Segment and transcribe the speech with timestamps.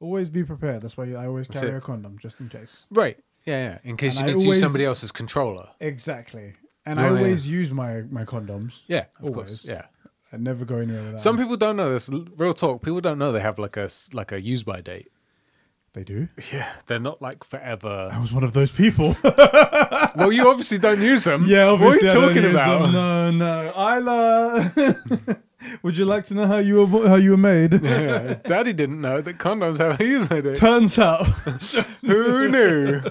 [0.00, 0.82] Always be prepared.
[0.82, 1.78] That's why I always That's carry it.
[1.78, 2.86] a condom just in case.
[2.90, 3.18] Right.
[3.44, 3.78] Yeah, yeah.
[3.84, 5.68] In case And you I need to use always- somebody else's controller.
[5.80, 6.54] Exactly.
[6.86, 7.16] And I yeah.
[7.16, 8.80] always use my my condoms.
[8.86, 9.34] Yeah, of Always.
[9.34, 9.64] course.
[9.66, 9.82] Yeah.
[10.32, 11.20] I never go anywhere without.
[11.20, 11.44] Some them.
[11.46, 12.10] people don't know this.
[12.10, 12.82] L- Real talk.
[12.82, 15.08] People don't know they have like a s- like a use by date.
[15.94, 16.28] they do.
[16.52, 18.20] Yeah, they're not like forever I forever.
[18.20, 19.16] was one of those people.
[19.24, 21.44] well, you obviously don't use them.
[21.46, 22.06] yeah, obviously.
[22.06, 22.92] What are don't you talking use about?
[22.92, 23.38] them.
[23.38, 23.96] No, no.
[23.96, 25.38] Isla.
[25.82, 27.82] Would you like to know how you were how you were made?
[27.88, 30.56] Yeah, Daddy didn't know that condoms have a use by date.
[30.56, 31.24] Turns out,
[32.06, 33.02] Who knew?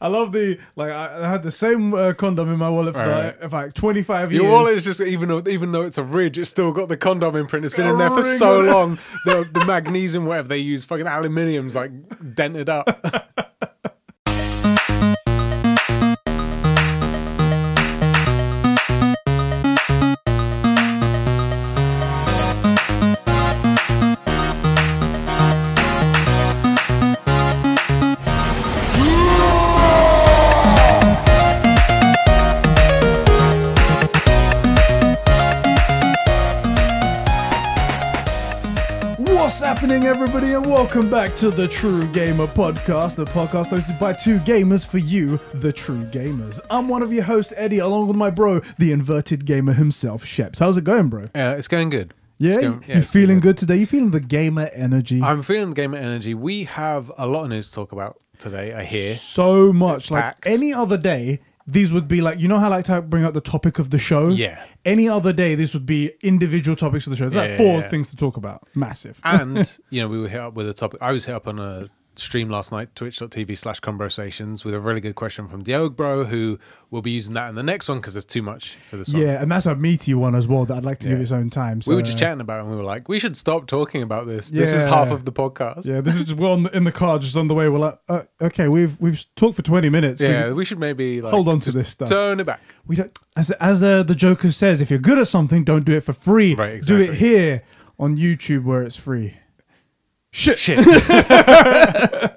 [0.00, 0.90] I love the like.
[0.90, 3.40] I, I had the same uh, condom in my wallet for Right.
[3.40, 4.42] like, like twenty five years.
[4.42, 6.96] Your wallet is just even though even though it's a ridge, it's still got the
[6.96, 7.64] condom imprint.
[7.64, 8.98] It's been in there for so long.
[9.26, 11.90] The the magnesium, whatever they use, fucking aluminium's like
[12.34, 12.88] dented up.
[40.10, 44.84] everybody, and welcome back to the True Gamer Podcast, the podcast hosted by two gamers
[44.84, 46.58] for you, the true gamers.
[46.68, 50.58] I'm one of your hosts, Eddie, along with my bro, the inverted gamer himself, Sheps.
[50.58, 51.26] How's it going, bro?
[51.34, 52.12] Yeah, it's going good.
[52.38, 53.76] Yeah, It's going- you it's feeling good today?
[53.76, 55.22] You feeling the gamer energy?
[55.22, 56.34] I'm feeling the gamer energy.
[56.34, 58.74] We have a lot of news to talk about today.
[58.74, 59.14] I hear.
[59.14, 60.10] so much.
[60.10, 60.46] Like packed.
[60.46, 63.34] any other day, these would be like you know how I like to bring up
[63.34, 64.28] the topic of the show.
[64.28, 64.64] Yeah.
[64.84, 67.28] Any other day, this would be individual topics of the show.
[67.28, 67.88] There's like four yeah, yeah.
[67.88, 68.64] things to talk about.
[68.74, 69.20] Massive.
[69.24, 71.58] and you know we were hit up with a topic i was hit up on
[71.58, 76.24] a stream last night twitch.tv slash conversations with a really good question from Diog bro
[76.24, 76.58] who
[76.90, 79.22] will be using that in the next one because there's too much for this one
[79.22, 81.50] yeah, and that's a meaty one as well that I'd like to give its own
[81.50, 81.80] time.
[81.80, 84.02] So, we were just chatting about it and we were like we should stop talking
[84.02, 86.84] about this this is half of the podcast Yeah, this is just we're on in
[86.84, 87.68] the car, just on the way.
[87.68, 90.20] We're like, uh, okay, we've we've talked for twenty minutes.
[90.20, 92.08] Yeah, we should maybe like hold on to this stuff.
[92.08, 95.28] turn it back We don't, as as uh, the Joker says, if you're good at
[95.28, 96.54] something, don't do it for free.
[96.54, 97.62] Right, Do it here
[97.98, 99.34] on YouTube where it's free.
[100.32, 100.58] Shit.
[100.58, 100.78] shit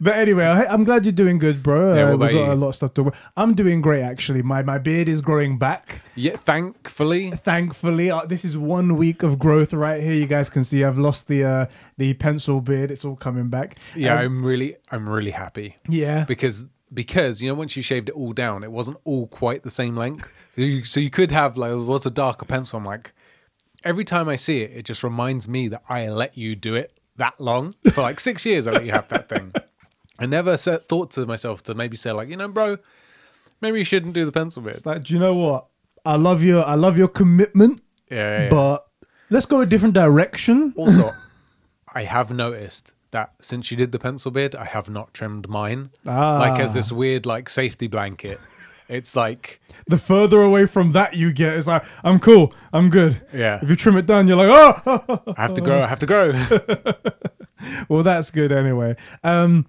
[0.00, 1.94] But anyway, I, I'm glad you're doing good, bro.
[1.94, 2.52] Yeah, uh, we've got you?
[2.52, 3.12] a lot of stuff to.
[3.36, 4.42] I'm doing great actually.
[4.42, 6.02] My my beard is growing back.
[6.16, 10.14] yeah thankfully Thankfully, uh, this is one week of growth right here.
[10.14, 11.66] You guys can see I've lost the uh,
[11.96, 12.90] the pencil beard.
[12.90, 13.76] It's all coming back.
[13.94, 16.24] yeah Um, i'm really i'm really happy yeah.
[16.24, 19.70] because because you know once you shaved it all down it wasn't all quite the
[19.70, 20.30] same length
[20.84, 23.12] so you could have like it was a darker pencil i'm like
[23.84, 26.92] every time i see it it just reminds me that i let you do it
[27.16, 29.52] that long for like six years i let you have that thing
[30.18, 32.76] i never sa- thought to myself to maybe say like you know bro
[33.60, 35.66] maybe you shouldn't do the pencil bit It's like, do you know what?
[36.04, 37.80] I love your I love your commitment,
[38.10, 38.48] yeah, yeah, yeah.
[38.50, 38.86] but
[39.30, 40.72] let's go a different direction.
[40.76, 41.12] also
[41.94, 45.90] i have noticed that since you did the pencil beard i have not trimmed mine
[46.06, 46.38] Ah.
[46.38, 48.40] like as this weird like safety blanket
[48.88, 53.20] it's like The further away from that you get, it's like I'm cool, I'm good.
[53.32, 54.50] yeah If you trim it down, you're like,
[54.86, 55.82] oh, I have to grow.
[55.82, 56.32] I have to grow.
[57.88, 58.96] well, that's good anyway.
[59.24, 59.66] Um,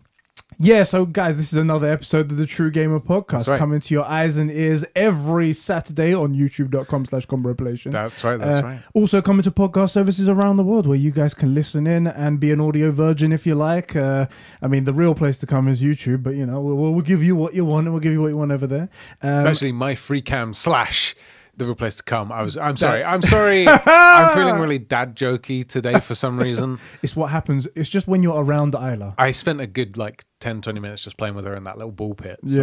[0.60, 3.58] yeah, so guys, this is another episode of the True Gamer Podcast right.
[3.58, 7.92] coming to your eyes and ears every Saturday on youtube.com slash comboplations.
[7.92, 8.38] That's right.
[8.38, 8.80] That's Uh, right.
[8.94, 12.40] Also coming to podcast services around the world where you guys can listen in and
[12.40, 13.96] be an audio virgin if you like.
[13.96, 14.28] Uh,
[14.62, 17.24] I mean, the real place to come is YouTube, but you know, we'll, we'll give
[17.24, 18.90] you what you want and we'll give you what you want over there.
[19.22, 21.16] Um, It's actually my free cam slash
[21.56, 22.32] the real place to come.
[22.32, 22.58] I was.
[22.58, 23.02] I'm sorry.
[23.02, 23.68] That's- I'm sorry.
[23.86, 26.80] I'm feeling really dad jokey today for some reason.
[27.04, 27.68] it's what happens.
[27.76, 29.16] It's just when you're around Isla.
[29.18, 31.92] I spent a good like 10, 20 minutes just playing with her in that little
[31.92, 32.40] ball pit.
[32.46, 32.62] So,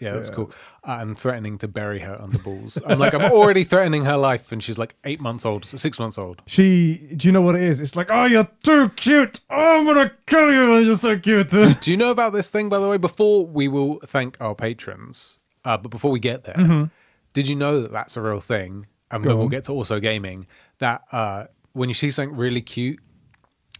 [0.00, 0.34] Yeah, yeah, that's yeah.
[0.34, 0.52] cool.
[0.82, 2.80] I'm threatening to bury her under balls.
[2.86, 6.16] I'm like, I'm already threatening her life, and she's like eight months old, six months
[6.18, 6.42] old.
[6.46, 7.80] She, do you know what it is?
[7.80, 9.40] It's like, oh, you're too cute.
[9.50, 10.78] Oh, I'm gonna kill you.
[10.78, 11.50] You're so cute.
[11.50, 12.96] Do you know about this thing, by the way?
[12.96, 16.88] Before we will thank our patrons, uh, but before we get there,
[17.32, 18.86] did you know that that's a real thing?
[19.10, 20.46] And then we'll get to also gaming.
[20.78, 23.00] That uh, when you see something really cute,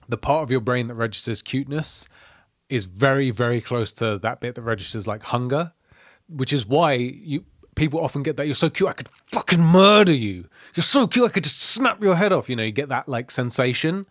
[0.08, 2.08] the part of your brain that registers cuteness
[2.68, 5.72] is very, very close to that bit that registers like hunger,
[6.28, 7.44] which is why you
[7.76, 10.48] people often get that you're so cute I could fucking murder you.
[10.74, 12.48] You're so cute I could just snap your head off.
[12.50, 14.06] You know, you get that like sensation.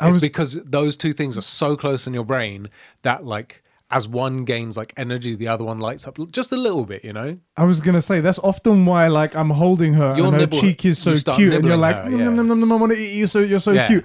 [0.00, 2.68] It's was- because those two things are so close in your brain
[3.02, 6.84] that like as one gains like energy, the other one lights up just a little
[6.84, 7.04] bit.
[7.04, 10.34] You know, I was gonna say that's often why, like, I'm holding her You'll and
[10.34, 12.24] her nibble- cheek is so you cute, and you're like, her, yeah.
[12.24, 13.26] nom, nom, nom, nom, I want to eat you.
[13.26, 13.86] So you're so Yeah.
[13.86, 14.04] cute.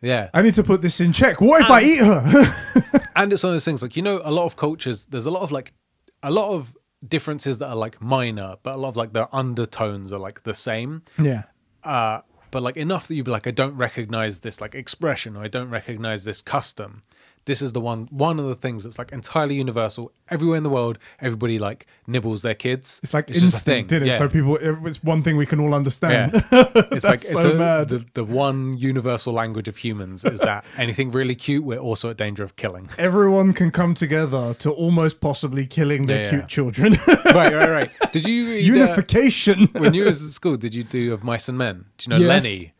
[0.00, 0.30] yeah.
[0.34, 1.40] I need to put this in check.
[1.40, 2.22] What if I eat her?
[3.16, 5.30] and it's one of those things like you know a lot of cultures there's a
[5.30, 5.72] lot of like
[6.22, 6.76] a lot of
[7.06, 10.54] differences that are like minor but a lot of like the undertones are like the
[10.54, 11.42] same yeah.
[11.84, 12.20] uh
[12.50, 15.48] but like enough that you'd be like, I don't recognize this like expression, or I
[15.48, 17.02] don't recognize this custom.
[17.46, 20.12] This is the one one of the things that's like entirely universal.
[20.30, 23.00] Everywhere in the world, everybody like nibbles their kids.
[23.02, 24.06] It's like just a instinct, did it?
[24.06, 24.18] Yeah.
[24.18, 26.32] So people, it's one thing we can all understand.
[26.50, 26.64] Yeah.
[26.94, 27.88] It's like it's so a, mad.
[27.88, 32.16] the the one universal language of humans is that anything really cute, we're also at
[32.16, 32.88] danger of killing.
[32.98, 36.92] Everyone can come together to almost possibly killing their Yeah, cute children.
[37.26, 37.90] right, right, right.
[38.12, 39.68] Did you read, uh, Unification.
[39.72, 40.56] when you was at school?
[40.56, 41.84] Did you do of mice and men?
[41.98, 42.44] Do you know Yes.
[42.44, 42.72] Lenny?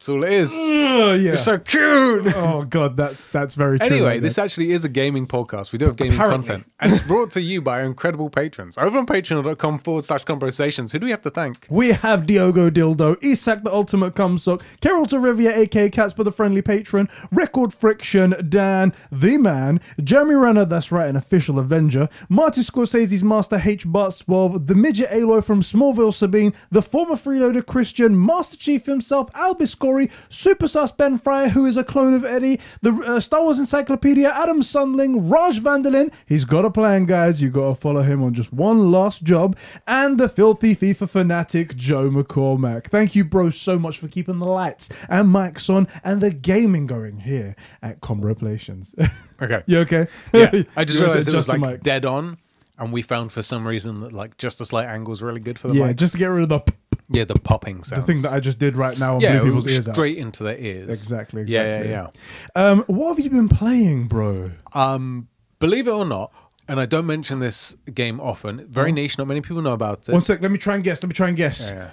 [0.00, 0.50] That's all it is.
[0.54, 1.32] Ugh, yeah.
[1.34, 2.34] It's so cute.
[2.34, 3.86] oh god, that's that's very true.
[3.86, 5.72] Anyway, this actually is a gaming podcast.
[5.72, 6.36] We do have gaming Apparently.
[6.38, 6.72] content.
[6.80, 8.78] And it's brought to you by our incredible patrons.
[8.78, 10.90] Over on patreon.com forward slash conversations.
[10.92, 11.66] Who do we have to thank?
[11.68, 17.06] We have Diogo Dildo, Isak the Ultimate Cumsock, Carol Torivia, aka Catsper the Friendly Patron,
[17.30, 23.60] Record Friction, Dan, The Man, Jeremy Renner, that's right, an official Avenger, Marty Scorsese's Master
[23.62, 23.86] H.
[23.86, 29.28] Barts 12, the Midget Aloy from Smallville Sabine, the former freeloader Christian, Master Chief himself,
[29.34, 33.42] Albus Corey, Super Sus Ben Fryer, who is a clone of Eddie, the uh, Star
[33.42, 38.22] Wars Encyclopedia, Adam Sundling, Raj Vanderlin, he's got a plan, guys, you gotta follow him
[38.22, 39.56] on just one last job,
[39.88, 42.84] and the filthy FIFA fanatic Joe McCormack.
[42.86, 46.86] Thank you, bro, so much for keeping the lights and mics on and the gaming
[46.86, 48.94] going here at Comroplations.
[49.42, 49.62] Okay.
[49.64, 50.06] you okay?
[50.34, 50.50] Yeah.
[50.76, 51.82] I just to realized it was like mic?
[51.82, 52.36] dead on.
[52.78, 55.58] And we found for some reason that like just a slight angle is really good
[55.58, 55.96] for the yeah, mic.
[55.96, 56.60] just to get rid of the
[57.10, 58.02] yeah, the popping sound.
[58.02, 59.94] the thing that I just did right now and yeah, blew people's ears out.
[59.94, 60.88] straight into their ears.
[60.88, 61.90] Exactly, exactly.
[61.90, 62.10] yeah,
[62.56, 62.70] yeah.
[62.70, 64.52] Um, what have you been playing, bro?
[64.72, 65.28] Um,
[65.58, 66.32] believe it or not,
[66.68, 68.66] and I don't mention this game often.
[68.68, 69.18] Very niche.
[69.18, 70.12] Not many people know about it.
[70.12, 71.02] One sec, let me try and guess.
[71.02, 71.70] Let me try and guess.
[71.70, 71.90] Yeah, yeah.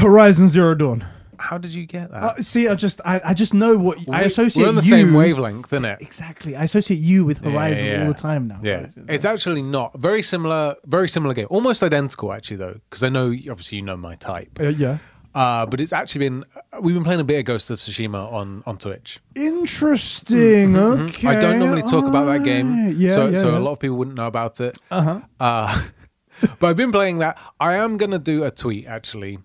[0.00, 1.04] Horizon Zero Dawn.
[1.38, 2.22] How did you get that?
[2.22, 4.62] Uh, see, I just, I, I just know what I associate.
[4.62, 6.00] We're on the you, same wavelength, isn't it?
[6.00, 8.60] Exactly, I associate you with Horizon Yeah, yeah, all the time now.
[8.62, 10.76] Yeah, it's actually not very similar.
[10.84, 14.58] Very similar game, almost identical actually though, because I know obviously you know my type.
[14.60, 14.98] Uh, yeah.
[15.34, 16.44] Uh, but it's actually been
[16.80, 19.20] we've been playing a bit of Ghost of Tsushima on on Twitch.
[19.34, 20.74] Interesting.
[20.76, 21.12] Okay.
[21.12, 21.28] Mm-hmm.
[21.28, 22.94] I don't normally talk about that game.
[22.96, 23.58] Yeah, so yeah, so yeah.
[23.58, 24.76] a lot of people wouldn't know about it.
[24.90, 25.20] Uh-huh.
[25.38, 25.86] Uh,
[26.58, 27.38] but I've been playing that.
[27.60, 29.38] I am gonna do a tweet actually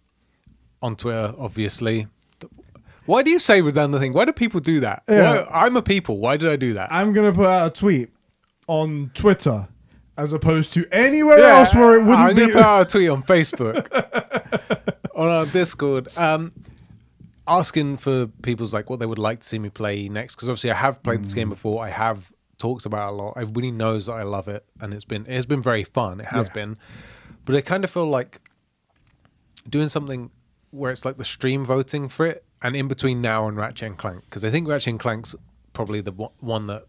[0.84, 2.06] on Twitter, obviously.
[3.06, 4.14] Why do you say redundant thing?
[4.14, 5.04] Why do people do that?
[5.10, 5.42] Yeah.
[5.46, 6.20] Why, I'm a people.
[6.20, 6.92] Why did I do that?
[6.92, 8.10] I'm gonna put out a tweet
[8.68, 9.68] on Twitter
[10.16, 12.42] as opposed to anywhere else where it wouldn't I'm be.
[12.42, 13.90] gonna put out a tweet on Facebook,
[15.16, 16.52] on our Discord, um,
[17.48, 20.36] asking for people's like what they would like to see me play next.
[20.36, 21.54] Because obviously, I have played this game Mm.
[21.54, 21.84] before.
[21.84, 23.34] I have talked about it a lot.
[23.36, 26.22] Everybody knows that I love it, and it's been it's been very fun.
[26.22, 26.54] It has Yeah.
[26.54, 26.78] been,
[27.44, 28.40] but I kind of feel like
[29.70, 30.30] doing something
[30.74, 33.98] where it's like the stream voting for it, and in between now and Ratchet and
[33.98, 35.36] Clank, because I think Ratchet and Clank's
[35.74, 36.86] probably the one- that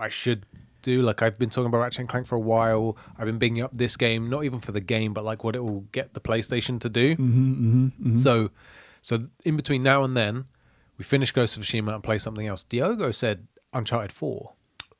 [0.00, 0.44] I should
[0.82, 1.02] do.
[1.02, 2.96] Like I've been talking about Ratchet and Clank for a while.
[3.16, 5.62] I've been bigging up this game, not even for the game, but like what it
[5.62, 7.14] will get the PlayStation to do.
[7.16, 8.50] Mm-hmm, So,
[9.00, 10.46] so in between now and then,
[10.98, 12.64] we finish Ghost of Tsushima and play something else.
[12.64, 14.52] Diogo said Uncharted Four,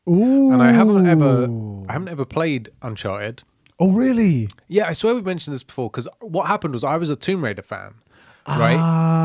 [0.08, 0.52] Ooh.
[0.52, 1.48] and I haven't ever,
[1.88, 3.42] I haven't ever played Uncharted.
[3.80, 4.48] Oh, really?
[4.68, 7.42] Yeah, I swear we mentioned this before because what happened was I was a Tomb
[7.42, 7.94] Raider fan,
[8.46, 8.74] right?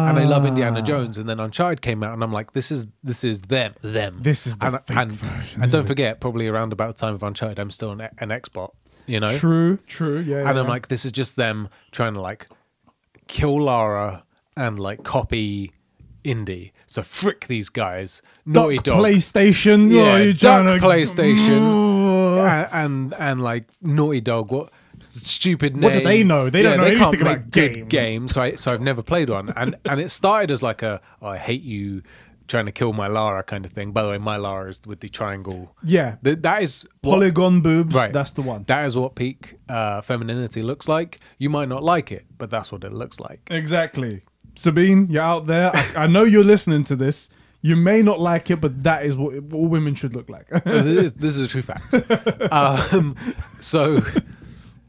[0.09, 0.47] And I love Ah.
[0.47, 3.73] Indiana Jones, and then Uncharted came out, and I'm like, this is this is them,
[3.81, 4.19] them.
[4.21, 7.13] This is the and, fake and, version, and don't forget, probably around about the time
[7.13, 8.71] of Uncharted, I'm still an, an Xbox,
[9.05, 9.37] you know.
[9.37, 9.77] True.
[9.87, 10.19] True.
[10.19, 10.47] Yeah.
[10.47, 10.61] And yeah.
[10.61, 12.47] I'm like, this is just them trying to like
[13.27, 14.23] kill Lara
[14.55, 15.71] and like copy
[16.23, 16.73] Indy.
[16.87, 19.05] So frick these guys, Naughty Duck Dog.
[19.05, 19.91] PlayStation.
[19.91, 22.37] Yeah, oh, you're Duck PlayStation.
[22.37, 25.83] And, and and like Naughty Dog, what stupid name?
[25.83, 26.49] What do they know?
[26.49, 27.87] They don't know they can't anything make about good games.
[27.89, 28.33] games.
[28.33, 31.27] So I so I've never played one, and and it started as like a oh,
[31.27, 32.03] I hate you
[32.47, 33.91] trying to kill my Lara kind of thing.
[33.91, 35.75] By the way, my Lara is with the triangle.
[35.83, 36.15] Yeah.
[36.23, 37.93] Th- that is what, Polygon boobs.
[37.93, 38.11] right.
[38.11, 38.63] That's the one.
[38.67, 41.19] That is what peak uh, femininity looks like.
[41.37, 43.41] You might not like it, but that's what it looks like.
[43.51, 44.23] Exactly.
[44.55, 45.75] Sabine, you're out there.
[45.75, 47.29] I, I know you're listening to this.
[47.61, 50.47] You may not like it, but that is what all women should look like.
[50.63, 51.93] this, is, this is a true fact.
[52.51, 53.15] um,
[53.59, 54.01] so,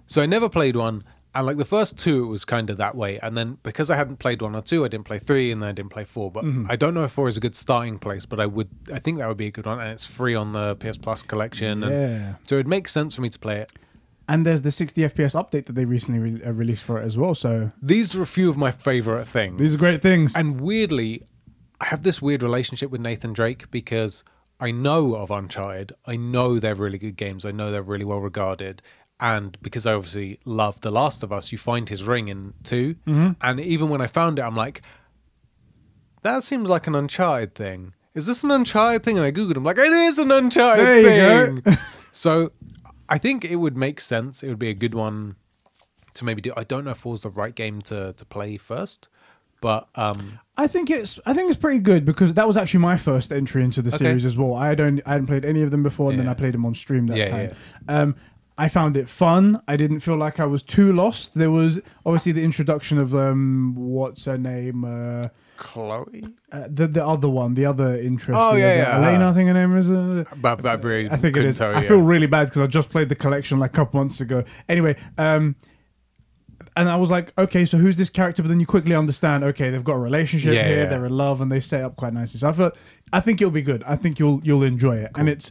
[0.09, 2.97] so I never played one, and like the first two, it was kind of that
[2.97, 3.19] way.
[3.23, 5.69] And then because I hadn't played one or two, I didn't play three, and then
[5.69, 6.33] I didn't play four.
[6.33, 6.67] But Mm-hmm.
[6.69, 9.19] I don't know if four is a good starting place, but I would, I think
[9.21, 11.83] that would be a good one, and it's free on the PS Plus collection.
[11.83, 11.89] Yeah.
[11.89, 13.71] And so it makes sense for me to play it.
[14.31, 17.17] and there's the 60 FPS update that they recently re- uh, released for it as
[17.17, 17.35] well.
[17.35, 19.59] So These are a few of my favorite things.
[19.59, 20.35] these are great things.
[20.37, 21.23] And weirdly,
[21.81, 24.25] I have this weird relationship with Nathan Drake because
[24.61, 25.93] I know of Uncharted.
[26.07, 27.47] I know they're really good games.
[27.47, 28.83] I know they're really well regarded.
[29.21, 32.95] And because I obviously love The Last of Us, you find his ring in 2
[33.07, 33.31] Mm-hmm.
[33.41, 34.83] And even when I found it, I'm like,
[36.23, 37.95] that seems like an Uncharted thing.
[38.15, 39.17] Is this an Uncharted thing?
[39.17, 41.77] And I Googled, I'm like, it is an Uncharted There thing.
[42.13, 42.53] so
[43.09, 44.43] I think it would make sense.
[44.43, 45.37] It would be a good one
[46.15, 46.53] to maybe do.
[46.57, 49.09] I don't know if it was the right game to, to play first,
[49.61, 52.97] But um, I think it's I think it's pretty good because that was actually my
[52.97, 53.99] first entry into the Okay.
[53.99, 54.55] series as well.
[54.55, 56.75] I don't I hadn't played any of them before, and then I played them on
[56.75, 57.51] stream that Yeah, time.
[57.89, 58.15] Um,
[58.61, 59.63] I found it fun.
[59.69, 61.35] I didn't feel like I was too lost.
[61.35, 66.25] There was obviously the introduction of um, what's her name, uh, Chloe.
[66.51, 68.37] uh, the the other one, the other interest.
[68.39, 69.19] Oh, yeah, yeah, Elena.
[69.27, 69.31] her.
[69.31, 69.89] I think her name is.
[69.91, 72.67] Uh, But I really I think it couldn't tell I feel really bad because I
[72.67, 74.43] just played the collection like a couple months ago.
[74.69, 75.55] Anyway, um,
[76.77, 78.43] and I was like, okay, so who's this character?
[78.43, 80.87] But then you quickly understand, okay, they've got a relationship Yeah, here, yeah.
[80.87, 82.39] they're in love, and they set up quite nicely.
[82.41, 82.73] So I feel,
[83.13, 83.83] I think it'll be good.
[83.87, 85.51] I think you'll you'll enjoy it, and it's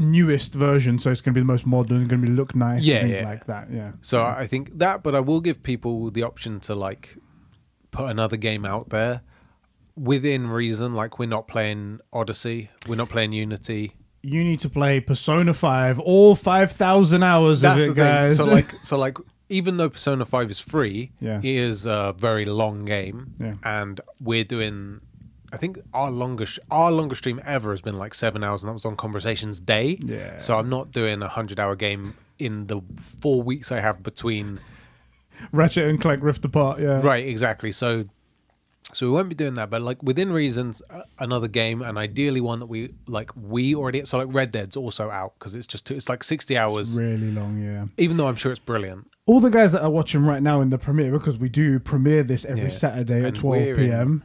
[0.00, 2.84] newest version, so it's going to be the most modern, going to be look nice,
[2.84, 3.24] Yeah, things yeah.
[3.24, 3.70] like that.
[3.70, 3.92] Yeah.
[4.00, 7.16] So I think that, but I will give people the option to like
[7.92, 9.20] put another game out there
[9.96, 10.94] within reason.
[10.94, 13.94] Like we're not playing Odyssey, we're not playing Unity.
[14.22, 18.36] You need to play Persona Five, all five thousand hours That's of the it, guys.
[18.36, 19.16] So like, so like,
[19.48, 21.38] even though Persona Five is free, Yeah.
[21.38, 23.54] it is a very long game, Yeah.
[23.64, 25.00] and we're doing.
[25.52, 28.74] I think our longest our longest stream ever has been like seven hours, and that
[28.74, 29.98] was on Conversations Day.
[30.00, 30.38] Yeah.
[30.38, 34.60] So I'm not doing a hundred hour game in the four weeks I have between
[35.52, 36.80] Ratchet and Clank Rift Apart.
[36.80, 37.00] Yeah.
[37.02, 37.72] Right, exactly.
[37.72, 38.04] So,
[38.92, 42.40] so we won't be doing that, but like within reasons, uh, another game, and ideally
[42.40, 43.30] one that we like.
[43.36, 46.56] We already so like Red Dead's also out because it's just too, it's like sixty
[46.56, 46.98] hours.
[46.98, 47.60] Really long.
[47.60, 47.86] Yeah.
[47.98, 49.06] even though I'm sure it's brilliant.
[49.26, 52.22] all the guys that are watching right now in the premiere because we do premiere
[52.22, 52.68] this every Yeah.
[52.70, 54.22] Saturday at And 12 we're in- p.m.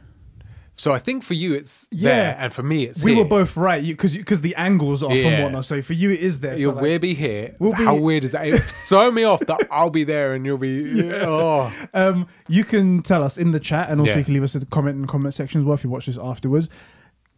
[0.78, 2.10] So I think for you it's Yeah.
[2.10, 3.22] there, and for me it's We here.
[3.24, 5.42] were both right because because the angles are from Yeah.
[5.44, 5.64] whatnot.
[5.64, 6.56] So for you, it is there.
[6.58, 7.56] So You'll like- be here.
[7.58, 8.60] We'll How be- weird is that?
[8.68, 11.10] So me off that I'll be there and you'll be.
[11.26, 14.18] Oh, um, you can tell us in the chat, and also Yeah.
[14.18, 16.06] you can leave us a comment in the comment section as well if you watch
[16.06, 16.68] this afterwards.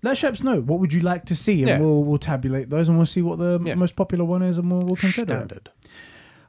[0.02, 1.78] Let Sheps know what would you like to see, and Yeah.
[1.80, 3.75] we'll we'll tabulate those, and we'll see what the Yeah.
[3.76, 5.33] most popular one is, and we'll, we'll consider.
[5.33, 5.37] it.
[5.37, 5.71] standard.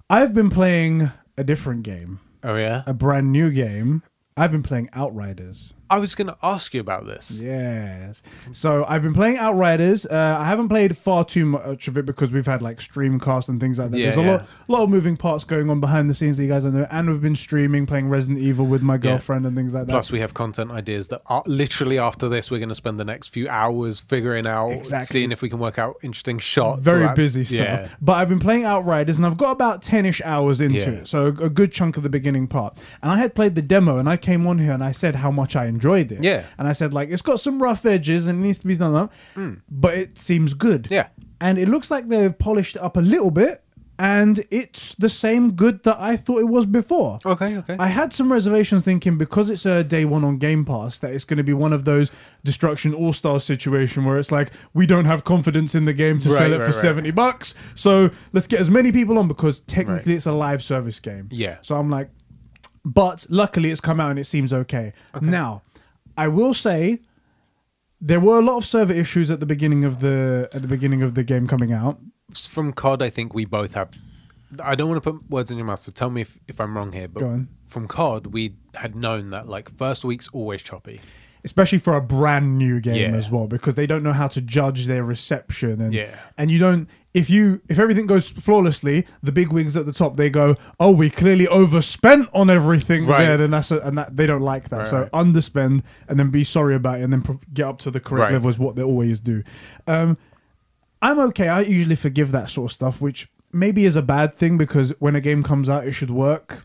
[0.10, 2.82] I've been playing a different game, Oh yeah.
[2.88, 4.02] a brand new game.
[4.36, 5.74] I've been playing Outriders.
[5.90, 7.42] I was going to ask you about this.
[7.44, 8.22] Yes.
[8.52, 10.06] So I've been playing Outriders.
[10.06, 13.60] Uh, I haven't played far too much of it because we've had like streamcast and
[13.60, 13.98] things like that.
[13.98, 14.32] Yeah, There's a yeah.
[14.32, 16.88] lot, lot of moving parts going on behind the scenes that you guys don't know.
[16.92, 19.92] And we've been streaming, playing Resident Evil with my girlfriend and things like that.
[19.92, 23.06] Plus, we have content ideas that are literally after this, we're going to spend the
[23.06, 25.06] next few hours figuring out, Exactly.
[25.08, 26.82] seeing if we can work out interesting shots.
[26.82, 27.58] very that- busy stuff.
[27.58, 27.88] Yeah.
[28.02, 30.90] But I've been playing Outriders and I've got about 10 ish hours into Yeah.
[30.90, 31.08] it.
[31.08, 32.78] So a, a good chunk of the beginning part.
[33.02, 35.32] And I had played the demo and I came on here and I said how
[35.32, 36.24] much I enjoyed it.
[36.24, 36.44] Yeah.
[36.58, 38.96] And I said, like, it's got some rough edges and it needs to be done
[38.96, 39.62] up, mm.
[39.70, 40.88] but it seems good.
[40.90, 41.08] Yeah.
[41.42, 43.64] And it looks like they've polished it up a little bit.
[44.02, 47.20] And it's the same good that I thought it was before.
[47.26, 47.76] Okay, okay.
[47.78, 51.26] I had some reservations thinking because it's a day one on Game Pass that it's
[51.26, 52.10] going to be one of those
[52.46, 56.30] Destruction all star situation where it's like we don't have confidence in the game to
[56.30, 56.82] Right, sell it right, for right.
[56.82, 61.02] seventy bucks, so let's get as many people on because technically it's a live service
[61.02, 61.28] game.
[61.30, 61.58] Yeah.
[61.60, 62.10] So I'm like,
[62.86, 64.94] but luckily it's come out and it seems okay.
[65.22, 65.64] Now,
[66.24, 67.00] I will say
[68.02, 71.02] there were a lot of server issues at the beginning of the at the beginning
[71.04, 72.00] of the game coming out.
[72.34, 73.90] From COD, I think we both have.
[74.64, 76.76] I don't want to put words in your mouth, so tell me if, if I'm
[76.76, 77.08] wrong here.
[77.08, 77.48] But Go on.
[77.66, 81.00] from COD, we had known that like first week's always choppy.
[81.46, 83.18] especially for a brand new game Yeah.
[83.18, 86.14] as well because they don't know how to judge their reception and Yeah.
[86.38, 90.16] and you don't if you if everything goes flawlessly the big wigs at the top
[90.16, 93.26] they go oh we clearly overspent on everything Right.
[93.26, 95.12] there and that's a, and that they don't like that Right, so right.
[95.12, 98.22] underspend and then be sorry about it and then pro- get up to the correct
[98.22, 98.34] Right.
[98.34, 99.42] level is what they always do
[99.88, 100.18] um
[101.02, 104.58] i'm okay i usually forgive that sort of stuff which maybe is a bad thing
[104.58, 106.64] because when a game comes out it should work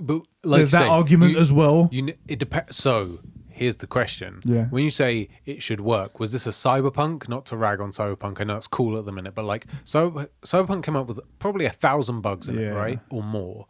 [0.00, 2.74] But like there's that say, argument you- as well You it depends.
[2.76, 3.20] So
[3.60, 4.40] here's the question.
[4.44, 4.64] Yeah.
[4.70, 7.28] When you say it should work, was this a cyberpunk?
[7.28, 8.40] Not to rag on cyberpunk.
[8.40, 11.66] I know it's cool at the minute, but like so cyberpunk came up with probably
[11.66, 13.66] a thousand bugs in it, right, or more.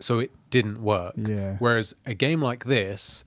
[0.00, 1.14] So it didn't work.
[1.16, 1.56] Yeah.
[1.60, 3.24] Whereas a game like this,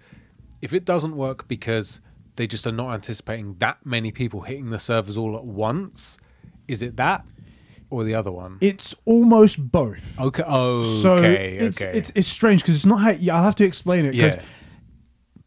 [0.61, 2.01] if it doesn't work because
[2.35, 6.17] they just are not anticipating that many people hitting the servers all at once,
[6.67, 7.25] is it that
[7.89, 8.57] or the other one?
[8.59, 10.43] it's almost both Okay.
[10.45, 11.55] Oh, So okay.
[11.57, 11.97] it's, okay.
[11.97, 14.41] it's it's strange because it's not how yeah, I'll have to explain it because Yeah.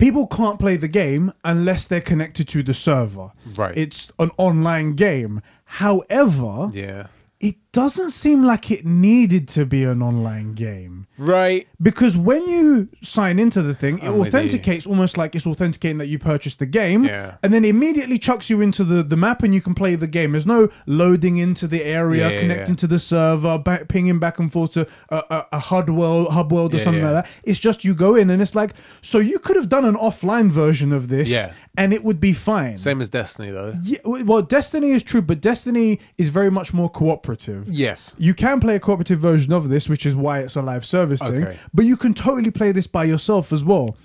[0.01, 3.33] People can't play the game unless they're connected to the server.
[3.55, 3.77] Right.
[3.77, 5.43] It's an online game.
[5.65, 7.09] However, yeah.
[7.39, 11.07] it doesn't seem like it needed to be an online game.
[11.19, 11.69] Right.
[11.81, 16.07] Because when you sign into the thing, it I'm authenticates almost like it's authenticating that
[16.07, 17.37] you purchased the game, Yeah.
[17.43, 20.33] and then immediately chucks you into the, the map and you can play the game.
[20.33, 22.79] There's no loading into the area, Yeah, connecting yeah.
[22.81, 26.51] to the server, back, pinging back and forth to a, a, a HUD world, hub
[26.53, 27.31] world or something like that.
[27.45, 28.73] It's just you go in and it's like,
[29.03, 31.53] so you could have done an offline version of this, Yeah.
[31.77, 32.77] and it would be fine.
[32.79, 33.75] Same as Destiny, though.
[33.83, 37.60] Yeah, well, Destiny is true, but Destiny is very much more cooperative.
[37.69, 38.15] Yes.
[38.19, 41.21] You can play a cooperative version of this, which is why it's a live service
[41.21, 41.47] thing.
[41.75, 43.97] But you can totally play this by yourself as well.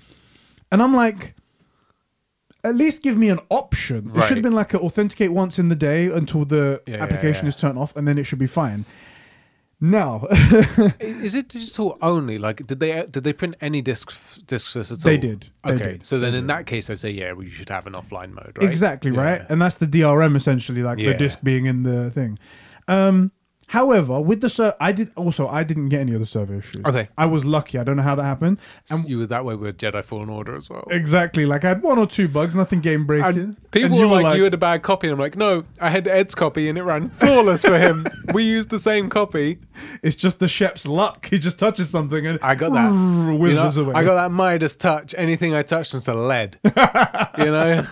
[0.72, 1.34] And I'm like,
[2.64, 4.10] at least give me an option.
[4.14, 7.02] It should have been like a authenticate once in the day until the Yeah, yeah,
[7.02, 7.50] application yeah.
[7.50, 8.84] is turned off, and then it should be fine.
[9.78, 10.26] Now,
[11.00, 12.38] Is it digital only?
[12.38, 14.96] Like, did they did they print any discs discs at all?
[14.96, 15.50] They did.
[15.64, 16.06] They Okay, did.
[16.06, 18.56] so then in that case, I say yeah, well, you should have an offline mode,
[18.58, 18.68] right?
[18.70, 19.20] Exactly Yeah.
[19.22, 22.38] right, and that's the DRM essentially, like the disc being in the thing.
[22.88, 23.32] Um,
[23.68, 26.84] however, with the ser- I did also I didn't get any of the server issues.
[26.84, 27.08] Okay.
[27.18, 27.78] I was lucky.
[27.78, 28.58] I don't know how that happened.
[28.90, 30.86] And you were that way with Jedi Fallen Order as well.
[30.90, 33.56] exactly, like I had one or two bugs, nothing game breaking.
[33.70, 36.34] People were like, "You had a bad copy," and I'm like, "No, I had Ed's
[36.34, 38.06] copy, and it ran flawless for him.
[38.32, 39.58] we used the same copy.
[40.02, 41.28] it's just the Shep's luck.
[41.28, 42.90] He just touches something and I got that.
[43.36, 43.92] You know.
[43.94, 45.14] I got that Midas touch.
[45.16, 46.58] Anything I touched into lead.
[46.64, 46.70] you
[47.46, 47.86] know,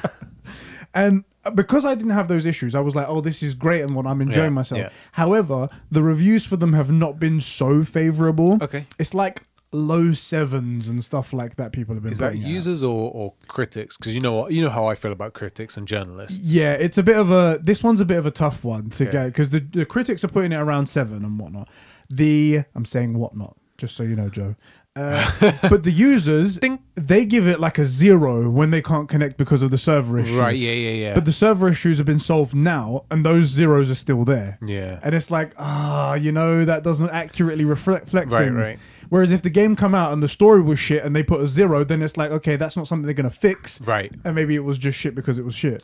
[0.94, 1.24] And
[1.54, 4.06] because I didn't have those issues, I was like, "Oh, this is great," and what
[4.06, 4.78] I'm enjoying Yeah, myself.
[4.80, 4.88] yeah.
[5.12, 8.58] However, the reviews for them have not been so favorable.
[8.62, 8.84] Okay.
[8.98, 11.72] it's like low sevens and stuff like that.
[11.72, 12.48] People have been is that putting out.
[12.50, 13.96] users or, or critics?
[13.96, 16.52] Because you know what, you know how I feel about critics and journalists.
[16.54, 17.58] Yeah, it's a bit of a.
[17.62, 19.12] This one's a bit of a tough one to Okay.
[19.12, 21.68] get because the, the critics are putting it around seven and whatnot.
[22.08, 24.54] The I'm saying whatnot, just so you know, Joe.
[24.96, 26.78] Uh, but the users, Ding.
[26.94, 30.38] they give it like a zero when they can't connect because of the server issue.
[30.38, 30.56] Right.
[30.56, 30.70] Yeah.
[30.72, 30.90] Yeah.
[30.90, 31.14] Yeah.
[31.14, 34.58] But the server issues have been solved now, and those zeros are still there.
[34.64, 35.00] yeah.
[35.02, 38.56] And it's like, ah, you know, that doesn't accurately reflect, reflect Right, things.
[38.56, 38.78] right.
[39.08, 41.46] Whereas if the game come out and the story was shit and they put a
[41.48, 43.80] zero, then it's like, okay, that's not something they're gonna fix.
[43.80, 44.12] Right.
[44.24, 45.82] And maybe it was just shit because it was shit.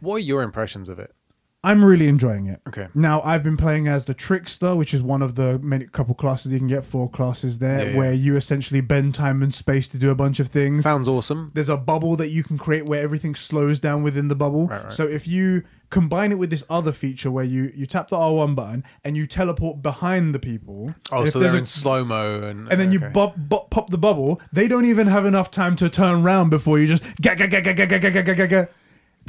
[0.00, 1.12] What are your impressions of it?
[1.62, 2.62] I'm really enjoying it.
[2.68, 2.88] Okay.
[2.94, 6.52] Now I've been playing as the trickster, which is one of the many couple classes
[6.52, 6.86] you can get.
[6.86, 7.98] Four classes there, Yeah.
[7.98, 10.82] where you essentially bend time and space to do a bunch of things.
[10.82, 11.50] Sounds awesome.
[11.52, 14.68] There's a bubble that you can create where everything slows down within the bubble.
[14.68, 14.92] Right, right.
[14.92, 18.54] So if you combine it with this other feature where you you tap the R1
[18.54, 20.94] button and you teleport behind the people.
[21.12, 23.08] Oh, so they're a- in slow mo and and then you okay.
[23.08, 24.40] bop, bop, pop the bubble.
[24.50, 27.60] They don't even have enough time to turn around before you just ga ga ga
[27.60, 28.66] ga ga ga ga ga ga.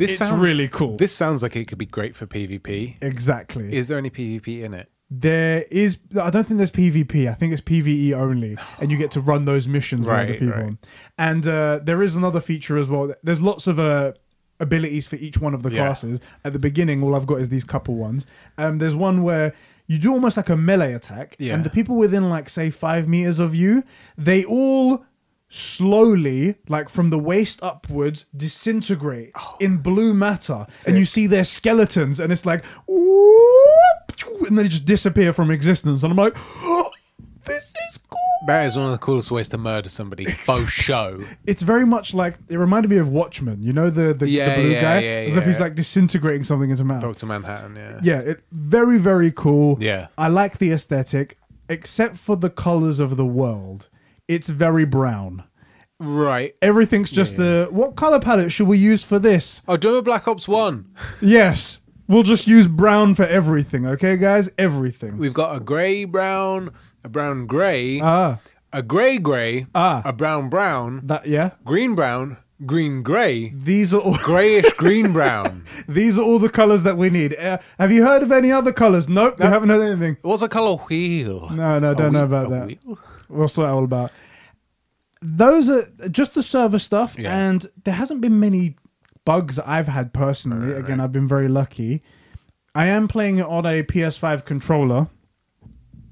[0.02, 0.98] This It's sound- really cool.
[0.98, 2.96] This sounds like it could be great for PvP.
[3.02, 3.74] exactly.
[3.74, 4.90] Is there any PvP in it?
[5.14, 5.98] There is.
[6.22, 7.30] I don't think there's PvP.
[7.30, 10.48] I think it's PVE only, and you get to run those missions with other people.
[10.48, 10.74] right.
[11.18, 13.14] And uh, there is another feature as well.
[13.22, 14.14] There's lots of uh,
[14.62, 15.84] abilities for each one of the Yeah.
[15.86, 16.20] classes.
[16.46, 18.26] At the beginning, all I've got is these couple ones.
[18.58, 19.54] Um, there's one where
[19.88, 21.56] you do almost like a melee attack, Yeah.
[21.56, 23.84] and the people within like say five meters of you,
[24.18, 25.04] they all
[25.54, 29.58] slowly like from the waist upwards disintegrate oh.
[29.60, 34.70] in blue matter and you see their skeletons and it's like whoop, and then they
[34.70, 36.90] just disappear from existence and i'm like oh,
[37.44, 40.24] this is cool That is one of the coolest ways to murder somebody.
[40.24, 41.20] Faux show.
[41.46, 44.62] it's very much like it reminded me of watchmen you know the the, Yeah, the
[44.62, 47.76] blue yeah, guy yeah, as if he's like disintegrating something into man Doctor Manhattan.
[47.76, 48.00] Yeah.
[48.02, 50.08] yeah it very very cool Yeah.
[50.18, 51.38] i like the aesthetic
[51.68, 53.90] except for the colors of the world
[54.34, 55.44] it's very brown.
[56.00, 56.56] Right.
[56.64, 59.62] everything's just the what color palette should we use for this?
[59.68, 60.86] Oh, do a Black Ops One.
[61.22, 61.80] yes.
[62.08, 64.50] We'll just use brown for everything okay guys?
[64.58, 65.18] Everything.
[65.18, 66.72] We've got a grey brown,
[67.04, 68.40] a brown grey, ah.
[68.74, 70.02] a grey grey, Ah.
[70.04, 71.52] a brown brown, that yeah.
[71.64, 75.64] green brown, green grey, these are all greyish green brown.
[75.88, 77.36] these are all the colors that we need.
[77.38, 79.08] Uh, have you heard of any other colors?
[79.08, 80.18] Nope we haven't heard anything.
[80.24, 81.48] What's a colour wheel?
[81.52, 82.66] no no don't know about that.
[82.68, 82.98] wheel?
[83.32, 84.12] What's that all about
[85.22, 87.36] those are just the server stuff Yeah.
[87.38, 88.76] and there hasn't been many
[89.26, 92.02] bugs that i've had personally again i've been very lucky
[92.74, 95.08] i am playing it on a ps5 controller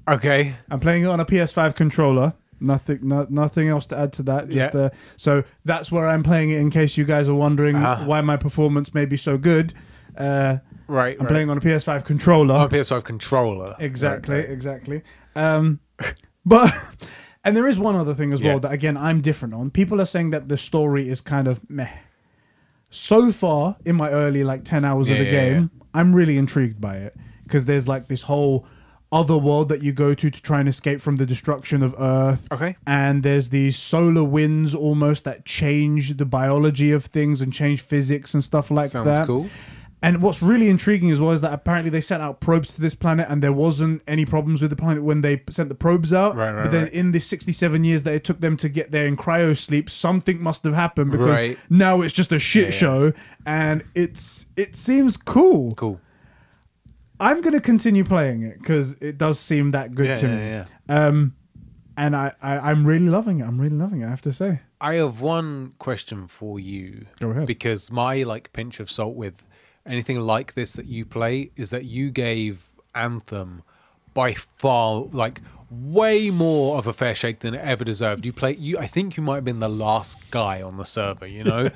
[0.08, 0.54] Okay.
[0.70, 4.48] i'm playing it on a ps5 controller nothing no, nothing else to add to that
[4.48, 4.80] just, Yeah.
[4.80, 8.04] uh, so that's where i'm playing it in case you guys are wondering Ah.
[8.04, 9.74] why my performance may be so good
[10.16, 11.16] uh, Right.
[11.18, 11.28] i'm right.
[11.32, 13.74] playing on a ps5 controller Oh, PS5 controller.
[13.78, 14.50] Exactly, Right, right.
[14.52, 15.02] exactly.
[15.36, 15.78] Um,
[16.44, 16.72] but
[17.44, 18.58] and there is one other thing as well Yeah.
[18.60, 19.70] that again I'm different on.
[19.70, 21.90] People are saying that the story is kind of meh.
[22.90, 26.80] So far in my early like ten hours of the yeah, game, I'm really intrigued
[26.80, 28.66] by it because there's like this whole
[29.12, 32.46] other world that you go to to try and escape from the destruction of Earth.
[32.52, 32.76] Okay.
[32.86, 38.34] And there's these solar winds almost that change the biology of things and change physics
[38.34, 39.14] and stuff like Sounds that.
[39.16, 39.48] Sounds cool.
[40.02, 42.94] And what's really intriguing as well is that apparently they sent out probes to this
[42.94, 46.34] planet and there wasn't any problems with the planet when they sent the probes out.
[46.36, 46.92] Right, right, but then right.
[46.92, 50.42] in the 67 years that it took them to get there in cryo sleep, something
[50.42, 51.58] must have happened because Right.
[51.68, 52.70] now it's just a shit Yeah, yeah.
[52.70, 53.12] show
[53.44, 55.74] and it's it seems cool.
[55.74, 56.00] Cool.
[57.18, 60.34] I'm going to continue playing it because it does seem that good Yeah, to yeah,
[60.36, 60.64] me.
[60.88, 61.06] yeah.
[61.06, 61.34] Um,
[61.96, 63.44] and I, I, I'm really loving it.
[63.46, 64.60] I'm really loving it, I have to say.
[64.80, 67.04] I have one question for you.
[67.18, 67.46] Go ahead.
[67.46, 69.44] Because my like pinch of salt with
[69.86, 73.62] anything like this that you play is that you gave Anthem
[74.14, 75.40] by far like
[75.70, 78.26] way more of a fair shake than it ever deserved.
[78.26, 81.26] You play you I think you might have been the last guy on the server,
[81.26, 81.70] you know?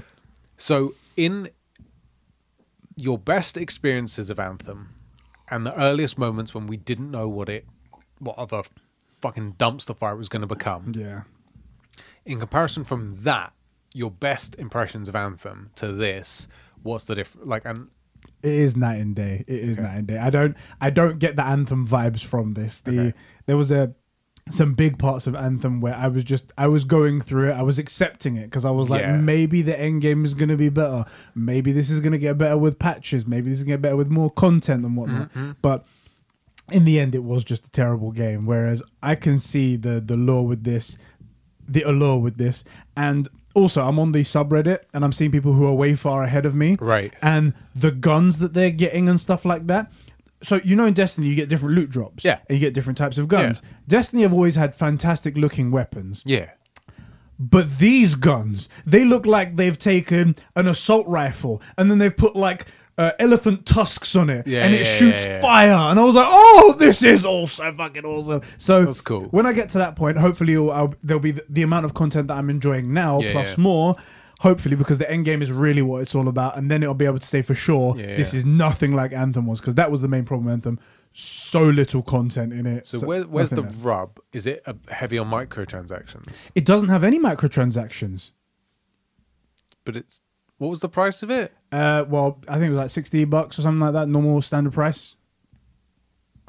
[0.56, 1.50] so in
[2.96, 4.94] your best experiences of Anthem
[5.50, 7.66] and the earliest moments when we didn't know what it
[8.18, 8.62] what other
[9.20, 10.92] fucking dumpster fire it was going to become.
[10.96, 11.22] Yeah.
[12.24, 13.52] In comparison from that,
[13.92, 16.48] your best impressions of Anthem to this,
[16.86, 17.46] what's the difference?
[17.46, 17.88] Like, and
[18.42, 19.44] It is night and day.
[19.46, 20.18] It is night and day.
[20.18, 22.80] I don't I don't get the anthem vibes from this.
[22.80, 23.14] The Okay.
[23.46, 23.94] there was a
[24.52, 27.54] some big parts of anthem where I was just I was going through it.
[27.54, 29.16] I was accepting it because I was like Yeah.
[29.16, 31.04] maybe the end game is going to be better.
[31.34, 33.26] Maybe this is going to get better with patches.
[33.26, 35.30] Maybe this is going to get better with more content and whatnot.
[35.30, 35.52] Mm-hmm.
[35.62, 35.84] But
[36.70, 38.46] in the end, it was just a terrible game.
[38.46, 40.96] Whereas I can see the the lure with this,
[41.68, 42.62] the allure with this,
[42.96, 46.44] and also I'm on the subreddit and I'm seeing people who are way far ahead
[46.44, 47.12] of me right.
[47.22, 49.90] and the guns that they're getting and stuff like that.
[50.42, 52.22] So you know in Destiny you get different loot drops.
[52.24, 52.38] Yeah.
[52.48, 53.62] And you get different types of guns.
[53.88, 56.22] Destiny have always had fantastic looking weapons.
[56.26, 56.50] Yeah.
[57.38, 62.36] But these guns, they look like they've taken an assault rifle and then they've put
[62.36, 62.66] like
[62.98, 65.90] uh, elephant tusks on it Yeah, and it yeah, shoots yeah, fire.
[65.90, 68.42] And I was like, oh, this is also fucking awesome.
[68.58, 69.24] So That's cool.
[69.24, 71.94] when I get to that point, hopefully it'll, I'll, there'll be the, the amount of
[71.94, 73.96] content that I'm enjoying now plus more.
[74.40, 77.06] Hopefully, because the end game is really what it's all about, and then it'll be
[77.06, 80.08] able to say for sure this is nothing like Anthem was, because that was the
[80.08, 80.52] main problem.
[80.52, 80.78] Anthem,
[81.14, 82.86] so little content in it.
[82.86, 84.20] So, where, where's the rub?
[84.34, 86.50] Is it a heavy on microtransactions?
[86.54, 88.32] It doesn't have any microtransactions.
[89.86, 90.20] But it's
[90.58, 91.52] what was the price of it?
[91.72, 94.72] Uh, well, I think it was like sixty bucks or something like that, normal standard
[94.72, 95.16] price.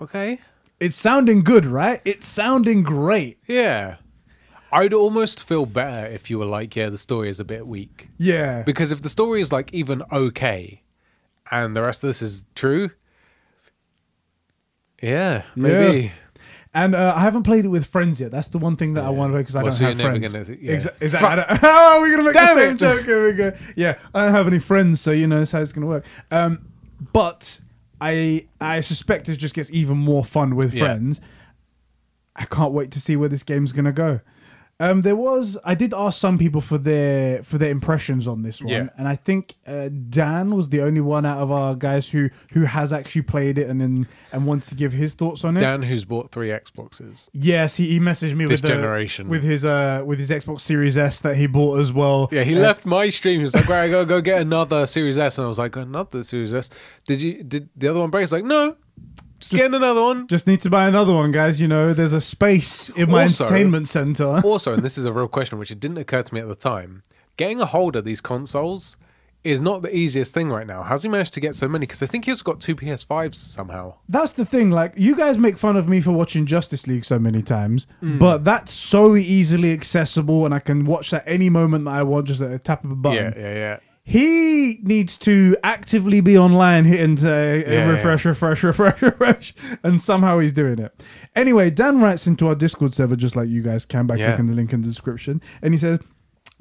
[0.01, 0.39] Okay.
[0.79, 2.01] It's sounding good, right?
[2.05, 3.39] It's sounding great.
[3.47, 3.97] Yeah.
[4.71, 8.09] I'd almost feel better if you were like, yeah, the story is a bit weak.
[8.17, 10.83] Yeah, Because if the story is like even okay
[11.49, 12.91] and the rest of this is true,
[15.01, 16.11] yeah, maybe.
[16.77, 18.31] And uh, I haven't played it with friends yet.
[18.31, 19.97] That's the one thing that I want to play because I Well, don't so have
[19.99, 20.49] you're never friends.
[20.49, 20.71] gonna- yeah.
[20.75, 21.23] Exa- is that.
[21.23, 22.79] I don't- oh, we're gonna make Damn the same it.
[22.79, 23.05] joke.
[23.05, 23.51] Here we go.
[23.75, 26.05] Yeah, I don't have any friends, so you know that's how it's gonna work.
[26.31, 26.67] Um,
[27.13, 27.59] but
[27.99, 30.85] I I suspect it just gets even more fun with Yeah.
[30.85, 31.19] friends.
[32.35, 34.19] I can't wait to see where this game's gonna go.
[34.79, 38.61] Um, there was I did ask some people for their for their impressions on this
[38.61, 38.89] one, Yeah.
[38.95, 42.65] and I think uh, Dan was the only one out of our guys who who
[42.65, 45.61] has actually played it and then and wants to give his thoughts on it.
[45.61, 47.27] Dan, who's bought three Xboxes.
[47.33, 49.29] Yes, he, he messaged me This with the, generation.
[49.29, 52.29] with his uh with his Xbox Series S that he bought as well.
[52.31, 53.39] Yeah, he Uh, left my stream.
[53.39, 55.75] He was like, "Right, I gotta go get another Series S," and I was like,
[55.75, 56.69] "Another Series S?
[57.07, 57.41] Did you?
[57.43, 58.77] Did the other one break?" He's like, "No,
[59.39, 61.60] just, getting another one." Just need to buy another one, guys.
[61.62, 64.41] You know, there's a space in my Also- entertainment center.
[64.43, 66.56] Also, and this is a real question, which it didn't occur to me at the
[66.56, 67.04] time.
[67.38, 68.97] Getting a hold of these consoles
[69.43, 70.82] is not the easiest thing right now.
[70.84, 71.86] How's he managed to get so many?
[71.86, 73.93] Because I think he's got two PS5s somehow.
[74.10, 74.71] That's the thing.
[74.71, 78.19] Like, you guys make fun of me for watching Justice League so many times, Mm.
[78.19, 82.28] but that's so easily accessible, and I can watch that any moment that I want,
[82.28, 83.34] just at a tap of a button.
[83.38, 83.78] Yeah, yeah, yeah.
[84.09, 90.39] He needs to actively be online, hitting uh, Yeah, refresh, refresh, refresh, refresh, and somehow
[90.39, 91.03] he's doing it.
[91.35, 94.27] Anyway, Dan writes into our Discord server just like you guys can by Yeah.
[94.27, 95.99] clicking the link in the description, and he says.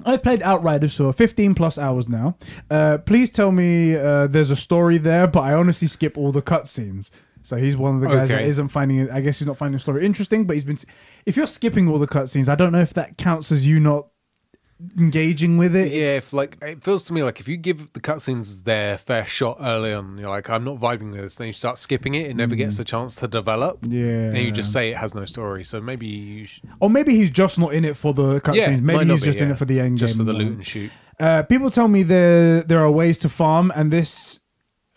[0.05, 2.37] I've played Outriders for 15 plus hours now.
[2.69, 6.41] Uh, please tell me uh, there's a story there, but I honestly skip all the
[6.43, 7.09] cutscenes.
[7.41, 8.47] So he's one of the guys that Okay.
[8.49, 9.09] isn't finding it.
[9.09, 10.77] I guess he's not finding the story interesting, but he's been.
[11.25, 14.07] If you're skipping all the cutscenes, I don't know if that counts as you not
[14.97, 15.91] engaging with it.
[15.91, 19.25] Yeah, if like it feels to me like if you give the cutscenes their fair
[19.25, 21.35] shot early on, you're like, I'm not vibing with this.
[21.35, 23.81] Then you start skipping it, it never gets a chance to develop.
[23.81, 23.93] Mm.
[23.93, 24.27] Yeah.
[24.29, 25.63] and you just say it has no story.
[25.63, 28.55] So maybe you sh- Or maybe he's just not in it for the cutscenes.
[28.55, 29.53] yeah, maybe he's be, just in yeah.
[29.53, 30.25] it for the end just game.
[30.25, 30.91] for the loot and shoot.
[31.19, 34.39] Uh, people tell me there there are ways to farm and this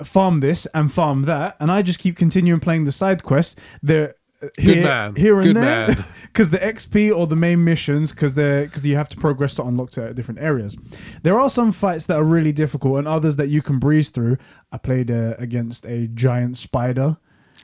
[0.05, 3.57] farm this and farm that, and I just keep continuing playing the side quests.
[3.83, 4.14] There.
[4.59, 5.16] Here, man.
[5.16, 8.96] here and Good there, because the XP or the main missions, because they're because you
[8.96, 10.76] have to progress to unlock to different areas.
[11.22, 14.38] There are some fights that are really difficult, and others that you can breeze through.
[14.72, 17.18] I played uh, against a giant spider.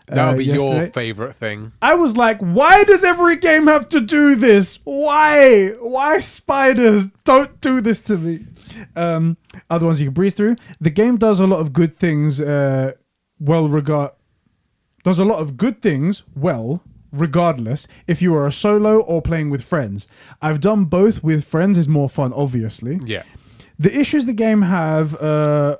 [0.08, 1.72] That would uh, be your favorite thing.
[1.82, 4.78] I was like, why does every game have to do this?
[4.84, 5.70] Why?
[5.80, 7.06] Why spiders?
[7.24, 8.46] Don't do this to me.
[8.94, 9.36] Um,
[9.70, 10.56] other ones you can breeze through.
[10.80, 12.40] The game does a lot of good things.
[12.40, 12.92] Uh,
[13.40, 14.12] well, regard
[15.06, 19.50] does a lot of good things well, regardless if you are a solo or playing
[19.50, 20.08] with friends.
[20.42, 21.22] I've done both.
[21.22, 22.98] With friends is more fun, obviously.
[23.04, 23.22] Yeah,
[23.78, 25.76] The issues the game have uh,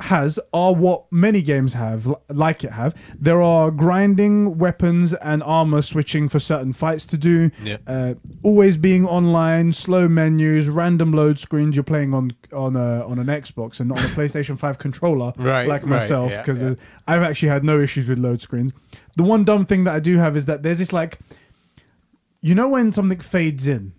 [0.00, 2.94] has are what many games have, like it have.
[3.18, 7.50] There are grinding weapons and armor switching for certain fights to do.
[7.62, 7.78] Yeah.
[7.86, 11.76] Uh, always being online, slow menus, random load screens.
[11.76, 15.32] You're playing on on a, on an Xbox and not on a PlayStation Five controller,
[15.38, 16.74] Right, like right, myself, yeah, because yeah.
[17.06, 18.72] I've actually had no issues with load screens.
[19.16, 21.18] The one dumb thing that I do have is that there's this like,
[22.42, 23.92] you know, when something fades in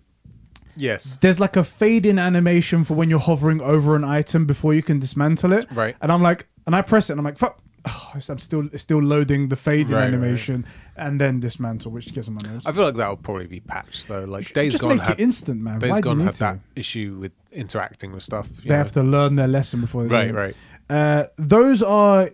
[0.78, 1.18] Yes.
[1.20, 4.82] there's like a fade in animation for when you're hovering over an item before you
[4.82, 5.66] can dismantle it.
[5.72, 5.96] Right.
[6.00, 7.60] And I'm like, and I press it, and I'm like, fuck.
[7.90, 12.12] Oh, I'm still still loading the fade in Right, right, animation and then dismantle, which
[12.12, 12.66] gets on my nerves.
[12.66, 14.24] I feel like that will probably be patched though.
[14.24, 15.78] Like Days Just Gone make had it instant, man.
[15.78, 16.38] Days Why do you Gone had to?
[16.40, 18.48] that issue with interacting with stuff.
[18.48, 18.76] They know.
[18.76, 20.56] have to learn their lesson before they Right, right.
[20.90, 22.30] Uh, those are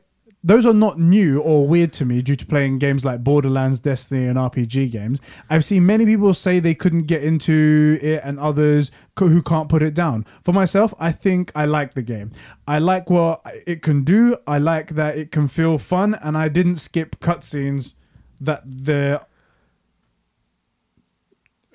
[0.46, 4.26] those are not new or weird to me due to playing games like Borderlands, Destiny,
[4.26, 5.22] and RPG games.
[5.48, 9.82] I've seen many people say they couldn't get into it, and others who can't put
[9.82, 10.26] it down.
[10.42, 12.30] For myself, I think I like the game.
[12.68, 14.36] I like what it can do.
[14.46, 17.94] I like that it can feel fun, and I didn't skip cutscenes
[18.38, 19.22] that the.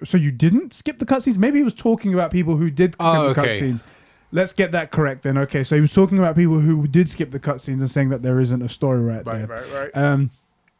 [0.03, 1.38] So you didn't skip the cutscenes?
[1.38, 3.60] Maybe he was talking about people who did skip Oh, the okay.
[3.60, 3.84] cutscenes.
[4.31, 5.37] Let's get that correct then.
[5.37, 8.21] Okay, so he was talking about people who did skip the cutscenes and saying that
[8.21, 9.47] there isn't a story right, there.
[9.47, 9.97] Right, right, right.
[9.97, 10.31] Um,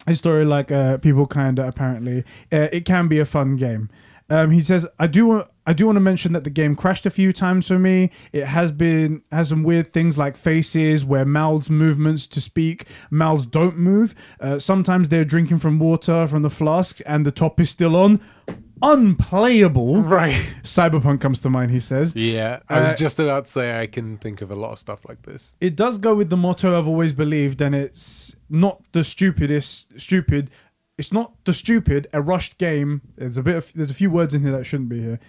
[0.07, 3.89] a story like uh, people kind of apparently uh, it can be a fun game.
[4.29, 7.05] Um, he says, "I do want I do want to mention that the game crashed
[7.05, 8.09] a few times for me.
[8.31, 13.45] It has been has some weird things like faces where mouths movements to speak, mouths
[13.45, 14.15] don't move.
[14.39, 18.19] Uh, sometimes they're drinking from water from the flask and the top is still on.
[18.81, 20.01] Unplayable.
[20.01, 20.45] Right.
[20.63, 21.71] Cyberpunk comes to mind.
[21.71, 24.55] He says." Yeah, I was Uh, just about to say I can think of a
[24.55, 25.55] lot of stuff like this.
[25.61, 30.49] it does go with the motto I've always believed, and it's not the stupidest stupid.
[30.99, 33.01] It's not the stupid a rushed game.
[33.15, 35.19] There's a bit of there's a few words in here that shouldn't be here,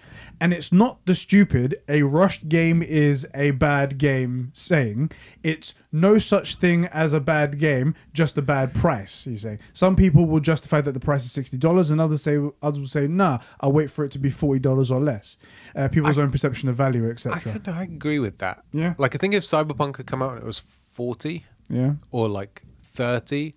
[0.41, 4.51] and it's not the stupid a rushed game is a bad game.
[4.53, 5.11] Saying
[5.43, 9.23] it's no such thing as a bad game, just a bad price.
[9.23, 12.37] He's saying some people will justify that the price is sixty dollars, and others say
[12.61, 15.37] others will say nah, I'll wait for it to be forty dollars or less.
[15.73, 17.61] Uh, people's own perception of value, I etc.
[17.67, 18.63] I, of agree with that.
[18.73, 18.93] Yeah.
[18.97, 21.93] Like I think if Cyberpunk had come out and it was forty Yeah.
[22.11, 23.55] or like thirty,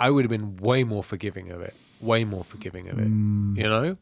[0.00, 1.74] I would have been way more forgiving of it.
[2.00, 3.06] Way more forgiving of it.
[3.08, 3.56] Mm.
[3.56, 3.96] You know.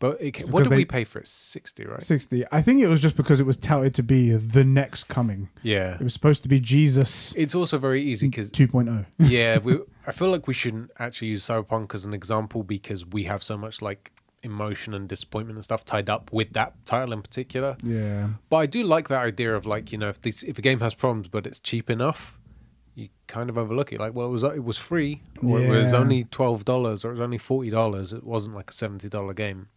[0.00, 1.28] But it, what did they- we pay for it?
[1.28, 2.02] Sixty, right?
[2.02, 2.44] 60.
[2.50, 5.48] I think it was just because it was touted to be the next coming.
[5.62, 5.94] Yeah.
[5.94, 9.06] It was supposed to be Jesus It's also very easy because 2.0.
[9.20, 9.78] yeah, we.
[10.04, 13.56] I feel like we shouldn't actually use Cyberpunk as an example because we have so
[13.56, 14.10] much like
[14.42, 17.76] emotion and disappointment and stuff tied up with that title in particular.
[17.84, 18.30] Yeah.
[18.50, 20.80] But I do like that idea of like you know if this if a game
[20.80, 22.40] has problems but it's cheap enough,
[22.94, 24.00] you kind of overlook it.
[24.00, 27.12] Like well, it was it was free, or it was only twelve dollars, or it
[27.12, 28.12] was only forty dollars.
[28.12, 29.68] It wasn't like a seventy dollar game.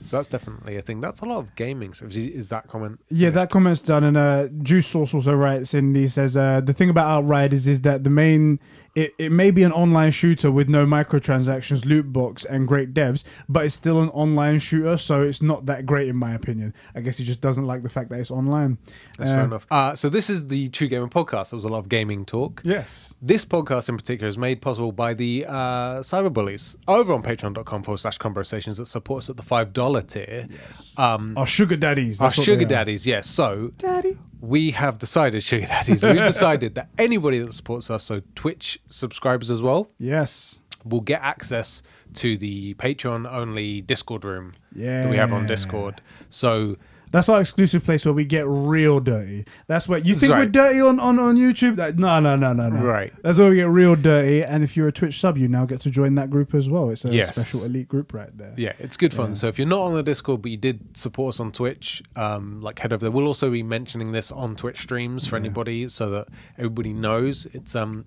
[0.00, 1.00] So that's definitely a thing.
[1.00, 1.92] That's a lot of gaming.
[1.92, 3.00] So is, is that comment?
[3.08, 5.94] Yeah, that comment's done, and uh, Juice Source also writes in.
[5.94, 8.60] He says uh, the thing about Outriders is that the main
[9.02, 13.24] it, it may be an online shooter with no microtransactions, loot box, and great devs,
[13.48, 16.74] but it's still an online shooter, so it's not that great in my opinion.
[16.94, 18.78] I guess he just doesn't like the fact that it's online.
[19.18, 19.66] That's Uh, fair enough.
[19.70, 21.50] Uh, so this is the True Gamer podcast.
[21.50, 22.60] There was a lot of gaming talk.
[22.64, 23.14] Yes.
[23.22, 27.98] This podcast in particular is made possible by the uh, cyberbullies over on patreon.com forward
[27.98, 30.46] slash conversations that support us at the $5 tier.
[30.50, 30.94] Yes.
[30.98, 32.20] Um, Our sugar daddies.
[32.20, 33.26] our sugar daddies, yes.
[33.28, 34.18] So Daddy.
[34.40, 39.50] We have decided, sugar daddies, we've decided that anybody that supports us, so Twitch subscribers
[39.50, 40.58] as well, Yes.
[40.84, 41.82] will get access
[42.14, 45.02] to the Patreon only Discord room yeah.
[45.02, 46.00] that we have on Discord.
[46.30, 46.76] So
[47.10, 49.44] That's our exclusive place where we get real dirty.
[49.66, 51.76] That's what you think we're dirty on, on, on YouTube.
[51.76, 52.80] That, no, no, no, no, no.
[52.80, 53.12] Right.
[53.22, 54.42] That's where we get real dirty.
[54.44, 56.90] And if you're a Twitch sub, you now get to join that group as well.
[56.90, 57.34] It's a Yes.
[57.34, 58.52] special elite group right there.
[58.56, 59.28] Yeah, it's good fun.
[59.30, 59.34] Yeah.
[59.34, 62.60] So if you're not on the Discord, but you did support us on Twitch, um,
[62.60, 63.10] like head over there.
[63.10, 67.46] We'll also be mentioning this on Twitch streams for anybody, so that everybody knows.
[67.52, 68.04] It's um,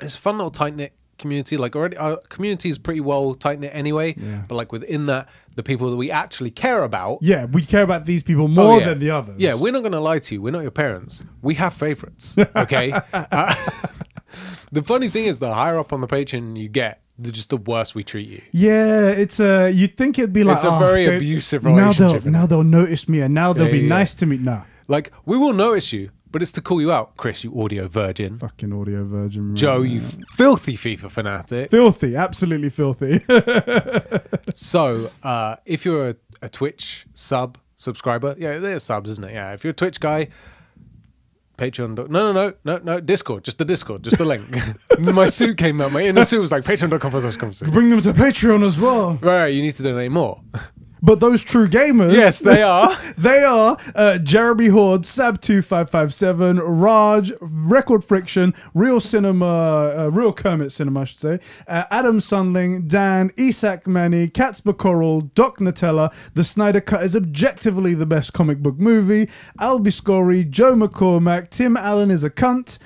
[0.00, 1.56] it's a fun little tight knit community.
[1.56, 4.14] Like already, our community is pretty well tight knit anyway.
[4.18, 4.42] Yeah.
[4.48, 7.18] But like within that, the people that we actually care about.
[7.22, 8.86] Yeah, we care about these people Oh, more yeah.
[8.90, 9.36] than the others.
[9.38, 10.40] Yeah, we're not going to lie to you.
[10.42, 11.24] We're not your parents.
[11.42, 12.36] We have favorites.
[12.56, 12.92] Okay.
[13.12, 13.54] Uh,
[14.72, 17.56] the funny thing is, the higher up on the Patreon you get, the just the
[17.56, 18.42] worse we treat you.
[18.52, 19.70] Yeah, it's a.
[19.70, 22.46] You'd think it'd be like It's a oh, very they- abusive Now relationship, they'll now
[22.46, 23.88] they'll notice me, and now they'll Yeah, be yeah, yeah.
[23.88, 24.36] nice to me.
[24.38, 27.88] Nah, Like, we will notice you, but it's to call you out, Chris, you audio
[27.88, 28.38] virgin.
[28.38, 29.56] fucking audio virgin.
[29.56, 29.90] Joe, man.
[29.90, 31.70] you filthy FIFA fanatic.
[31.70, 33.24] filthy, absolutely filthy.
[34.54, 39.32] so, uh, if you're a, a Twitch sub subscriber, yeah, there's subs, isn't it?
[39.32, 40.28] Yeah, if you're a Twitch guy,
[41.56, 41.96] Patreon.
[42.10, 43.00] No, no, no, no, no.
[43.00, 44.44] Discord, just the Discord, just the link.
[44.98, 45.90] my suit came out.
[45.90, 47.72] My inner suit was like patreon.com forward slash conversation.
[47.72, 49.14] Bring them to Patreon as well.
[49.22, 50.42] Right, you need to donate more.
[51.06, 52.94] But those true gamers, Yes, they are.
[53.16, 61.02] they are uh, Jeremy Horde, Sab2557, Raj, Record Friction, Real Cinema, uh, Real Kermit Cinema,
[61.02, 66.80] I should say, uh, Adam Sunling, Dan, Isak Manny, Katzber Coral, Doc Nutella, The Snyder
[66.80, 69.28] Cut is objectively the best comic book movie,
[69.60, 72.78] Albie Scory, Joe McCormack, Tim Allen is a cunt.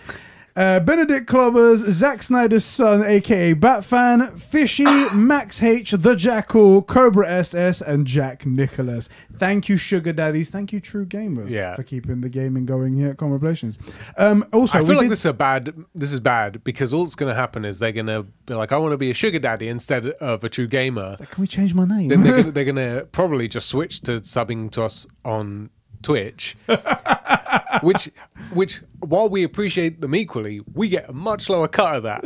[0.60, 7.80] Uh, Benedict Clubbers, Zack Snyder's son, aka Batfan, Fishy, Max H, The Jackal, Cobra SS,
[7.80, 9.08] and Jack Nicholas.
[9.38, 10.50] Thank you, Sugar Daddies.
[10.50, 11.74] Thank you, True Gamers, Yeah.
[11.76, 13.78] for keeping the gaming going here at Conversations.
[14.18, 15.74] Um, also, I feel like did- this is a bad.
[15.94, 18.70] This is bad because all that's going to happen is they're going to be like,
[18.70, 21.72] "I want to be a sugar daddy instead of a true gamer." Can we change
[21.72, 22.08] my name?
[22.08, 25.70] then they're going to probably just switch to subbing to us on
[26.02, 26.56] Twitch,
[27.82, 28.10] which
[28.52, 32.22] which while we appreciate them equally, we get a much lower cut of that.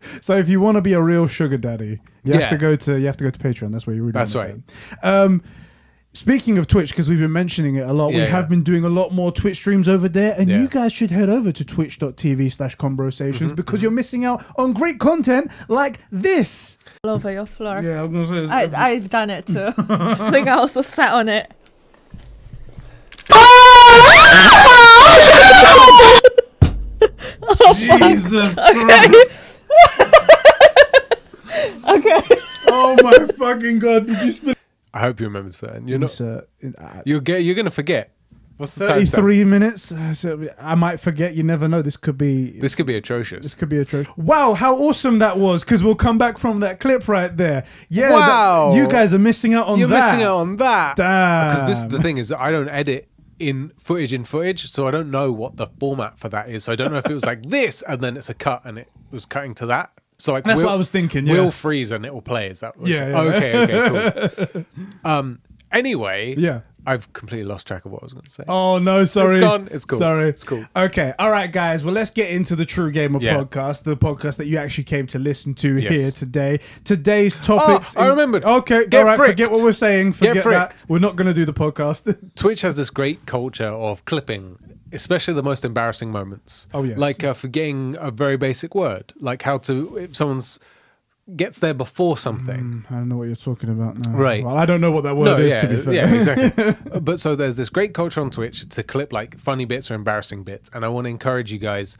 [0.20, 2.40] so if you want to be a real Sugar Daddy, you Yeah.
[2.40, 3.72] have to go to you have to go to Patreon.
[3.72, 4.12] That's where you really.
[4.12, 4.56] That's right.
[5.02, 5.42] Um,
[6.14, 8.48] Speaking of Twitch, because we've been mentioning it a lot, we Yeah, have yeah.
[8.48, 10.62] been doing a lot more Twitch streams over there, and Yeah.
[10.62, 14.72] you guys should head over to twitch.tv slash conversations Mm-hmm, because you're missing out on
[14.72, 16.78] great content like this.
[17.04, 17.80] all over your floor.
[17.82, 18.48] Yeah, I'm gonna say.
[18.48, 19.72] I, I've done it too.
[19.76, 21.52] I think I also sat on it.
[27.76, 29.14] Jesus Christ.
[31.88, 32.20] Okay.
[32.68, 34.06] Oh my fucking god!
[34.06, 34.58] Did you spit?
[34.92, 35.88] I hope you remember to put that.
[35.88, 36.20] You're not.
[36.20, 36.42] Uh,
[37.06, 37.42] You're get.
[37.42, 38.12] You're going to forget.
[38.58, 39.06] What's the time?
[39.06, 39.90] 33 minutes.
[39.90, 41.34] Uh, so I might forget.
[41.34, 41.80] You never know.
[41.80, 42.58] This could be.
[42.60, 43.42] This could be atrocious.
[43.42, 44.12] This could be atrocious.
[44.18, 45.64] Wow, how awesome that was!
[45.64, 47.64] Because we'll come back from that clip right there.
[47.88, 48.74] Yeah, that- Wow.
[48.74, 50.12] you guys are missing out on You're that.
[50.12, 50.96] missing out on that.
[50.96, 51.54] Damn.
[51.54, 51.90] Because this Damn.
[51.90, 55.56] the thing is, I don't edit in footage in footage, so I don't know what
[55.56, 56.64] the format for that is.
[56.64, 58.78] So I don't know if it was like this and then it's a cut and
[58.78, 59.92] it was cutting to that.
[60.18, 61.34] So like That's we'll, what I was thinking, yeah.
[61.34, 62.48] We'll freeze and it will play.
[62.48, 63.20] Is that yeah, yeah.
[63.20, 63.56] okay?
[63.62, 64.64] Okay, cool.
[65.04, 65.40] um.
[65.70, 66.60] Anyway, Yeah.
[66.88, 68.44] I've completely lost track of what I was going to say.
[68.48, 69.34] Oh no, sorry.
[69.34, 69.68] It's gone.
[69.70, 69.98] It's cool.
[69.98, 70.28] Sorry.
[70.30, 70.64] It's cool.
[70.74, 71.12] Okay.
[71.18, 71.84] All right, guys.
[71.84, 73.36] Well, let's get into the True Gamer Yeah.
[73.38, 75.92] podcast, the podcast that you actually came to listen to Yes.
[75.92, 76.60] here today.
[76.84, 77.96] Today's topics.
[77.96, 78.44] I remembered.
[78.44, 78.86] Okay.
[78.86, 79.16] Get all right.
[79.16, 79.32] fricked.
[79.38, 80.12] Forget what we're saying.
[80.12, 80.84] Get Forget that.
[80.88, 82.16] We're not going to do the podcast.
[82.34, 84.58] Twitch has this great culture of clipping,
[84.92, 86.68] especially the most embarrassing moments.
[86.72, 86.96] Oh, yes.
[86.98, 90.58] like uh, forgetting a very basic word, like how to if someone's
[91.36, 92.84] gets there before something.
[92.88, 94.12] Mm, I don't know what you're talking about now.
[94.16, 94.42] Right.
[94.44, 95.52] Well, I don't know what that word No, is.
[95.52, 95.92] yeah, to be fair.
[95.92, 97.00] yeah, exactly.
[97.00, 100.42] but so there's this great culture on Twitch to clip like funny bits or embarrassing
[100.44, 101.98] bits, and I want to encourage you guys.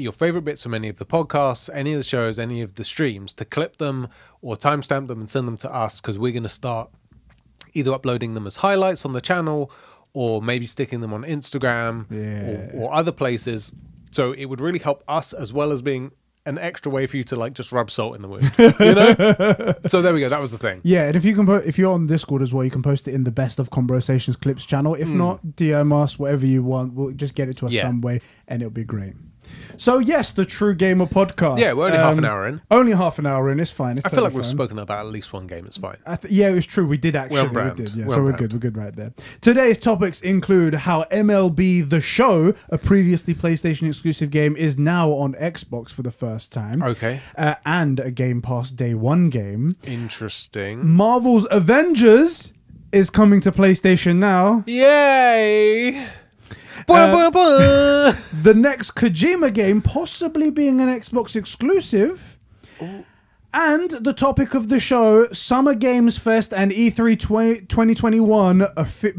[0.00, 2.84] Your favorite bits from any of the podcasts, any of the shows, any of the
[2.84, 4.06] streams, to clip them
[4.42, 6.88] or timestamp them and send them to us because we're going to start
[7.74, 9.72] either uploading them as highlights on the channel
[10.12, 12.78] or maybe sticking them on Instagram Yeah.
[12.78, 13.72] or, or other places.
[14.12, 16.12] So it would really help us as well as being
[16.48, 18.50] an extra way for you to like just rub salt in the wound.
[18.58, 19.74] You know?
[19.88, 20.28] so there we go.
[20.28, 20.80] That was the thing.
[20.82, 23.06] Yeah, and if you can, po- if you're on Discord as well, you can post
[23.08, 24.94] it in the Best of Conversations clips channel.
[24.94, 26.94] If not, DM us whatever you want.
[26.94, 27.76] We'll just get it to us Hmm.
[27.76, 27.82] Yeah.
[27.82, 29.14] some way, and it'll be great.
[29.76, 31.52] So yes, the True Gamer podcast.
[31.52, 32.60] Um, Yeah, we're only half an hour in.
[32.70, 33.60] Only half an hour in.
[33.60, 33.96] It's fine.
[33.96, 34.50] It's I feel like totally we've fine.
[34.56, 35.66] spoken about at least one game.
[35.66, 35.98] It's fine.
[36.04, 36.84] I th- yeah, it was true.
[36.86, 37.42] We did actually.
[37.42, 37.76] We brand.
[37.76, 37.90] did.
[37.94, 38.38] Yeah, We're so on we're brand.
[38.38, 38.52] good.
[38.54, 39.12] We're good right there.
[39.40, 45.34] Today's topics include how MLB The Show, a previously PlayStation exclusive game, is now on
[45.34, 46.82] Xbox for the first time.
[46.82, 47.20] Okay.
[47.36, 49.76] Uh, and a Game Pass Day One game.
[49.86, 50.84] Interesting.
[50.88, 52.52] Marvel's Avengers
[52.90, 54.64] is coming to PlayStation now.
[54.66, 56.08] Yay!
[56.80, 58.12] Uh, Blah, blah, blah.
[58.42, 62.38] The next Kojima game possibly being an Xbox exclusive.
[63.52, 68.66] And the topic of the show, Summer Games Fest and E E3 20, 2021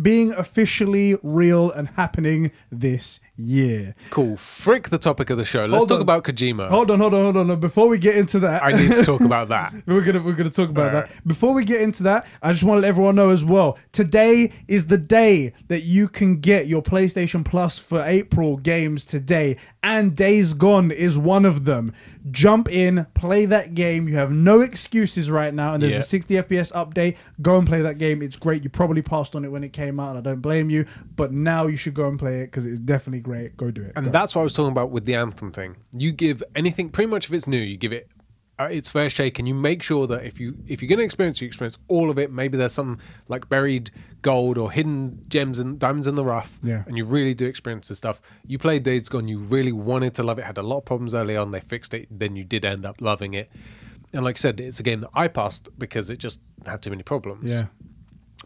[0.02, 3.96] being officially real and happening this year.
[4.10, 4.38] cool.
[4.38, 5.62] Frick the topic of the show.
[5.62, 6.02] Let's Hold talk on.
[6.02, 6.70] about Kojima.
[6.70, 7.60] Hold on, hold on, hold on.
[7.60, 9.74] Before we get into that, I need to talk about that.
[9.86, 11.08] We're gonna we're gonna talk about Alright.
[11.10, 11.28] that.
[11.28, 13.78] Before we get into that, I just want to let everyone know as well.
[13.92, 19.58] Today is the day that you can get your PlayStation Plus for April games today,
[19.84, 21.94] and Days Gone is one of them.
[22.32, 24.08] Jump in, play that game.
[24.08, 26.00] You have no excuses right now, and there's Yeah.
[26.00, 27.16] a 60 FPS update.
[27.42, 28.22] Go and play that game.
[28.22, 28.64] It's great.
[28.64, 30.86] You probably passed on it when it came out, and I don't blame you.
[31.16, 33.29] But now you should go and play it because it's definitely great.
[33.58, 33.94] Go do it.
[33.96, 34.12] And Go.
[34.12, 35.78] that's what I was talking about with the Anthem thing.
[35.92, 38.10] You give anything, pretty much if it's new, you give it
[38.60, 41.06] uh, its fair shake, and you make sure that if you if you're going to
[41.06, 42.30] experience, you experience all of it.
[42.32, 43.90] Maybe there's some like buried
[44.22, 46.60] gold or hidden gems and diamonds in the rough.
[46.62, 46.84] Yeah.
[46.86, 48.22] And you really do experience this stuff.
[48.46, 50.46] You played Days Gone, you really wanted to love it.
[50.46, 51.52] Had a lot of problems early on.
[51.52, 52.08] They fixed it.
[52.12, 53.50] Then you did end up loving it.
[54.14, 56.90] And like I said, it's a game that I passed because it just had too
[56.90, 57.52] many problems.
[57.52, 57.68] yeah.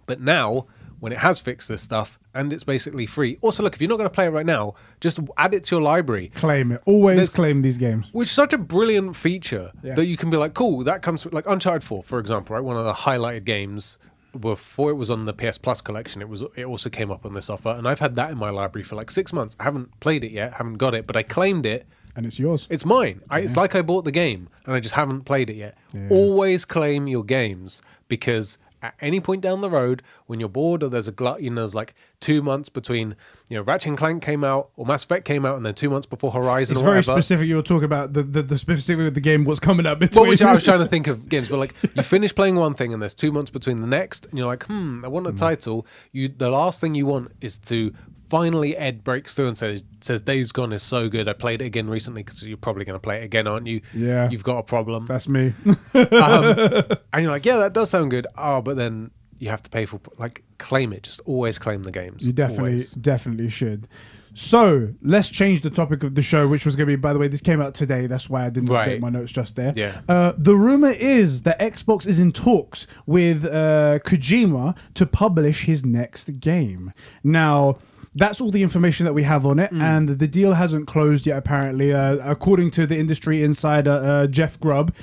[0.06, 0.68] But now
[1.04, 3.38] when it has fixed this stuff and it's basically free.
[3.42, 5.76] Also, look, if you're not going to play it right now, just add it to
[5.76, 6.32] your library.
[6.34, 6.82] Claim it.
[6.86, 8.06] Always There's- claim these games.
[8.14, 9.96] Which is such a brilliant feature Yeah.
[9.96, 12.64] that you can be like, cool, that comes with like Uncharted 4, for example, right?
[12.64, 13.98] One of the highlighted games
[14.40, 17.34] before it was on the PS Plus collection, it was it also came up on
[17.34, 17.72] this offer.
[17.72, 19.58] And I've had that in my library for like six months.
[19.60, 21.86] I haven't played it yet, haven't got it, but I claimed it.
[22.16, 22.66] And it's yours.
[22.70, 23.22] It's mine.
[23.30, 25.76] I, it's like I bought the game and I just haven't played it yet.
[26.12, 30.90] Always claim your games because at any point down the road, when you're bored or
[30.90, 33.16] there's a glut, you know, there's like two months between,
[33.50, 35.90] you know, Ratchet and Clank came out or Mass Effect came out and then two
[35.90, 37.22] months before Horizon It's or very whatever.
[37.22, 37.48] specific.
[37.48, 40.24] You were talking about the, the, the specific with the game, what's coming up between.
[40.24, 42.74] Well, which I was trying to think of games, but like you finish playing one
[42.74, 45.32] thing and there's two months between the next, and you're like, hmm, I want a
[45.34, 45.88] title.
[46.12, 47.94] You, the last thing you want is to
[48.34, 51.28] finally Ed breaks through and says, says Days Gone is so good.
[51.30, 53.82] I played it again recently because you're probably going to play it again, aren't you?
[53.94, 54.28] Yeah.
[54.28, 55.54] You've got a problem, That's me.
[55.68, 58.26] um, and you're like, yeah, that does sound good.
[58.36, 61.04] Oh, but then you have to pay for like claim it.
[61.04, 62.26] Just always claim the games.
[62.26, 62.94] You definitely, Always.
[62.94, 63.88] definitely should.
[64.34, 67.00] So let's change the topic of the show, which was going to be.
[67.00, 68.08] By the way, this came out today.
[68.08, 68.98] That's why I didn't Right.
[68.98, 69.74] update my notes just there.
[69.76, 70.02] Yeah.
[70.10, 75.86] Uh, the rumor is that Xbox is in talks with uh, Kojima to publish his
[75.86, 76.94] next game.
[77.24, 77.78] Now.
[78.16, 79.82] That's all the information that we have on it, Mm.
[79.82, 81.38] and the deal hasn't closed yet.
[81.38, 84.94] Apparently, uh, according to the industry insider uh, Jeff Grubb,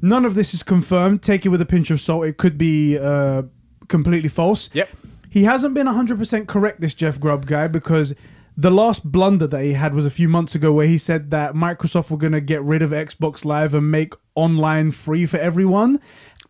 [0.00, 1.22] none of this is confirmed.
[1.22, 2.24] Take it with a pinch of salt.
[2.26, 3.42] It could be uh,
[3.88, 4.70] completely false.
[4.72, 4.88] Yep.
[5.28, 8.14] He hasn't been 100% correct, this Jeff Grubb guy, because
[8.56, 11.54] the last blunder that he had was a few months ago where he said that
[11.54, 16.00] Microsoft were going to get rid of Xbox Live and make online free for everyone.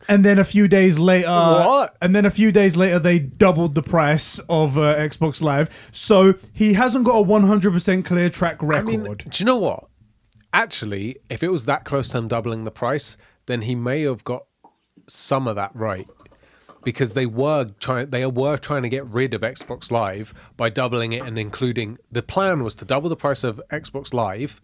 [0.09, 1.97] And then a few days later, What?
[2.03, 5.71] and then a few days later, they doubled the price of uh, Xbox Live.
[5.93, 8.87] So he hasn't got a 100% clear track I record.
[8.87, 9.85] mean, do you know what?
[10.53, 14.25] Actually, if it was that close to him doubling the price, then he may have
[14.25, 14.45] got
[15.09, 16.09] some of that right.
[16.85, 21.13] Because they were trying, they were trying to get rid of Xbox Live by doubling
[21.15, 21.97] it and including.
[22.13, 24.61] The plan was to double the price of Xbox Live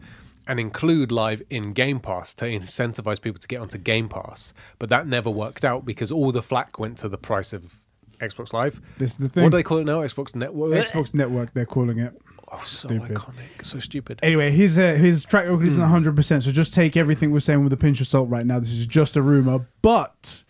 [0.51, 4.53] and include Live in Game Pass to incentivize people to get onto Game Pass.
[4.79, 7.79] But that never worked out because all the flack went to the price of
[8.19, 8.81] Xbox Live.
[8.99, 9.45] This is the thing.
[9.45, 10.01] What do they call it now?
[10.01, 10.73] Xbox Network.
[10.73, 12.21] Xbox Network, they're calling it.
[12.53, 13.17] Oh, so Stupid.
[13.17, 14.19] iconic, so stupid.
[14.25, 15.69] Anyway, his uh, his track record Hmm.
[15.69, 18.45] isn't 100, percent so just take everything we're saying with a pinch of salt right
[18.45, 18.59] now.
[18.59, 20.43] This is just a rumor, but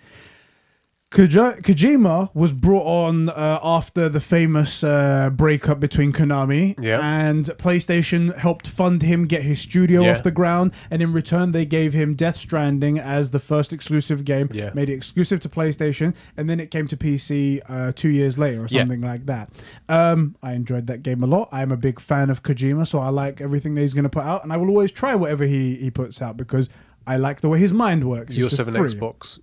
[1.10, 7.00] Koji- Kojima was brought on uh, after the famous uh, breakup between Konami, Yeah.
[7.02, 10.12] and PlayStation helped fund him get his studio Yeah.
[10.12, 14.24] off the ground, and in return they gave him Death Stranding as the first exclusive
[14.24, 14.70] game, Yeah.
[14.72, 18.62] made it exclusive to PlayStation, and then it came to PC uh, two years later
[18.62, 19.50] or something like that.
[19.88, 21.48] Um, I enjoyed that game a lot.
[21.50, 24.22] I'm a big fan of Kojima, so I like everything that he's going to put
[24.22, 26.68] out, and I will always try whatever he, he puts out because
[27.04, 28.36] I like the way his mind works.
[28.36, 28.80] You also have an.
[28.80, 29.40] Xbox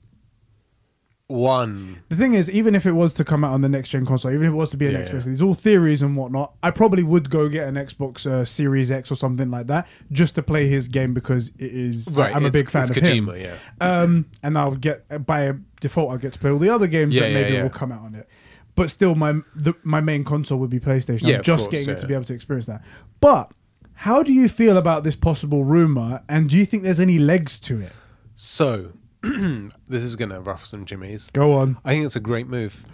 [1.27, 2.01] One.
[2.07, 4.31] The thing is, even if it was to come out on the next gen console,
[4.31, 5.31] even if it was to be an Yeah, Xbox, yeah.
[5.31, 6.53] these all theories and whatnot.
[6.63, 10.35] I probably would go get an Xbox uh, Series X or something like that just
[10.35, 12.07] to play his game because it is.
[12.13, 13.41] Right, I'm a big fan it's of Kojima, him.
[13.41, 13.55] yeah.
[13.81, 15.51] Um, and I'll get by
[15.81, 18.03] default, I'll get to play all the other games Yeah, that maybe will come out
[18.03, 18.29] on it.
[18.75, 21.23] But still, my the, my main console would be PlayStation.
[21.27, 22.83] Yeah, I'm just course, getting it to be able to experience that.
[23.19, 23.51] But
[23.95, 26.21] how do you feel about this possible rumor?
[26.29, 27.91] And do you think there's any legs to it?
[28.35, 28.93] So,
[29.87, 31.29] this is going to ruffle some jimmies.
[31.31, 31.77] Go on.
[31.83, 32.85] I think it's a great move.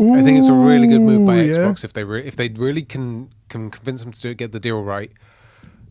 [0.00, 1.54] I think it's a really good move by yeah.
[1.54, 4.52] Xbox if they re- if they really can can convince them to do it, get
[4.52, 5.12] the deal right.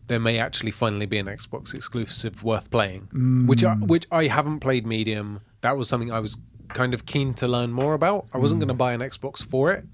[0.08, 3.08] There may actually finally be an Xbox exclusive worth playing,
[3.46, 3.86] which I, mm.
[3.86, 5.40] which I haven't played Medium.
[5.62, 6.36] That was something I was
[6.68, 8.26] kind of keen to learn more about.
[8.32, 8.62] I wasn't mm.
[8.62, 9.86] going to buy an Xbox for it,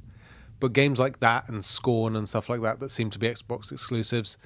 [0.58, 3.70] but games like that and Scorn and stuff like that that seem to be Xbox
[3.70, 4.38] exclusives,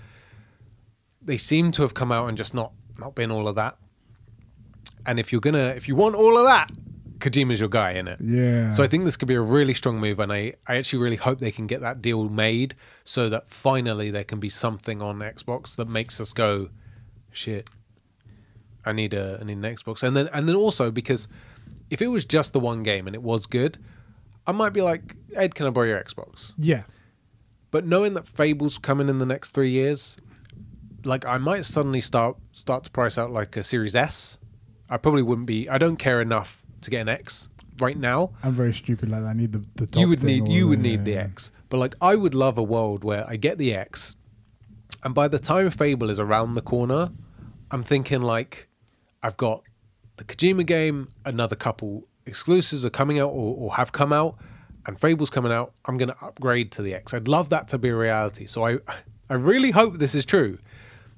[1.23, 3.79] they seem to have come out and just not not been all of that.
[5.07, 6.71] And if you're gonna if you want all of that,
[7.23, 8.19] Kojima's your guy in it.
[8.21, 8.71] Yeah.
[8.71, 11.17] So I think this could be a really strong move, and I, I actually really
[11.17, 12.75] hope they can get that deal made
[13.05, 16.69] so that finally there can be something on Xbox that makes us go,
[17.31, 17.71] shit.
[18.85, 21.29] I need a I need an Xbox, and then and then also because
[21.91, 23.79] if it was just the one game and it was good,
[24.47, 26.55] I might be like, Ed, can I borrow your Xbox?
[26.59, 26.83] Yeah.
[27.71, 30.17] But knowing that Fable's coming in the next three years,
[31.05, 34.39] like I might suddenly start start to price out like a Series S.
[34.93, 35.69] I probably wouldn't be.
[35.71, 37.49] I don't care enough to get an X
[37.81, 38.31] right now.
[38.43, 39.29] I'm very stupid like that.
[39.29, 41.23] I need the, the top you would need you would the- need the yeah.
[41.23, 41.51] X.
[41.71, 44.17] But like I would love a world where I get the X,
[45.03, 47.11] and by the time Fable is around the corner,
[47.71, 48.69] I'm thinking like
[49.23, 49.63] I've got
[50.19, 54.37] the Kojima game, another couple exclusives are coming out or, or have come out,
[54.87, 55.73] and Fable's coming out.
[55.87, 57.15] I'm going to upgrade to the X.
[57.15, 58.47] I'd love that to be a reality.
[58.47, 58.79] So I
[59.31, 60.59] I really hope this is true.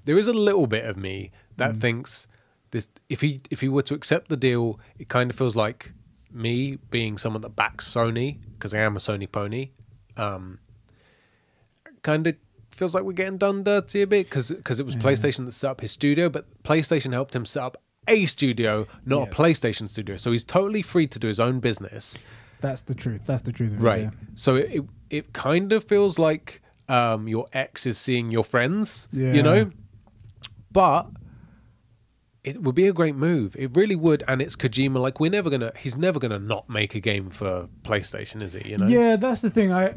[0.05, 1.81] There is a little bit of me that mm.
[1.81, 2.29] thinks
[2.75, 5.93] this if he if he were to accept the deal, it kind of feels like
[6.33, 9.70] me being someone that backs Sony because I am a Sony pony,
[10.16, 10.59] um,
[12.03, 12.35] kind of
[12.72, 15.70] feels like we're getting done dirty a bit because because it was PlayStation that set
[15.70, 20.16] up his studio, but PlayStation helped him set up a studio, not a PlayStation studio.
[20.16, 22.18] So he's totally free to do his own business.
[22.61, 23.22] That's the truth.
[23.25, 23.72] That's the truth.
[23.77, 24.01] Right.
[24.01, 24.11] It, yeah.
[24.35, 29.09] So it, it it kind of feels like um, your ex is seeing your friends.
[29.12, 29.33] Yeah.
[29.33, 29.70] You know,
[30.72, 31.09] but
[32.45, 33.57] it would be a great move.
[33.59, 34.99] It really would, and it's Kojima.
[35.01, 35.72] Like we're never gonna.
[35.76, 38.68] He's never gonna not make a game for PlayStation, is he?
[38.70, 38.86] You know.
[38.86, 39.72] Yeah, that's the thing.
[39.72, 39.95] I,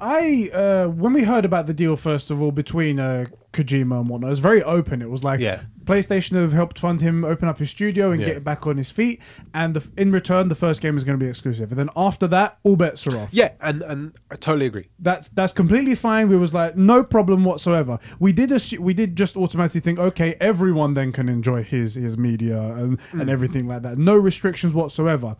[0.00, 4.08] I, uh, when we heard about the deal first of all between uh, Kojima and
[4.08, 5.02] whatnot, it was very open.
[5.02, 5.62] It was like Yeah.
[5.84, 8.26] PlayStation have helped fund him open up his studio and Yeah.
[8.26, 9.20] get back on his feet,
[9.52, 11.70] and the, in return, the first game is going to be exclusive.
[11.72, 13.30] And then after that, all bets are off.
[13.32, 14.88] Yeah, and and I totally agree.
[14.98, 16.28] That's that's completely fine.
[16.28, 17.98] We was like no problem whatsoever.
[18.18, 22.16] We did assu- we did just automatically think okay, everyone then can enjoy his his
[22.16, 23.30] media and, and mm.
[23.30, 23.98] everything like that.
[23.98, 25.36] No restrictions whatsoever.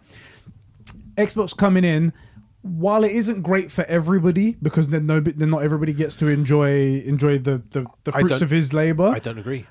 [1.16, 2.12] Xbox coming in,
[2.62, 7.00] while it isn't great for everybody because then no then not everybody gets to enjoy
[7.04, 9.08] enjoy the the, the I fruits don't- of his labor.
[9.08, 9.66] I don't agree.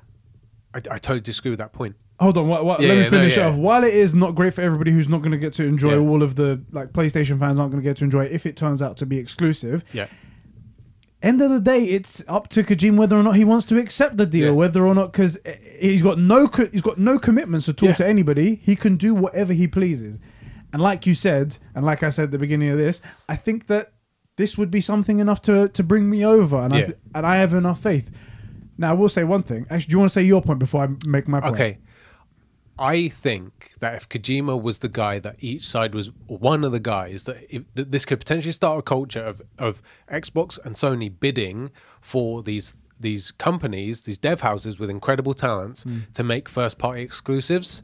[0.74, 1.95] I, I totally disagree with that point.
[2.19, 3.47] Hold on, what, what, Yeah, let me yeah, no, finish yeah.
[3.47, 3.55] it off.
[3.57, 6.07] While it is not great for everybody who's not going to get to enjoy Yeah.
[6.07, 8.55] all of the like PlayStation fans aren't going to get to enjoy it if it
[8.55, 9.84] turns out to be exclusive.
[9.91, 10.05] Yeah.
[11.24, 14.17] end of the day, it's up to Kojima whether or not he wants to accept
[14.17, 14.51] the deal, Yeah.
[14.51, 15.38] whether or not because
[15.80, 17.95] he's got no co- he's got no commitments at all Yeah.
[17.95, 18.55] to anybody.
[18.55, 20.19] He can do whatever he pleases,
[20.74, 23.67] and like you said, and like I said at the beginning of this, I think
[23.67, 23.93] that
[24.38, 26.86] this would be something enough to to bring me over, and I Yeah.
[26.86, 28.09] th- and I have enough faith.
[28.82, 29.68] Now I will say one thing.
[29.70, 31.54] Actually, do you want to say your point before I make my point?
[31.54, 31.78] Okay.
[32.80, 36.80] I think that if Kojima was the guy that each side was one of the
[36.80, 41.14] guys that, if, that this could potentially start a culture of of Xbox and Sony
[41.18, 41.70] bidding
[42.00, 46.00] for these these companies, these dev houses with incredible talents hmm.
[46.14, 47.84] to make first party exclusives,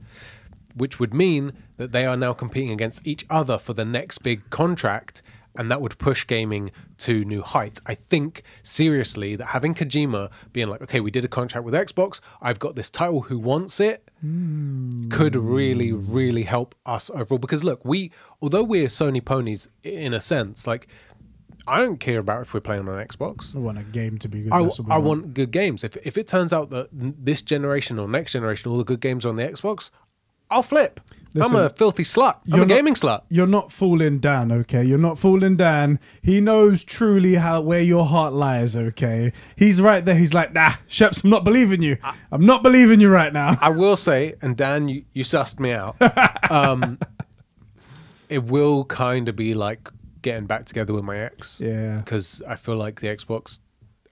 [0.73, 4.49] which would mean that they are now competing against each other for the next big
[4.49, 5.21] contract
[5.57, 7.81] and that would push gaming to new heights.
[7.85, 12.21] I think seriously that having Kojima being like, okay, we did a contract with Xbox,
[12.41, 14.09] I've got this title, who wants it?
[14.21, 15.09] Hmm.
[15.09, 17.39] Could really, really help us overall.
[17.39, 20.87] Because look, we, although we're Sony ponies in a sense, like,
[21.67, 23.53] I don't care about if we're playing on an Xbox.
[23.53, 24.53] I want a game to be good.
[24.53, 25.83] I, we I want good games.
[25.83, 29.25] If if it turns out that this generation or next generation, all the good games
[29.25, 29.91] are on the Xbox,
[30.49, 30.99] I'll flip.
[31.39, 32.35] I'm a filthy slut.
[32.35, 33.21] I'm you're a not- gaming slut.
[33.29, 34.83] You're not fooling Dan, okay?
[34.83, 35.99] You're not fooling Dan.
[36.23, 39.33] He knows truly how where your heart lies, okay?
[39.55, 40.15] He's right there.
[40.15, 41.97] He's like, nah, Sheps, I'm not believing you.
[42.31, 43.55] I'm not believing you right now.
[43.61, 45.95] I will say, and Dan, you, you sussed me out.
[46.51, 46.97] Um,
[48.29, 49.89] it will kind of be like
[50.21, 51.61] getting back together with my ex.
[51.61, 51.97] Yeah.
[51.97, 53.59] Because I feel like the Xbox,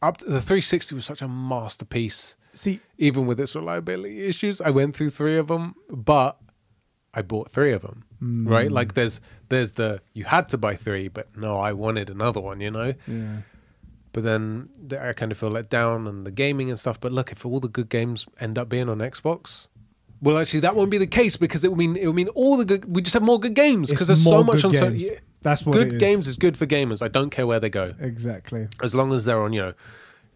[0.02, 2.36] up to the 360 was such a masterpiece.
[2.56, 6.38] See, Even with its reliability issues, I went through three of them, but
[7.14, 8.04] I bought three of them.
[8.24, 8.50] Mm.
[8.50, 8.72] Right?
[8.72, 12.62] Like there's there's the you had to buy three, but no, I wanted another one.
[12.62, 12.94] You know.
[13.08, 13.38] yeah.
[14.14, 17.02] But then I kind of feel let down and the gaming and stuff.
[17.02, 19.68] But look, if all the good games end up being on Xbox,
[20.22, 22.56] well, actually, that won't be the case because it will mean it will mean all
[22.56, 22.86] the good.
[22.96, 24.74] We just have more good games because there's so much on.
[24.74, 26.00] So, yeah, That's what good it is.
[26.00, 27.02] games is good for gamers.
[27.02, 28.70] I don't care where they go Exactly.
[28.82, 29.74] as long as they're on you know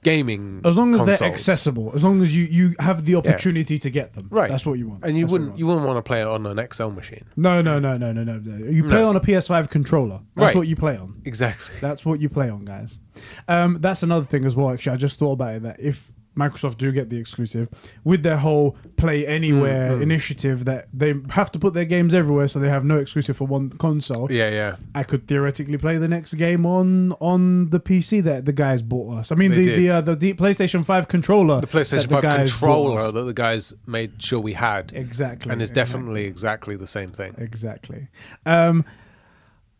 [0.03, 0.61] gaming.
[0.65, 4.13] As long as they're accessible, as long as you you have the opportunity to get
[4.13, 4.27] them.
[4.31, 4.49] Right.
[4.49, 5.03] That's what you want.
[5.03, 7.25] and you That's wouldn't you wouldn't want to play it on an XL machine.
[7.35, 8.37] No, no, no, no, no, no.
[8.37, 8.69] no.
[8.71, 9.09] You play No.
[9.09, 10.19] on a PS5 controller.
[10.35, 10.55] That's Right.
[10.55, 11.21] what you play on.
[11.25, 11.75] Exactly.
[11.81, 12.99] That's what you play on, guys.
[13.47, 14.71] Um, that's another thing as well.
[14.71, 17.67] Actually, I just thought about it that if Microsoft do get the exclusive
[18.03, 22.47] with their whole Play Anywhere Mm, initiative, that they have to put their games everywhere,
[22.47, 24.31] so they have no exclusive for one console.
[24.31, 24.75] Yeah, yeah.
[24.95, 29.17] I could theoretically play the next game on on the PC that the guys bought
[29.19, 29.31] us.
[29.31, 32.23] I mean, They the the, uh, the the PlayStation Five controller, The PlayStation the 5
[32.37, 34.91] controller that the guys made sure we had.
[34.95, 35.91] exactly, And it's exactly.
[35.99, 37.35] definitely exactly the same thing.
[37.37, 38.07] Exactly.
[38.45, 38.85] Um,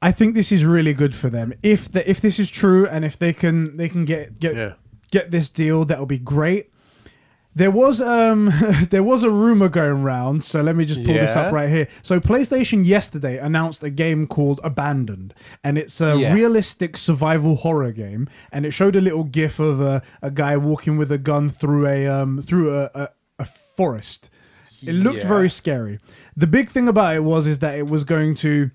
[0.01, 1.53] I think this is really good for them.
[1.62, 4.74] If the, if this is true, and if they can they can get get Yeah.
[5.12, 6.72] Get this deal, that'll be great.
[7.55, 8.53] There was um
[8.91, 11.88] there was a rumor going around, so let me just pull this up right here.
[12.03, 15.34] So PlayStation yesterday announced a game called Abandoned,
[15.64, 16.34] and it's a Yeah.
[16.34, 18.30] realistic survival horror game.
[18.51, 21.88] And it showed a little GIF of a, a guy walking with a gun through
[21.88, 24.30] a um through a, a, a forest.
[24.86, 25.28] It looked Yeah.
[25.28, 25.99] very scary.
[26.38, 28.70] The big thing about it was is that it was going to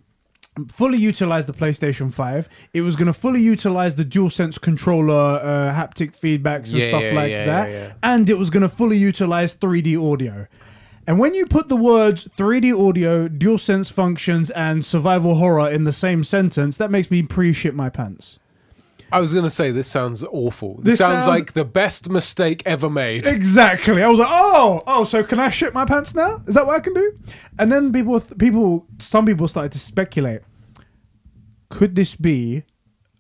[0.69, 2.49] fully utilize the PlayStation 5.
[2.73, 7.03] It was going to fully utilize the DualSense controller uh, haptic feedbacks and Yeah, stuff
[7.03, 7.71] yeah, like yeah, that.
[7.71, 7.93] yeah, yeah.
[8.03, 10.47] And it was going to fully utilize 3D audio.
[11.07, 15.93] And when you put the words 3D audio, DualSense functions, and survival horror in the
[15.93, 18.39] same sentence, that makes me pre shit my pants.
[19.13, 20.77] I was gonna say this sounds awful.
[20.77, 23.27] This, This sounds sounds- like the best mistake ever made.
[23.27, 24.03] Exactly.
[24.03, 26.43] I was like, oh, oh, so can I shit my pants now?
[26.47, 27.13] Is that what I can do?
[27.59, 30.41] And then people, people, some people started to speculate.
[31.71, 32.65] Could this be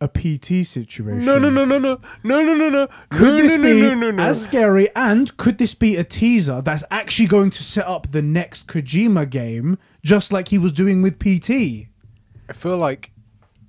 [0.01, 1.25] a PT situation?
[1.25, 2.87] No, no, no, no, no, no, no, no, no.
[3.11, 4.22] Could no, this no, be no, no, no, no.
[4.25, 4.89] as scary?
[4.95, 9.29] And could this be a teaser that's actually going to set up the next Kojima
[9.31, 11.89] game, just like he was doing with PT?
[12.49, 13.11] I feel like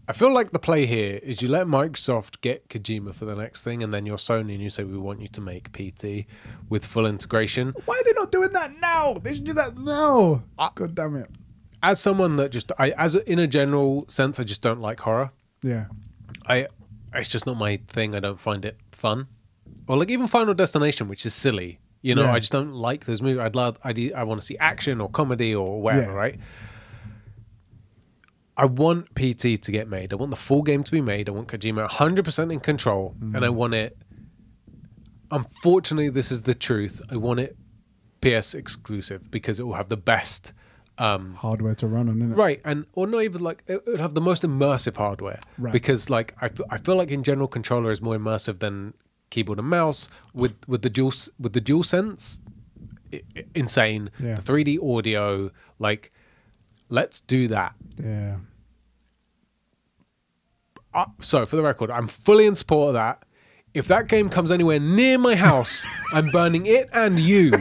[0.08, 3.64] I feel like the play here is you let Microsoft get Kojima for the next
[3.64, 6.28] thing, and then you're Sony and you say we want you to make PT
[6.70, 7.74] with full integration.
[7.86, 9.14] Why are they not doing that now?
[9.16, 10.44] They should do that now.
[10.76, 11.30] God damn it.
[11.82, 15.00] As someone that just I as a, in a general sense, I just don't like
[15.00, 15.32] horror.
[15.64, 15.86] Yeah.
[16.48, 16.68] I
[17.14, 18.14] it's just not my thing.
[18.14, 19.28] I don't find it fun,
[19.88, 21.80] or like even Final Destination, which is silly.
[22.04, 22.34] You know, Yeah.
[22.34, 23.40] I just don't like those movies.
[23.40, 26.18] I'd love I'd, I want to see action or comedy or whatever, Yeah.
[26.18, 26.40] right?
[28.58, 30.14] I want PT to get made.
[30.14, 31.28] I want the full game to be made.
[31.28, 33.98] I want Kojima 100% in control, and I want it.
[35.32, 37.02] Unfortunately, this is the truth.
[37.10, 37.58] I want it
[38.22, 40.54] PS exclusive because it will have the best
[40.98, 42.38] um, Hardware to run on, innit?
[42.38, 45.74] right and or not even like it would have the most immersive hardware Right.
[45.74, 48.94] because like I I feel like in general controller is more immersive than
[49.30, 52.40] keyboard and mouse with with the dual with the dual sense
[53.14, 54.36] i- i- insane Yeah.
[54.36, 56.14] the 3d audio like
[56.90, 58.38] let's do that Yeah.
[60.94, 63.24] uh, so for the record i'm fully in support of that
[63.74, 67.52] if that game comes anywhere near my house i'm burning it and you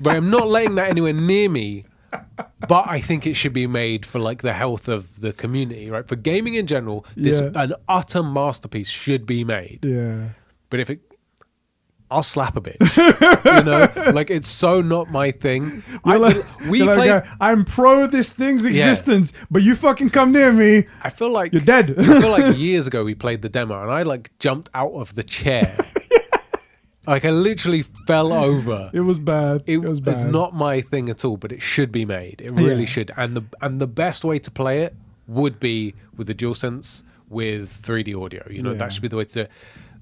[0.00, 1.84] but i'm not letting that anywhere near me
[2.68, 6.06] but i think it should be made for like the health of the community right
[6.08, 7.50] for gaming in general this Yeah.
[7.54, 10.28] an utter masterpiece should be made Yeah.
[10.70, 11.00] but if it
[12.12, 12.96] I'll slap a bitch.
[13.44, 15.82] you know, like it's so not my thing.
[16.04, 16.36] I, like,
[16.68, 17.10] we you're like, play.
[17.10, 18.70] uh, I'm pro this thing's Yeah.
[18.90, 21.94] existence, but you fucking come near me, I feel like you're dead.
[21.98, 25.14] I feel like years ago we played the demo and I like jumped out of
[25.14, 25.76] the chair.
[27.06, 28.90] like I literally fell over.
[28.92, 29.62] it was bad.
[29.66, 30.12] It It, was bad.
[30.14, 32.40] It's not my thing at all, but it should be made.
[32.40, 32.86] It really Yeah.
[32.86, 33.10] should.
[33.16, 34.94] And the and the best way to play it
[35.26, 38.46] would be with the DualSense with 3D audio.
[38.50, 38.78] You know, Yeah.
[38.78, 39.50] that should be the way to do it.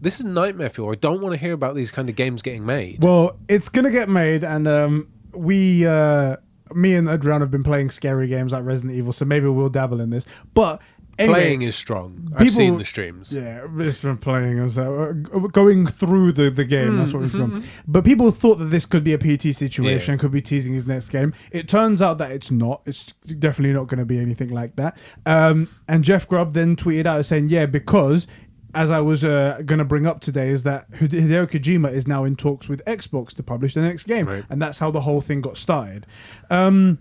[0.00, 0.90] This is nightmare fuel.
[0.90, 3.02] I don't want to hear about these kind of games getting made.
[3.04, 6.36] Well, it's gonna get made, and um, we, uh,
[6.74, 10.00] me and Adrian have been playing scary games like Resident Evil, so maybe we'll dabble
[10.00, 10.24] in this.
[10.54, 10.80] But
[11.18, 12.32] anyway, Playing is strong.
[12.36, 13.36] I've seen the streams.
[13.36, 15.12] Yeah, it's been playing, so
[15.52, 16.96] going through the, the game.
[16.96, 17.50] That's what we've Mm-hmm.
[17.58, 17.64] done.
[17.86, 21.10] But people thought that this could be a PT situation, could be teasing his next
[21.10, 21.34] game.
[21.50, 22.80] It turns out that it's not.
[22.86, 24.96] It's definitely not going to be anything like that.
[25.26, 28.26] Um, and Jeff Grubb then tweeted out saying, "Yeah, because."
[28.74, 32.24] As I was uh, going to bring up today, is that Hideo Kojima is now
[32.24, 34.44] in talks with Xbox to publish the next game, Right.
[34.48, 36.06] and that's how the whole thing got started.
[36.50, 36.98] Um,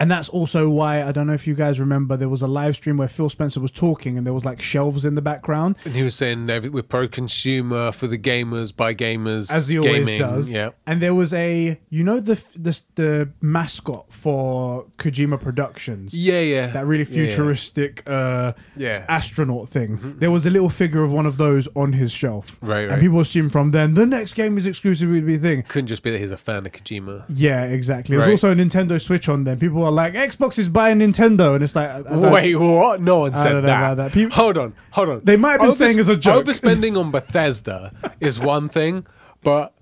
[0.00, 2.76] and that's also why I don't know if you guys remember there was a live
[2.76, 5.94] stream where Phil Spencer was talking and there was like shelves in the background And
[5.94, 10.18] he was saying we're pro consumer for the gamers by gamers, as he always gaming.
[10.18, 10.52] does.
[10.52, 16.14] Yeah, And there was a you know the the the mascot for Kojima Productions.
[16.14, 16.66] yeah, yeah.
[16.68, 17.28] That really Yeah, yeah.
[17.28, 19.04] futuristic uh, Yeah.
[19.08, 20.16] astronaut thing.
[20.18, 22.56] There was a little figure of one of those on his shelf.
[22.60, 22.92] Right, right.
[22.92, 25.62] And people assume from then the next game is exclusively to be a thing.
[25.64, 27.24] Couldn't just be that he's a fan of Kojima.
[27.28, 28.16] Yeah, exactly.
[28.16, 28.32] There's Right.
[28.32, 29.56] also a Nintendo Switch on there.
[29.56, 33.00] People like, Xbox is buying Nintendo, and it's like, I- I Wait, what?
[33.00, 33.64] No one said that.
[33.64, 34.12] about that.
[34.12, 35.20] People- hold on, hold on.
[35.24, 36.44] They might have been saying as a joke.
[36.46, 39.06] Overspending on Bethesda is one thing,
[39.42, 39.72] but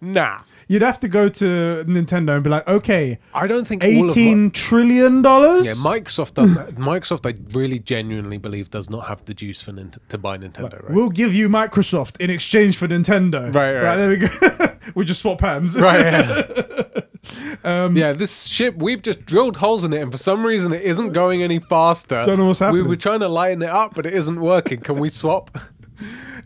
[0.00, 0.38] nah.
[0.68, 4.10] you'd have to go to Nintendo and be like, okay, I don't think all of
[4.10, 5.64] eighteen trillion dollars.
[5.64, 6.52] yeah, Microsoft does.
[6.52, 10.82] Microsoft, I really genuinely believe, does not have the juice for Nint- to buy Nintendo.
[10.82, 10.90] Right?
[10.90, 13.54] We'll give you Microsoft in exchange for Nintendo.
[13.54, 13.96] Right, right.
[13.96, 14.76] there we go.
[14.94, 15.76] we just swap hands.
[15.76, 16.00] Right.
[16.00, 16.82] Yeah.
[17.64, 20.82] Um, yeah, this ship we've just drilled holes in it, and for some reason it
[20.82, 22.22] isn't going any faster.
[22.24, 22.88] Don't know what's We happening.
[22.88, 24.80] were trying to lighten it up, but it isn't working.
[24.80, 25.56] Can we swap?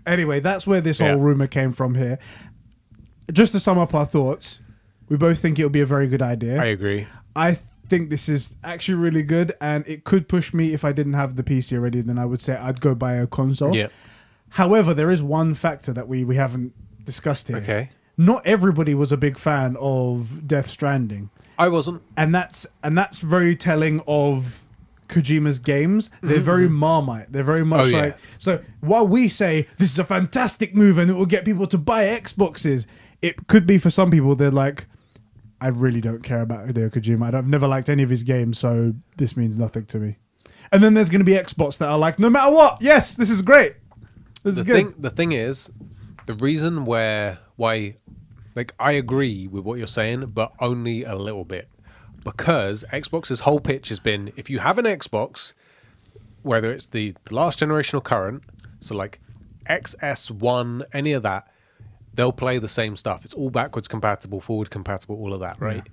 [0.06, 1.10] Anyway, that's where this Yeah.
[1.10, 2.18] whole rumor came from here.
[3.30, 4.62] Just to sum up our thoughts,
[5.10, 6.60] we both think it'll be a very good idea.
[6.60, 7.06] I agree.
[7.36, 7.58] I
[7.88, 11.36] think this is actually really good, and it could push me if I didn't have
[11.36, 12.00] the PC already.
[12.00, 13.76] Then I would say I'd go buy a console.
[13.76, 13.88] Yeah.
[14.50, 16.72] However, there is one factor that we we haven't
[17.04, 17.58] discussed here.
[17.58, 17.90] Okay.
[18.20, 21.30] Not everybody was a big fan of Death Stranding.
[21.58, 22.02] I wasn't.
[22.16, 24.62] and that's and that's very telling of
[25.08, 26.10] Kojima's games.
[26.20, 27.32] They're very Marmite.
[27.32, 27.94] They're very much Mm-hmm.
[27.94, 28.04] Oh, yeah.
[28.04, 28.60] like so.
[28.80, 32.04] While we say this is a fantastic move and it will get people to buy
[32.04, 32.86] Xboxes,
[33.22, 34.86] it could be for some people they're like,
[35.60, 37.34] I really don't care about Hideo Kojima.
[37.34, 40.16] I've never liked any of his games, so this means nothing to me.
[40.72, 43.28] And then there's going to be Xbox that are like, no matter what, yes, this
[43.30, 43.74] is great.
[44.42, 44.74] This the is good.
[44.76, 45.70] thing the thing is
[46.26, 47.96] the reason where why
[48.56, 51.68] like I agree with what you're saying, but only a little bit.
[52.24, 55.54] Because Xbox's whole pitch has been if you have an Xbox,
[56.42, 58.42] whether it's the, the last generation or current,
[58.80, 59.20] So like
[59.66, 61.48] XS1, any of that,
[62.14, 63.24] they'll play the same stuff.
[63.24, 65.86] It's all backwards compatible, forward compatible, all of that, right?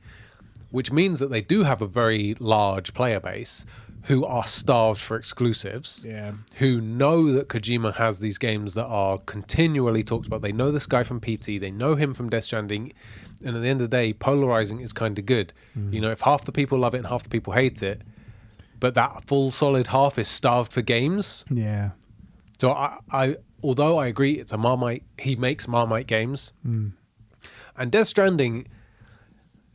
[0.72, 3.66] Which means that they do have a very large player base
[4.08, 6.06] who are starved for exclusives.
[6.08, 6.32] Yeah.
[6.56, 10.42] Who know that Kojima has these games that are continually talked about.
[10.42, 12.94] They know this guy from PT, they know him from Death Stranding,
[13.44, 15.52] and at the end of the day, polarizing is kind of good.
[15.78, 15.92] Mm.
[15.92, 18.02] You know, if half the people love it and half the people hate it,
[18.80, 21.44] but that full solid half is starved for games.
[21.52, 21.90] Yeah.
[22.60, 26.94] So I, I although I agree it's a Marmite, he makes Marmite games, mm.
[27.76, 28.70] and Death Stranding.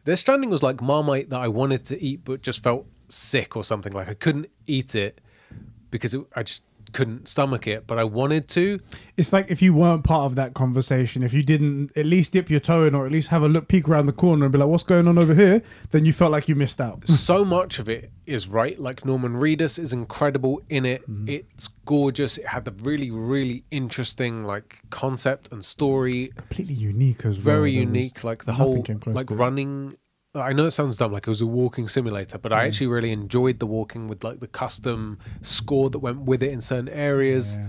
[0.05, 3.65] Death Stranding was like Marmite that I wanted to eat, but just felt sick or
[3.65, 3.93] something.
[3.93, 5.21] Like I couldn't eat it
[5.91, 8.79] because it, I just couldn't stomach it, but I wanted to.
[9.17, 12.51] It's like if you weren't part of that conversation, if you didn't at least dip
[12.51, 14.59] your toe in or at least have a look, peek around the corner and be
[14.59, 15.63] like, what's going on over here?
[15.91, 17.07] Then you felt like you missed out.
[17.09, 18.79] so much of it is right.
[18.79, 21.03] Like Norman Reedus is incredible in it.
[21.03, 21.29] Mm-hmm.
[21.29, 22.39] It's gorgeous.
[22.39, 26.33] It had the really, really interesting like concept and story.
[26.37, 27.57] Completely unique as well.
[27.57, 28.25] very unique.
[28.25, 29.97] Like the whole like running.
[30.35, 32.57] I know it sounds dumb, like it was a walking simulator, but Mm.
[32.57, 36.51] I actually really enjoyed the walking with like the custom score that went with it
[36.53, 37.57] in certain areas.
[37.57, 37.67] Yeah.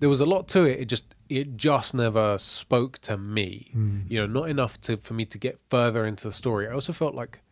[0.00, 0.80] There was a lot to it.
[0.80, 3.70] It just it just never spoke to me.
[3.76, 4.10] Mm.
[4.10, 6.66] You know, not enough to for me to get further into the story.
[6.66, 7.42] I also felt like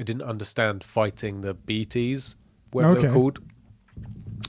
[0.00, 2.34] I didn't understand fighting the BTs,
[2.72, 3.38] whatever they're called.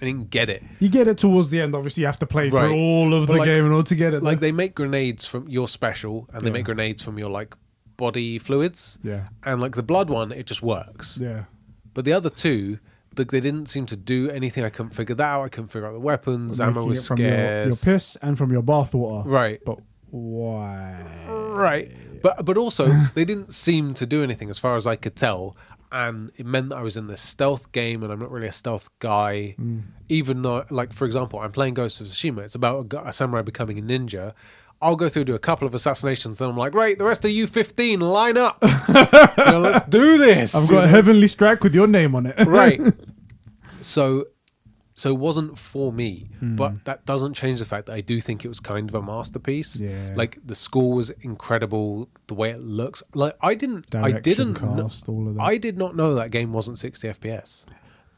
[0.02, 0.64] I didn't get it.
[0.80, 1.74] You get it towards the end.
[1.76, 2.68] Obviously, you have to play Right.
[2.70, 4.24] through all of But the like- game in order to get it.
[4.24, 7.56] Like they make grenades from your special, and they make grenades from your like
[7.98, 8.98] body fluids.
[9.04, 11.18] yeah, and like the blood one it just works.
[11.22, 11.44] Yeah.
[11.94, 12.80] but the other two
[13.18, 14.64] like they didn't seem to do anything.
[14.64, 15.44] I couldn't figure that out.
[15.44, 16.60] I couldn't figure out the weapons.
[16.60, 19.24] Ammo was from your, your piss and from your bathwater.
[19.26, 19.60] right.
[19.66, 19.80] But
[20.12, 21.04] why?
[21.28, 21.92] right.
[22.22, 25.56] But but also they didn't seem to do anything as far as i could tell.
[25.92, 28.52] And it meant that i was in this stealth game and i'm not really a
[28.52, 29.56] stealth guy.
[29.60, 29.84] Mm.
[30.10, 32.40] even though like for example i'm playing ghost of tsushima.
[32.44, 34.34] It's about a, a samurai becoming a ninja
[34.82, 37.32] I'll go through to a couple of assassinations, and I'm like, right, the rest of
[37.32, 38.58] you 15, line up.
[38.62, 38.68] You
[39.52, 40.54] know, let's do this.
[40.56, 42.36] I've got a heavenly strike with your name on it.
[42.48, 42.80] right
[43.82, 44.26] so
[44.94, 46.56] so it wasn't for me Hmm.
[46.56, 49.02] but that doesn't change the fact that i do think it was kind of a
[49.02, 50.14] masterpiece Yeah.
[50.16, 55.08] like the score was incredible the way it looks like i didn't i didn't cast,
[55.08, 55.42] all of that.
[55.42, 57.66] i did not know that game wasn't 60 fps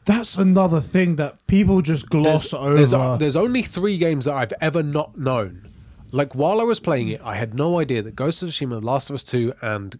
[0.06, 3.18] That's another thing that people just gloss there's, over.
[3.18, 5.69] there's, there's only three games that i've ever not known
[6.12, 8.86] like while i was playing it i had no idea that ghost of tsushima the
[8.86, 10.00] last of us 2 and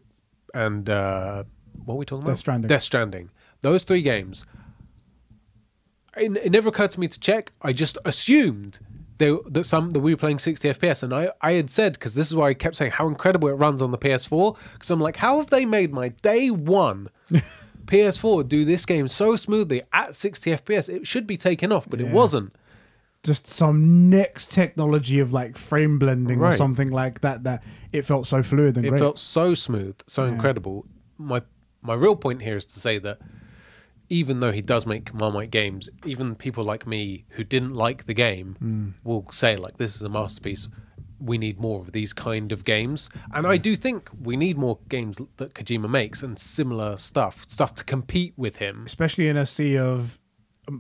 [0.54, 1.44] and uh
[1.86, 2.68] what are we talking about Death Stranding.
[2.68, 3.30] death stranding
[3.62, 4.46] those three games
[6.18, 7.52] it, it never occurred to me to check.
[7.62, 8.80] I just assumed
[9.18, 12.16] they, that some that we were playing 60 FPS, and I I had said because
[12.16, 15.02] this is why I kept saying how incredible it runs on the PS4 because I'm
[15.02, 17.10] like, how have they made my day one
[17.86, 20.90] PS4 do this game so smoothly at 60 FPS?
[20.90, 22.54] It should be taken off, but it wasn't.
[23.24, 26.58] Just some next technology of like frame blending or Right.
[26.58, 29.00] something like that that it felt so fluid and It great.
[29.00, 30.86] felt so smooth, so incredible.
[31.18, 31.42] My
[31.82, 33.20] my real point here is to say that
[34.10, 38.14] even though he does make Marmite games, even people like me who didn't like the
[38.14, 38.90] game Hmm.
[39.04, 40.68] will say like this is a masterpiece.
[41.22, 44.80] We need more of these kind of games, and I do think we need more
[44.88, 48.84] games that Kojima makes and similar stuff, stuff to compete with him.
[48.86, 50.19] especially in a sea of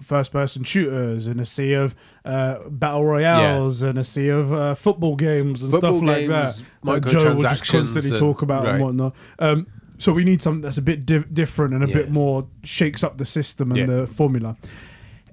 [0.02, 4.76] first person shooters in a sea of uh, battle royales and a sea of uh,
[4.76, 8.66] football games and Football stuff like that that Joe will just constantly and- talk about
[8.68, 9.16] and whatnot.
[9.40, 9.68] Um,
[9.98, 13.18] so we need something that's a bit diff- different and a bit more shakes up
[13.18, 13.86] the system and Yeah.
[13.86, 14.56] the formula.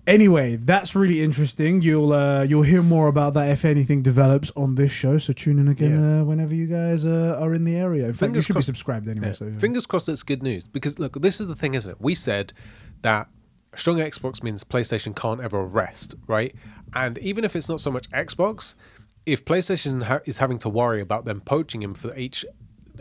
[0.06, 1.82] Anyway, that's really interesting.
[1.82, 5.18] You'll uh, you'll hear more about that if anything develops on this show.
[5.18, 6.20] So tune in again Yeah.
[6.20, 8.04] uh, whenever you guys uh, are in the area.
[8.04, 9.28] In fact, you Fingers should crossed- be subscribed anyway.
[9.28, 9.32] Yeah.
[9.32, 9.58] So yeah.
[9.58, 11.96] Fingers crossed it's good news because look, this is the thing, isn't it?
[12.00, 12.52] We said
[13.02, 13.28] that
[13.76, 16.54] a strong Xbox means PlayStation can't ever rest, right?
[16.94, 18.74] And even if it's not so much Xbox,
[19.26, 22.44] if PlayStation ha- is having to worry about them poaching him for each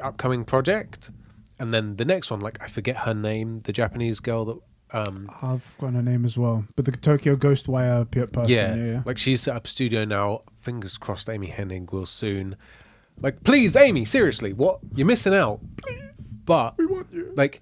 [0.02, 1.12] upcoming project,
[1.60, 4.58] and then the next one, like I forget her name, the Japanese girl that,
[4.92, 8.52] um, I've forgotten her name as well, but the Tokyo Ghostwire pe- person.
[8.52, 9.02] yeah, Yeah, yeah.
[9.06, 10.42] like she's set up a studio now.
[10.58, 12.56] Fingers crossed, Amy Hennig will soon.
[13.22, 15.62] Like, please, Amy, seriously, what you're missing out?
[15.82, 17.32] Please, but we want you.
[17.36, 17.62] like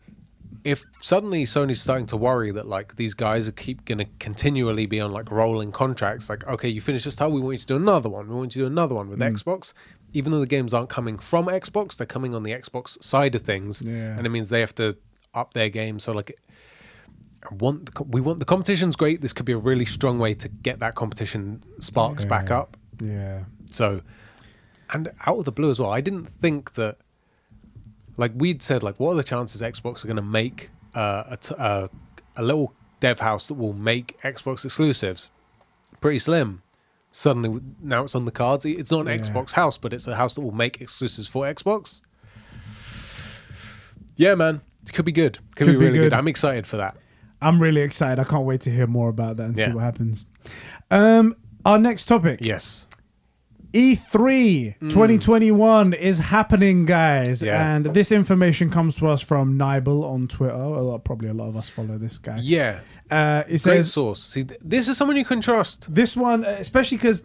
[0.64, 4.86] if suddenly Sony's starting to worry that like these guys are keep going to continually
[4.86, 7.66] be on like rolling contracts, like okay, you finish this title, we want you to
[7.68, 9.34] do another one, we want you to do another one with Mm.
[9.34, 9.74] Xbox,
[10.14, 13.42] even though the games aren't coming from Xbox, they're coming on the Xbox side of
[13.42, 14.18] things, Yeah.
[14.18, 14.96] and it means they have to
[15.34, 16.00] up their game.
[16.00, 16.38] So like,
[17.50, 19.20] I want the, we want the competition's great.
[19.22, 22.78] This could be a really strong way to get that competition sparked back up.
[23.04, 23.44] Yeah.
[23.72, 24.02] So,
[24.92, 26.98] and out of the blue as well, I didn't think that.
[28.18, 31.38] Like we'd said, like what are the chances Xbox are going to make uh, a,
[31.38, 31.88] t- uh,
[32.36, 35.30] a little dev house that will make Xbox exclusives?
[36.02, 36.62] Pretty slim.
[37.12, 38.66] suddenly now it's on the cards.
[38.66, 39.18] It's not an Yeah.
[39.18, 42.02] Xbox house, but it's a house that will make exclusives for Xbox.
[44.16, 45.40] Yeah, man, it could be good.
[45.56, 46.04] Could, Could be be really good.
[46.12, 46.14] good.
[46.14, 46.98] I'm excited for that.
[47.42, 48.20] I'm really excited.
[48.22, 50.26] I can't wait to hear more about that and see what happens.
[50.92, 51.36] Um,
[51.66, 52.40] our next topic.
[52.42, 52.88] Yes.
[53.74, 57.42] E3 2021 is happening, guys.
[57.42, 57.46] Mm.
[57.46, 57.76] Yeah.
[57.76, 60.54] And this information comes to us from Nibel on Twitter.
[60.54, 62.38] A lot, probably a lot of us follow this guy.
[62.40, 62.82] Yeah.
[63.10, 64.22] Uh, it Great says source.
[64.24, 65.94] See, th- this is someone you can trust.
[65.94, 67.24] this one, uh, especially because.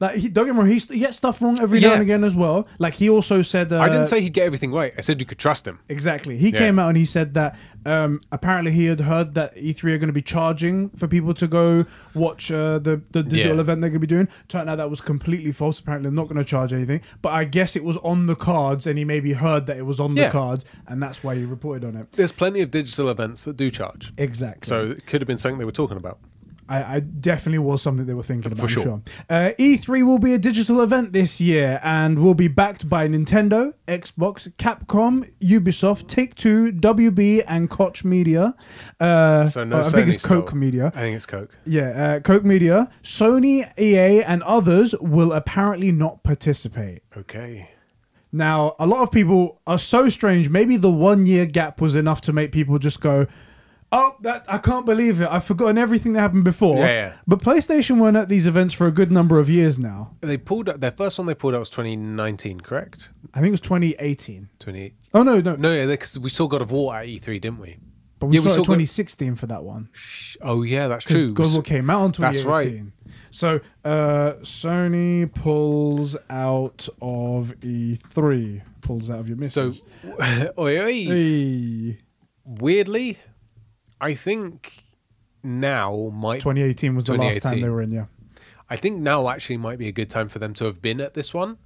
[0.00, 1.92] Like he, don't get me wrong, he, he gets stuff wrong every now Yeah.
[1.94, 2.68] and again as well.
[2.78, 4.92] Like he also said, uh, I didn't say he'd get everything right.
[4.96, 5.80] I said you could trust him.
[5.88, 6.38] Exactly.
[6.38, 6.58] He Yeah.
[6.58, 10.08] came out and he said that um, apparently he had heard that E3 are going
[10.08, 11.84] to be charging for people to go
[12.14, 13.60] watch uh, the the digital Yeah.
[13.60, 14.28] event they're going to be doing.
[14.46, 15.80] Turned out that was completely false.
[15.80, 17.00] Apparently they're not going to charge anything.
[17.22, 19.98] But I guess it was on the cards, and he maybe heard that it was
[20.00, 22.12] on the cards, and that's why he reported on it.
[22.12, 24.12] There's plenty of digital events that do charge.
[24.18, 24.68] Exactly.
[24.68, 26.18] So it could have been something they were talking about.
[26.68, 28.62] I, I definitely was something they were thinking about.
[28.62, 28.82] For sure.
[28.82, 29.02] sure.
[29.28, 33.72] Uh, E3 will be a digital event this year and will be backed by Nintendo,
[33.86, 38.54] Xbox, Capcom, Ubisoft, Take Two, WB, and Koch Media.
[39.00, 40.58] Uh, So no oh, I think it's Sony Coke still.
[40.58, 40.86] Media.
[40.94, 41.54] I think it's Coke.
[41.64, 47.02] Yeah, uh, Coke Media, Sony, EA, and others will apparently not participate.
[47.16, 47.70] Okay.
[48.30, 50.50] Now, a lot of people are so strange.
[50.50, 53.26] Maybe the one year gap was enough to make people just go,
[53.90, 55.28] "Oh, that I can't believe it!
[55.30, 57.12] I've forgotten everything that happened before." Yeah, yeah.
[57.26, 60.14] But PlayStation weren't at these events for a good number of years now.
[60.20, 61.26] They pulled out their first one.
[61.26, 63.10] They pulled out was 2019, correct?
[63.34, 64.48] I think it was 2018.
[64.58, 64.94] 28.
[65.14, 67.76] Oh no, no, No, yeah, because we saw God of War at E3, didn't we?
[68.20, 69.88] but we yeah, we saw it saw God- 2016 for that one.
[70.42, 71.32] Oh yeah, that's true.
[71.34, 72.82] God of War came out in That's right.
[73.30, 78.62] So uh, Sony pulls out of E3.
[78.80, 79.82] Pulls out of your So, missus.
[80.58, 80.92] oi, oi.
[81.04, 81.98] Hey.
[82.44, 83.18] weirdly,
[84.00, 84.84] I think
[85.42, 87.92] now might 2018 was the last time they were in.
[87.92, 88.06] Yeah.
[88.70, 91.14] I think now actually might be a good time for them to have been at
[91.14, 91.58] this one.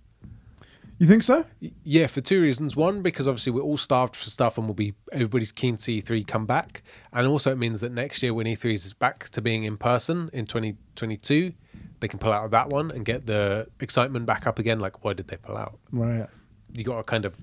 [0.99, 1.45] You think so?
[1.83, 2.76] Yeah, for two reasons.
[2.76, 6.01] One, because obviously we're all starved for stuff and we'll be everybody's keen to see
[6.01, 6.85] E3 come back.
[7.12, 10.30] And also it means that next year when E3 is back to being in person
[10.33, 11.53] in 2022,
[11.99, 14.78] they can pull out of that one and get the excitement back up again.
[14.78, 15.78] Like, why did they pull out?
[15.91, 16.28] Right.
[16.72, 17.35] You got to kind of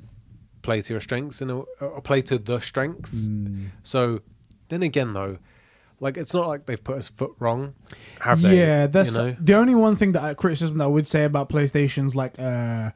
[0.61, 1.65] play to your strengths and
[2.05, 3.27] play to the strengths.
[3.27, 3.65] Hmm.
[3.83, 4.21] So
[4.70, 5.38] then again, though,
[5.99, 7.74] like it's not like they've put us foot wrong,
[8.22, 8.57] have they?
[8.59, 9.36] yeah, that's you know?
[9.39, 12.91] the only one thing that I, criticism that I would say about PlayStation's like uh,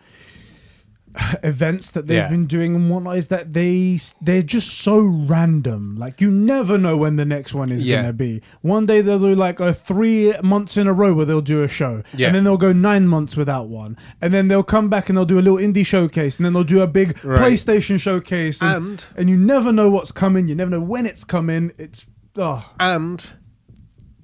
[1.44, 2.30] events that they've Yeah.
[2.30, 5.96] been doing and whatnot is that they they're just so random.
[5.98, 8.02] Like you never know when the next one is Yeah.
[8.02, 8.42] gonna be.
[8.62, 11.68] One day they'll do like a three months in a row where they'll do a
[11.68, 12.28] show, Yeah.
[12.28, 15.26] and then they'll go nine months without one, and then they'll come back and they'll
[15.26, 17.42] do a little indie showcase, and then they'll do a big Right.
[17.42, 20.48] PlayStation showcase, and, And- you never know what's coming.
[20.48, 21.72] You never know when it's coming.
[21.78, 22.06] It's
[22.38, 23.32] oh and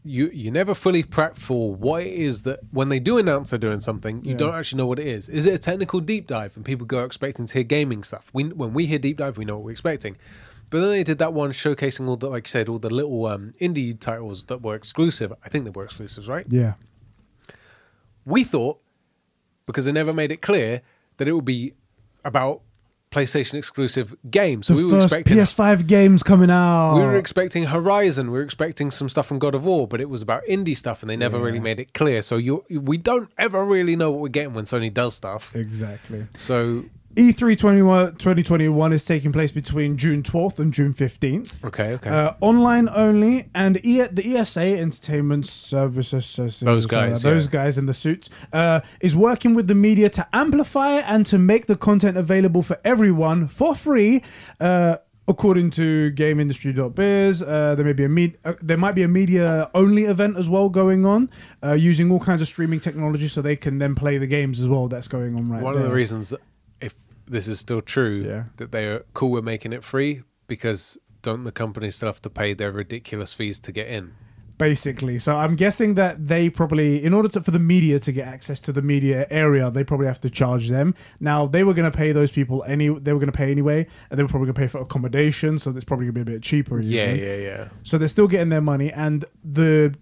[0.10, 3.60] you you never fully prep for what it is that when they do announce they're
[3.60, 4.38] doing something, you Yeah.
[4.38, 5.30] don't actually know what it is.
[5.30, 6.56] Is it a technical deep dive?
[6.56, 8.30] And people go expecting to hear gaming stuff.
[8.34, 10.18] We when we hear deep dive, we know what we're expecting.
[10.72, 13.26] But then they did that one showcasing all the like you said, all the little
[13.26, 15.32] um, indie titles that were exclusive.
[15.46, 16.46] I think they were exclusives, right?
[16.50, 16.74] yeah.
[18.26, 18.82] We thought
[19.66, 20.82] because they never made it clear
[21.18, 21.74] that it would be
[22.26, 22.62] about
[23.12, 24.68] PlayStation exclusive games.
[24.68, 26.94] So The we were expecting PS5 games coming out.
[26.94, 28.28] we were expecting Horizon.
[28.32, 31.02] We were expecting some stuff from God of War, but it was about indie stuff,
[31.02, 32.22] and they never really made it clear.
[32.22, 35.56] So you, we don't ever really know what we're getting when Sony does stuff.
[35.56, 36.28] exactly.
[36.38, 36.86] So
[37.16, 41.66] E3 2021 is taking place between June 12th and June 15th.
[41.66, 47.46] okay, okay, Uh, online only, and e- the ESA Entertainment Services Association, Those guys, those
[47.46, 47.52] yeah.
[47.52, 51.66] guys in the suits, uh, is working with the media to amplify and to make
[51.66, 54.22] the content available for everyone for free.
[54.60, 54.98] Uh,
[55.28, 59.70] according to GameIndustry.biz, uh, there may be a med- uh, there might be a media
[59.74, 61.30] only event as well going on,
[61.64, 64.68] uh, using all kinds of streaming technology so they can then play the games as
[64.68, 64.88] well.
[64.88, 65.84] That's going on right one there.
[65.84, 66.34] of the reasons,
[67.30, 68.44] this is still true, Yeah.
[68.58, 72.30] that they are cool with making it free because don't the companies still have to
[72.30, 74.12] pay their ridiculous fees to get in?
[74.58, 75.18] basically.
[75.20, 78.60] So I'm guessing that they probably, in order to, for the media to get access
[78.60, 80.96] to the media area, they probably have to charge them.
[81.22, 83.88] Now they were going to pay those people any, they were going to pay anyway,
[84.10, 86.32] and they were probably going to pay for accommodation, so it's probably going to be
[86.34, 86.82] a bit cheaper.
[86.82, 87.20] Yeah, even.
[87.26, 87.68] yeah, yeah.
[87.84, 89.96] So they're still getting their money, and the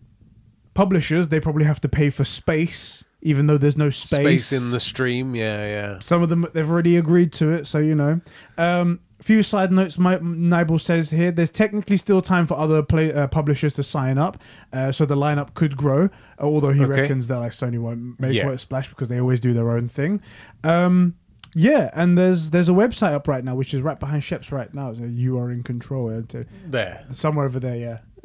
[0.74, 4.46] publishers they probably have to pay for space, even though there's no space.
[4.48, 5.36] Space in the stream.
[5.36, 6.00] Yeah, yeah.
[6.02, 8.22] Some of them they've already agreed to it, so you know.
[8.58, 9.98] Um, few side notes.
[9.98, 14.18] My Nibel says here: there's technically still time for other play, uh, publishers to sign
[14.18, 14.38] up,
[14.72, 16.10] uh, so the lineup could grow.
[16.40, 17.02] Although he Okay.
[17.02, 18.44] reckons that like Sony won't make Yeah.
[18.44, 20.22] quite a splash because they always do their own thing.
[20.64, 21.16] Um,
[21.56, 24.72] yeah, and there's there's a website up right now, which is right behind Sheps right
[24.76, 24.94] now.
[24.94, 26.16] So you are in control.
[26.16, 27.04] uh, There.
[27.12, 27.76] Somewhere over there,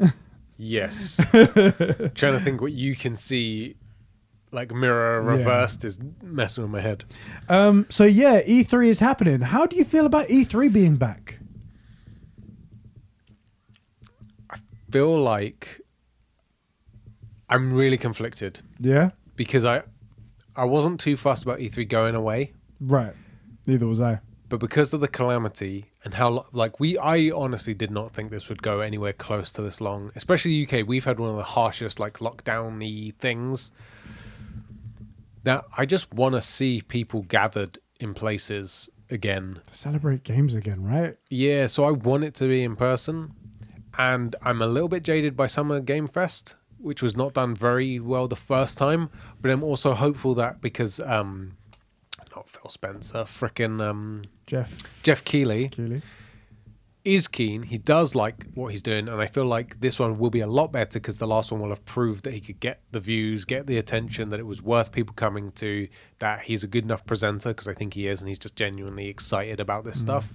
[0.00, 0.10] yeah.
[0.58, 1.16] Yes.
[1.32, 3.76] Trying to think what you can see
[4.52, 5.38] like mirror Yeah.
[5.38, 7.04] reversed is messing with my head.
[7.48, 9.40] Um, so yeah, E3 is happening.
[9.40, 11.38] How do you feel about E3 being back?
[14.50, 14.56] I
[14.90, 15.80] feel like
[17.48, 19.82] I'm really conflicted Yeah, because I
[20.56, 23.14] I wasn't too fussed about E3 going away, right.
[23.66, 24.20] Neither was I.
[24.48, 28.48] but because of the calamity and how like we I honestly did not think this
[28.48, 30.10] would go anywhere close to this long.
[30.14, 33.70] Especially the UK, we've had one of the harshest like lockdowny things.
[35.44, 40.82] That I just want to see people gathered in places again To celebrate games again,
[40.82, 41.16] right?
[41.30, 43.32] Yeah, so I want it to be in person,
[43.98, 48.00] and I'm a little bit jaded by Summer Game Fest, which was not done very
[48.00, 49.10] well the first time.
[49.40, 51.56] But I'm also hopeful that because um,
[52.34, 56.02] not Phil Spencer, frickin' um, Jeff Jeff Keighley Keighley.
[57.04, 57.62] Is keen.
[57.62, 60.46] He does like what he's doing, and I feel like this one will be a
[60.46, 63.44] lot better because the last one will have proved that he could get the views,
[63.44, 65.88] get the attention, that it was worth people coming to,
[66.18, 69.08] that he's a good enough presenter because I think he is, and he's just genuinely
[69.08, 70.02] excited about this mm.
[70.02, 70.34] stuff.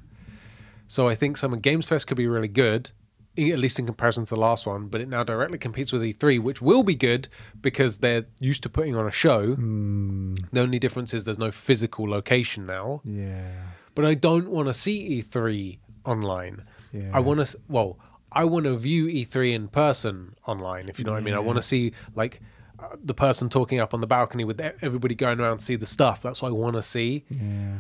[0.88, 2.92] So I think Summer Games Fest could be really good,
[3.38, 4.88] at least in comparison to the last one.
[4.88, 7.28] But it now directly competes with E3, which will be good
[7.62, 9.56] because they're used to putting on a show.
[9.56, 10.50] Mm.
[10.52, 13.52] The only difference is there's no physical location now Yeah.
[13.96, 16.64] but I don't want to see E3 online.
[16.92, 17.10] Yeah.
[17.14, 18.00] I want to, well,
[18.32, 21.34] I want to view E3 in person online, if you know what I mean.
[21.34, 22.42] I want to see, like,
[22.80, 25.86] uh, the person talking up on the balcony with everybody going around to see the
[25.86, 26.22] stuff.
[26.22, 27.26] That's what I want to see.
[27.30, 27.76] Yeah.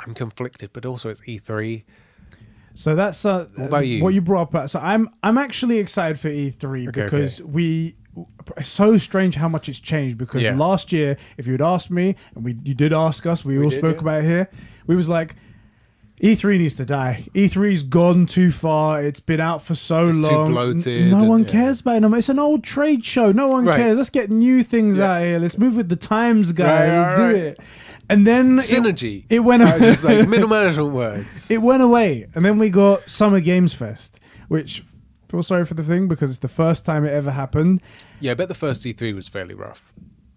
[0.00, 1.84] I'm conflicted, but also it's E E3.
[2.74, 4.02] So that's uh, What about you?
[4.02, 4.68] What you brought up.
[4.68, 7.50] So I'm I'm actually excited for E3 Okay, because okay.
[7.50, 7.96] we.
[8.56, 10.56] It's so strange how much it's changed because Yeah.
[10.56, 13.64] last year, if you had asked me, and we you did ask us, we, We
[13.64, 14.02] all did, spoke yeah.
[14.02, 14.50] about it here.
[14.86, 15.34] We was like,
[16.24, 17.26] E3 needs to die.
[17.34, 19.02] E3's gone too far.
[19.02, 20.46] It's been out for so It's too long.
[20.46, 21.50] N- bloated No and- one yeah.
[21.50, 22.00] cares about it.
[22.00, 22.14] no.
[22.14, 23.30] It's an old trade show.
[23.30, 23.76] No one Right.
[23.76, 23.98] cares.
[23.98, 25.12] Let's get new things Yeah.
[25.12, 25.38] out here.
[25.38, 26.88] Let's move with the times, guys.
[26.88, 27.60] Right, Let's right, do it.
[28.08, 29.24] And then Synergy.
[29.28, 29.62] It, went.
[29.62, 31.50] Uh, just like middle management words.
[31.50, 34.18] it went away and then we got summer games fest
[34.48, 34.84] which
[35.30, 37.80] feel sorry for the thing because it's the first time it ever happened
[38.20, 39.92] yeah, I bet the first E3 was fairly rough.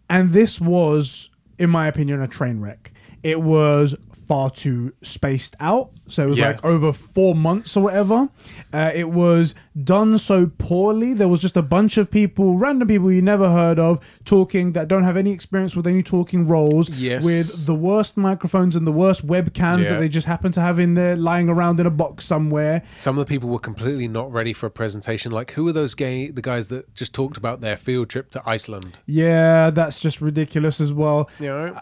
[0.10, 1.30] and this was
[1.60, 3.96] in my opinion a train wreck it was
[4.28, 6.48] far too spaced out so it was Yeah.
[6.48, 8.30] like over four months or whatever
[8.74, 13.12] uh, it was done so poorly there was just a bunch of people random people
[13.12, 17.24] you never heard of talking that don't have any experience with any talking roles Yes.
[17.24, 19.92] with the worst microphones and the worst webcams Yeah.
[19.92, 23.18] that they just happen to have in there lying around in a box somewhere Some
[23.18, 25.32] of the people were completely not ready for a presentation.
[25.32, 28.42] Like, who are those gay, the guys that just talked about their field trip to
[28.46, 29.00] Iceland?
[29.06, 31.30] Yeah, that's just ridiculous as well.
[31.40, 31.82] You know?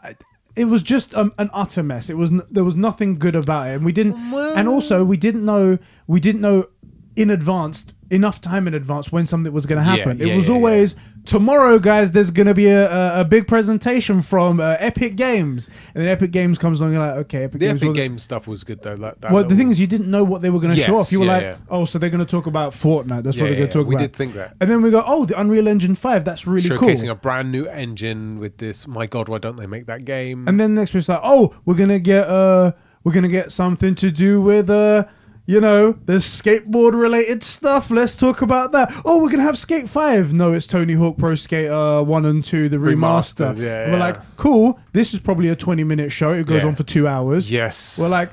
[0.56, 2.10] It was just um, an utter mess.
[2.10, 4.16] It was n- there was nothing good about it, and we didn't.
[4.34, 5.78] and also, we didn't know
[6.08, 6.68] we didn't know
[7.16, 10.18] in advance enough time in advance when something was going to happen.
[10.20, 10.58] yeah, it was yeah, yeah.
[10.58, 10.96] always
[11.26, 12.12] tomorrow, guys.
[12.12, 16.10] There's going to be a, a, a big presentation from uh, Epic Games, and then
[16.10, 16.94] Epic Games comes along.
[16.94, 17.84] You're like, okay, Epic The Games.
[17.84, 18.96] Epic Games stuff was good though.
[18.96, 21.12] That Well, the thing is, you didn't know what they were going to show off.
[21.12, 21.58] You were yeah, like, yeah.
[21.70, 23.24] oh, so they're going to talk about Fortnite.
[23.24, 24.02] That's Yeah, what they're going to talk we about.
[24.02, 24.56] We did think that.
[24.62, 26.26] And then we go, oh, the Unreal Engine Five.
[26.26, 26.88] That's really cool.
[26.88, 28.88] showcasing a brand new engine with this.
[28.88, 30.48] My God, why don't they make that game?
[30.48, 32.74] And then next week's like, oh, we're gonna get uh,
[33.04, 35.06] we're gonna get something to do with uh,
[35.48, 37.92] you know, there's skateboard related stuff.
[37.92, 38.92] Let's talk about that.
[39.06, 40.34] Oh, we're gonna have Skate Five.
[40.34, 43.54] No, it's Tony Hawk Pro Skater One and Two, the remaster.
[43.54, 44.04] Remastered, yeah, And we're yeah.
[44.06, 44.80] like, cool.
[44.94, 46.32] This is probably a twenty minute show.
[46.32, 46.70] It goes Yeah.
[46.70, 47.52] on for two hours.
[47.52, 48.32] yes, We're like,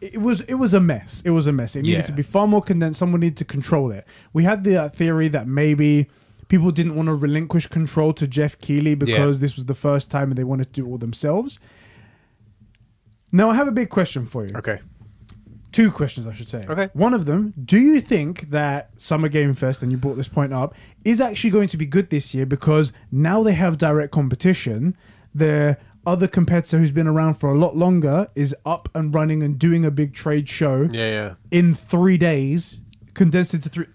[0.00, 1.22] it was it was a mess.
[1.24, 1.76] It was a mess.
[1.76, 2.02] It needed Yeah.
[2.02, 2.98] to be far more condensed.
[2.98, 4.06] Someone needed to control it.
[4.32, 6.08] We had the uh, theory that maybe
[6.48, 10.30] people didn't want to relinquish control to Geoff Keighley because this was the first time
[10.30, 11.58] and they wanted to do it all themselves.
[13.30, 14.54] Now I have a big question for you.
[14.56, 14.78] okay.
[15.70, 16.64] Two questions, I should say.
[16.68, 16.88] Okay.
[16.94, 20.52] One of them: Do you think that Summer Game Fest, and you brought this point
[20.52, 24.96] up, is actually going to be good this year because now they have direct competition?
[25.34, 29.58] Their other competitor, who's been around for a lot longer, is up and running and
[29.58, 31.34] doing a big trade show Yeah, yeah.
[31.50, 32.80] in three days,
[33.12, 33.86] condensed into three.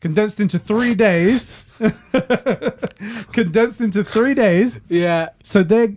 [0.00, 1.64] Condensed into three days.
[3.32, 4.80] condensed into three days.
[4.88, 5.94] Yeah, So there,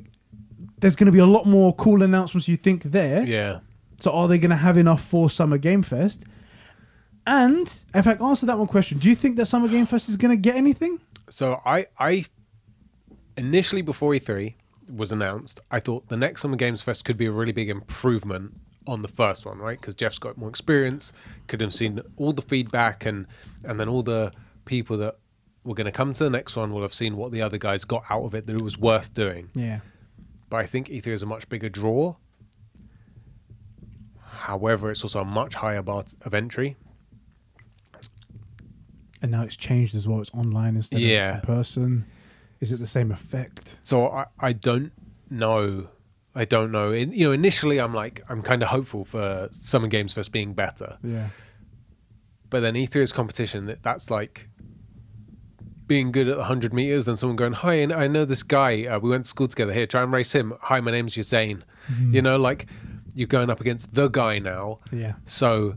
[0.80, 2.47] there's going to be a lot more cool announcements.
[2.47, 3.24] You think there?
[3.24, 3.59] yeah.
[4.02, 6.24] So are they going to have enough for Summer Game Fest?
[7.28, 8.97] And in fact, answer that one question.
[8.97, 10.99] Do you think that Summer Game Fest is going to get anything?
[11.30, 12.26] So I, I
[13.38, 14.56] initially before E3
[14.91, 18.54] was announced, I thought the next Summer Games Fest could be a really big improvement
[18.88, 19.80] on the first one, right?
[19.80, 21.14] Because Geoff's got more experience,
[21.47, 23.28] could have seen all the feedback, and
[23.66, 24.32] and then all the
[24.66, 25.18] people that
[25.64, 27.86] were going to come to the next one will have seen what the other guys
[27.86, 29.49] got out of it that it was worth doing.
[29.54, 29.82] Yeah.
[30.49, 32.16] But I think E3 is a much bigger draw.
[34.42, 36.76] However, it's also a much higher bar of entry.
[39.22, 40.20] And now it's changed as well.
[40.22, 41.38] It's online instead Yeah.
[41.38, 42.06] of in person.
[42.60, 43.78] Is it the same effect?
[43.84, 44.92] So I, I don't
[45.30, 45.89] know.
[46.34, 46.92] I don't know.
[46.92, 50.54] In, you know, initially I'm like I'm kind of hopeful for Summer Games Fest being
[50.54, 51.30] better, Yeah.
[52.50, 53.66] but then E3 is competition.
[53.66, 54.48] that- That's like
[55.88, 57.06] being good at the hundred meters.
[57.06, 58.86] Then someone going, "Hi, I know this guy.
[58.86, 59.74] Uh, we went to school together.
[59.74, 60.54] Here, try and race him.
[60.62, 61.64] Hi, my name's Usain."
[62.12, 62.68] You know, like
[63.16, 64.80] you're going up against the guy now.
[64.91, 65.14] Yeah.
[65.26, 65.76] So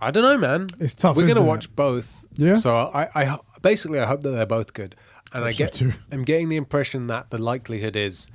[0.00, 0.68] I don't know, man.
[0.78, 1.46] It's tough, We're gonna it?
[1.46, 2.24] watch both.
[2.34, 2.56] Yeah?
[2.56, 4.94] So I, I basically I hope that they're both good,
[5.32, 5.92] and I so get too.
[6.12, 8.28] I'm getting the impression that the likelihood is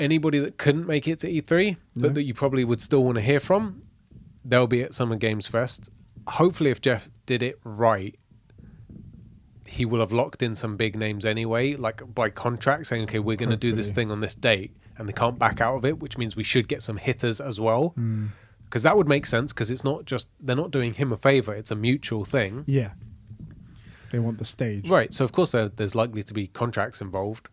[0.00, 3.22] anybody that couldn't make it to E3, but that you probably would still want to
[3.22, 3.82] hear from,
[4.44, 5.90] they'll be at Summer Games Fest.
[6.26, 8.18] Hopefully, if Geoff did it right,
[9.66, 13.36] he will have locked in some big names anyway, like by contract, saying, "Okay, we're
[13.36, 16.00] going to do this thing on this date," and they can't back out of it,
[16.00, 17.88] which means we should get some hitters as well.
[17.90, 18.26] Hmm.
[18.64, 19.52] Because that would make sense.
[19.52, 22.64] Because it's not just they're not doing him a favor; it's a mutual thing.
[22.66, 22.92] Yeah.
[24.10, 24.88] They want the stage.
[24.88, 25.12] Right.
[25.12, 27.48] So of course there, there's likely to be contracts involved.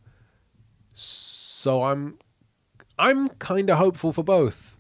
[0.94, 2.20] So I'm
[3.00, 4.78] I'm kind of hopeful for both,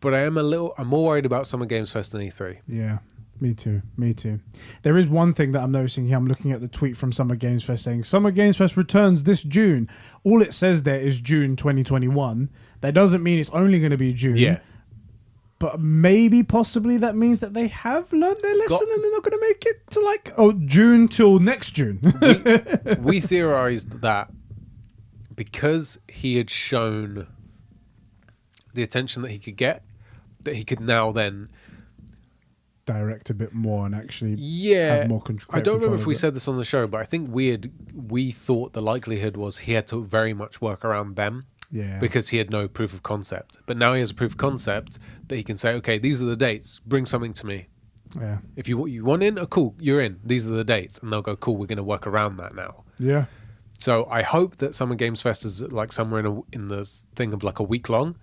[0.00, 2.58] but I am a little I'm more worried about Summer Games Fest than E E3.
[2.66, 2.98] Yeah,
[3.40, 3.82] me too.
[3.96, 4.40] Me too.
[4.82, 6.16] There is one thing that I'm noticing here.
[6.16, 9.42] I'm looking at the tweet from Summer Games Fest saying Summer Games Fest returns this
[9.42, 9.88] June.
[10.24, 12.50] All it says there is June 2021.
[12.80, 14.36] That doesn't mean it's only going to be June.
[14.36, 14.58] Yeah.
[15.58, 19.24] But maybe, possibly, that means that they have learned their lesson Got- and they're not
[19.24, 22.00] going to make it to like oh June till next June.
[23.00, 24.30] we theorized that
[25.34, 27.26] because he had shown
[28.74, 29.82] the attention that he could get,
[30.42, 31.48] that he could now then
[32.94, 36.14] Direct a bit more and actually yeah have more con- I don't remember if we
[36.14, 36.18] it.
[36.18, 37.70] said this on the show, but I think we had
[38.14, 41.34] we thought the likelihood was he had to very much work around them.
[41.70, 41.98] Yeah.
[41.98, 43.58] because he had no proof of concept.
[43.66, 46.24] But now he has a proof of concept that he can say, okay, these are
[46.24, 46.78] the dates.
[46.92, 47.58] Bring something to me.
[48.18, 50.14] yeah If you you want in, oh, cool, you're in.
[50.24, 51.56] These are the dates, and they'll go, cool.
[51.58, 52.72] We're going to work around that now.
[53.10, 53.24] yeah
[53.86, 56.84] So I hope that Summer Games Fest is like somewhere in a, in the
[57.18, 58.16] thing of like a week long,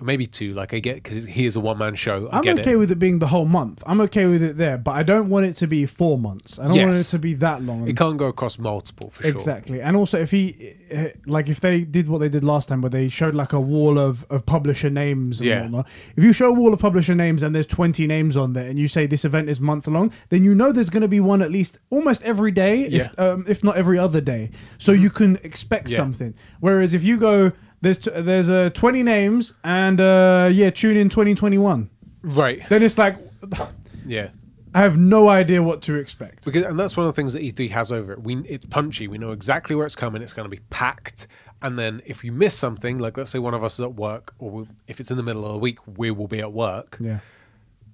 [0.00, 0.54] maybe two.
[0.54, 2.28] Like I get because he is a one man show.
[2.28, 2.76] I I'm get okay it.
[2.76, 3.82] with it being the whole month.
[3.86, 6.58] I'm okay with it there, but I don't want it to be four months.
[6.58, 7.88] I don't want it to be that long.
[7.88, 9.30] It can't go across multiple for sure.
[9.32, 9.80] Exactly.
[9.80, 12.90] And also, if he, eh, like, if they did what they did last time, where
[12.90, 15.62] they showed like a wall of, of publisher names and Yeah.
[15.62, 18.68] whatnot, if you show a wall of publisher names and there's 20 names on there
[18.68, 21.20] and you say this event is month long, then you know there's going to be
[21.20, 24.50] one at least almost every day, if, um, if not every other day.
[24.78, 25.96] So you can expect Yeah.
[25.98, 26.34] something.
[26.60, 27.52] Whereas if you go,
[27.86, 31.88] there's t- there's uh, 20 names and uh, yeah, tune in 2021,
[32.22, 32.68] Right.
[32.68, 33.16] then it's like,
[34.06, 34.28] Yeah.
[34.74, 36.44] I have no idea what to expect.
[36.44, 38.20] Because, and that's one of the things that E3 has over it.
[38.22, 39.08] We it's punchy.
[39.08, 40.20] We know exactly where it's coming.
[40.20, 41.28] It's going to be packed.
[41.62, 44.34] And then if you miss something, like let's say one of us is at work,
[44.38, 46.98] or we, if it's in the middle of the week, we will be at work.
[47.00, 47.20] Yeah.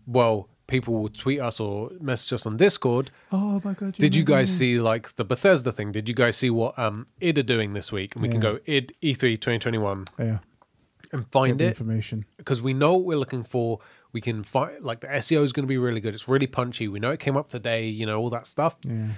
[0.08, 3.10] Well, people will tweet us or message us on Discord.
[3.30, 3.94] Oh my god!
[3.94, 5.92] Did you guys see like the Bethesda thing?
[5.92, 8.14] Did you guys see what um id are doing this week?
[8.16, 10.38] And we can go id E E3 2021 Yeah.
[11.12, 12.24] and find it information.
[12.38, 13.78] because we know what we're looking for.
[14.14, 16.14] We can find like the SEO is going to be really good.
[16.14, 16.86] It's really punchy.
[16.88, 17.86] We know it came up today.
[17.88, 18.74] You know all that stuff.
[18.82, 19.08] Yeah.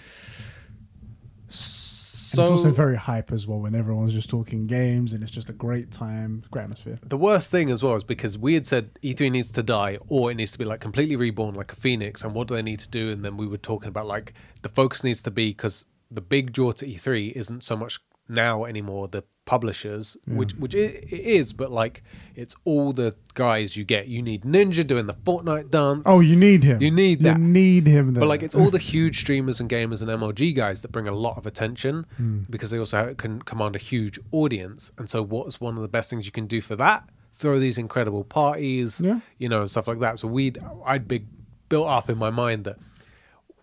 [2.35, 5.51] So it's also very hype as well when everyone's just talking games and it's just
[5.51, 6.99] a great time, great atmosphere.
[7.03, 10.31] The worst thing as well is because we had said E3 needs to die or
[10.31, 12.25] it needs to be like completely reborn like a phoenix.
[12.25, 13.11] And what do they need to do?
[13.11, 16.53] And then we were talking about like the focus needs to be because the big
[16.53, 21.71] draw to E3 isn't so much now anymore the publishers, which which it, is, but
[21.71, 22.03] like
[22.35, 24.09] it's all the guys you get.
[24.09, 26.03] You need Ninja doing the Fortnite dance.
[26.07, 26.81] Oh, you need him.
[26.83, 27.39] You need that.
[27.39, 28.15] You need him.
[28.15, 28.21] There.
[28.21, 31.13] But like it's all the huge streamers and gamers and MLG guys that bring a
[31.13, 32.43] lot of attention Hmm.
[32.51, 34.93] because they also can command a huge audience.
[34.99, 37.09] And so, what's one of the best things you can do for that?
[37.37, 39.21] Throw these incredible parties, Yeah.
[39.39, 40.19] you know, and stuff like that.
[40.19, 41.25] So we'd I'd be
[41.69, 42.77] built up in my mind that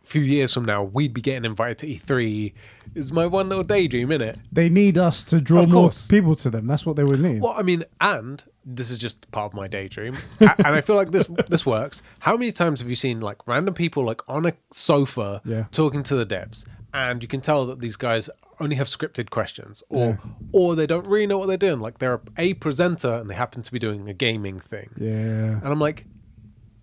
[0.02, 2.54] few years from now we'd be getting invited to E3.
[2.96, 4.38] Is my one little daydream in it?
[4.52, 6.08] they need us to draw Of more course.
[6.08, 6.68] people to them.
[6.68, 7.42] That's what they would need.
[7.42, 10.96] Well, I mean, and this is just part of my daydream, A- and I feel
[10.96, 12.02] like this this works.
[12.20, 15.66] How many times have you seen like random people like on a sofa Yeah.
[15.72, 18.30] talking to the devs, and you can tell that these guys
[18.60, 20.20] only have scripted questions, or
[20.52, 21.80] or they don't really know what they're doing.
[21.80, 25.68] Like they're a presenter and they happen to be doing a gaming thing, Yeah, and
[25.68, 26.06] I'm like,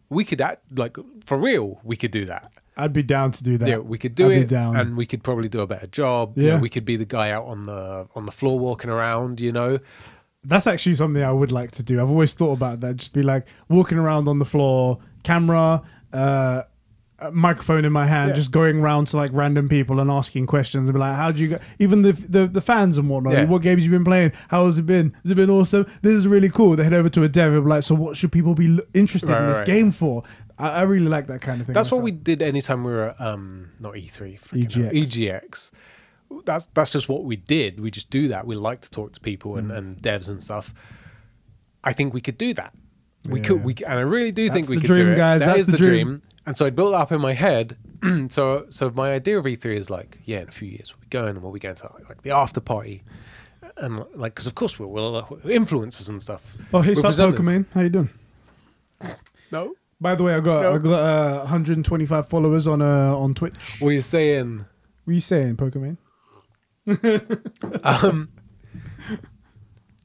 [0.08, 2.50] we could act like for real, we could do that.
[2.78, 3.68] I'd be down to do that.
[3.68, 4.76] Yeah, we could do I'd it, down.
[4.76, 6.38] and we could probably do a better job.
[6.38, 6.60] You know, Yeah.
[6.60, 9.40] we could be the guy out on the on the floor walking around.
[9.40, 9.78] You know,
[10.44, 12.00] That's actually something I would like to do.
[12.00, 12.96] I've always thought about that.
[12.96, 15.82] Just be like walking around on the floor, camera,
[16.12, 16.62] uh,
[17.32, 18.34] microphone in my hand, Yeah.
[18.36, 21.38] just going around to like random people and asking questions and be like, "How do
[21.40, 23.32] you go?" Even the the, the fans and whatnot.
[23.32, 23.44] Yeah.
[23.44, 24.32] What games you been playing?
[24.48, 25.14] How has it been?
[25.22, 25.86] Has it been awesome?
[26.02, 26.76] This is really cool.
[26.76, 29.30] They head over to a dev and be like, "So what should people be interested
[29.30, 29.66] Right, in this right.
[29.66, 30.22] game for?"
[30.58, 31.74] I, I really like that kind of thing.
[31.74, 32.24] That's what we myself.
[32.24, 34.92] did anytime we were at, um not E3 freaking hell, EGX.
[34.92, 35.72] EGX.
[36.44, 37.80] That's that's just what we did.
[37.80, 38.46] We just do that.
[38.46, 39.58] We like to talk to people Mm.
[39.58, 40.72] and, and devs and stuff.
[41.82, 42.74] I think we could do that.
[43.24, 43.46] We Yeah.
[43.46, 45.16] could we and I really do think we could do it.
[45.16, 45.40] guys.
[45.40, 46.06] That That's is the the dream.
[46.06, 46.22] dream.
[46.48, 47.76] And so I built that up in my head.
[48.30, 51.08] so so my idea of E3 is like, yeah, in a few years we'll be
[51.10, 53.02] going and we'll be going to like the after party.
[53.76, 56.56] And like, because of course we'll, we'll uh, influencers and stuff.
[56.72, 57.38] Oh, hey, We're stop presenters.
[57.38, 57.66] Pokemon.
[57.74, 58.08] How you doing?
[59.52, 60.74] No, By the way, I got No.
[60.74, 63.54] I got uh, 125 followers on uh, on Twitch.
[63.80, 64.64] what are you saying?
[65.04, 65.96] What are you saying, Pokemon?
[67.84, 68.30] um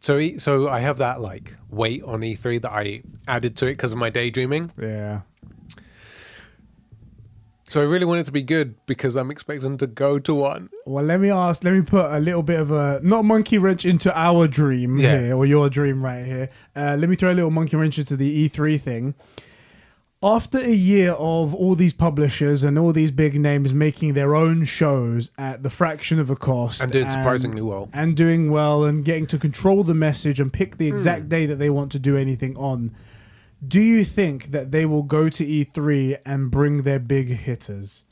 [0.01, 3.71] so E- so i have that like weight on e3 that i added to it
[3.77, 5.21] because of my daydreaming Yeah.
[7.73, 10.69] So i really want it to be good because i'm expecting to go to one
[10.85, 11.63] Well, let me ask.
[11.63, 15.19] Let me put a little bit of a not monkey wrench into our dream Yeah.
[15.19, 16.49] here or your dream right here.
[16.75, 19.13] Uh, let me throw a little monkey wrench into the E3 thing.
[20.21, 24.63] After a year of all these publishers and all these big names making their own
[24.65, 29.03] shows at the fraction of a cost and doing surprisingly well and doing well and
[29.03, 30.93] getting to control the message and pick the Hmm.
[30.95, 32.91] exact day that they want to do anything on.
[33.65, 38.03] Do you think that they will go to E3 and bring their big hitters?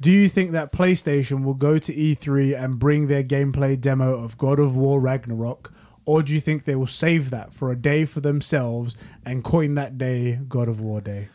[0.00, 4.38] Do you think that PlayStation will go to E3 and bring their gameplay demo of
[4.38, 5.72] God of War Ragnarok?
[6.04, 8.96] Or do you think they will save that for a day for themselves
[9.26, 11.28] and coin that day God of War Day?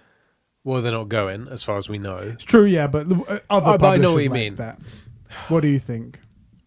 [0.66, 3.72] well they're not going as far as we know It's true, yeah, but uh, other
[3.72, 4.56] Oh, but I know what you like mean.
[4.56, 4.80] that.
[5.50, 6.20] What do you think?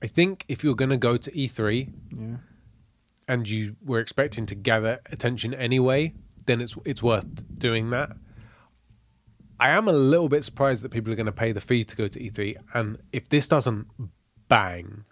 [0.02, 2.36] i think if you're going to go to e3 Yeah.
[3.26, 6.12] and you were expecting to gather attention anyway
[6.46, 7.26] then it's it's worth
[7.58, 8.10] doing that
[9.60, 11.96] i am a little bit surprised that people are going to pay the fee to
[11.96, 13.86] go to e3 and if this doesn't
[14.48, 15.04] bang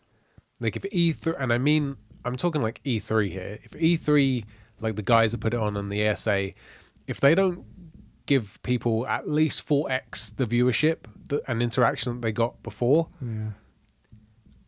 [0.61, 3.59] like if E3, and I mean, I'm talking like E3 here.
[3.63, 4.45] If E3,
[4.81, 6.53] like the guys that put it on on the ASA,
[7.07, 7.65] if they don't
[8.27, 13.51] give people at least 4x the viewership that, and interaction that they got before, Yeah.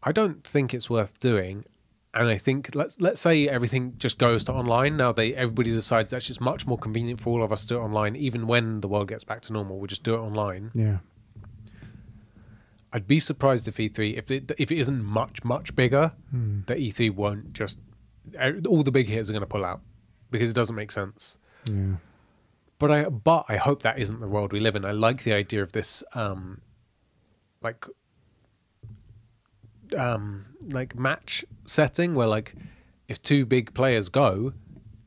[0.03, 1.65] I don't think it's worth doing.
[2.17, 5.13] And I think let's let's say everything just goes to online now.
[5.13, 7.81] They everybody decides actually it's much more convenient for all of us to do it
[7.81, 8.17] online.
[8.17, 10.71] Even when the world gets back to normal, we'll just do it online.
[10.75, 10.99] Yeah.
[12.91, 16.13] I'd be surprised if E3, if it, if it isn't much much bigger,
[16.67, 17.81] that E3 won't just
[18.67, 19.83] all the big hitters are going to pull out
[20.31, 21.37] because it doesn't make sense.
[21.67, 21.97] Yeah.
[22.79, 24.87] But I but I hope that isn't the world we live in.
[24.87, 26.63] I like the idea of this, um,
[27.63, 27.87] like,
[29.97, 32.55] um, like match setting where like
[33.09, 34.53] if two big players go,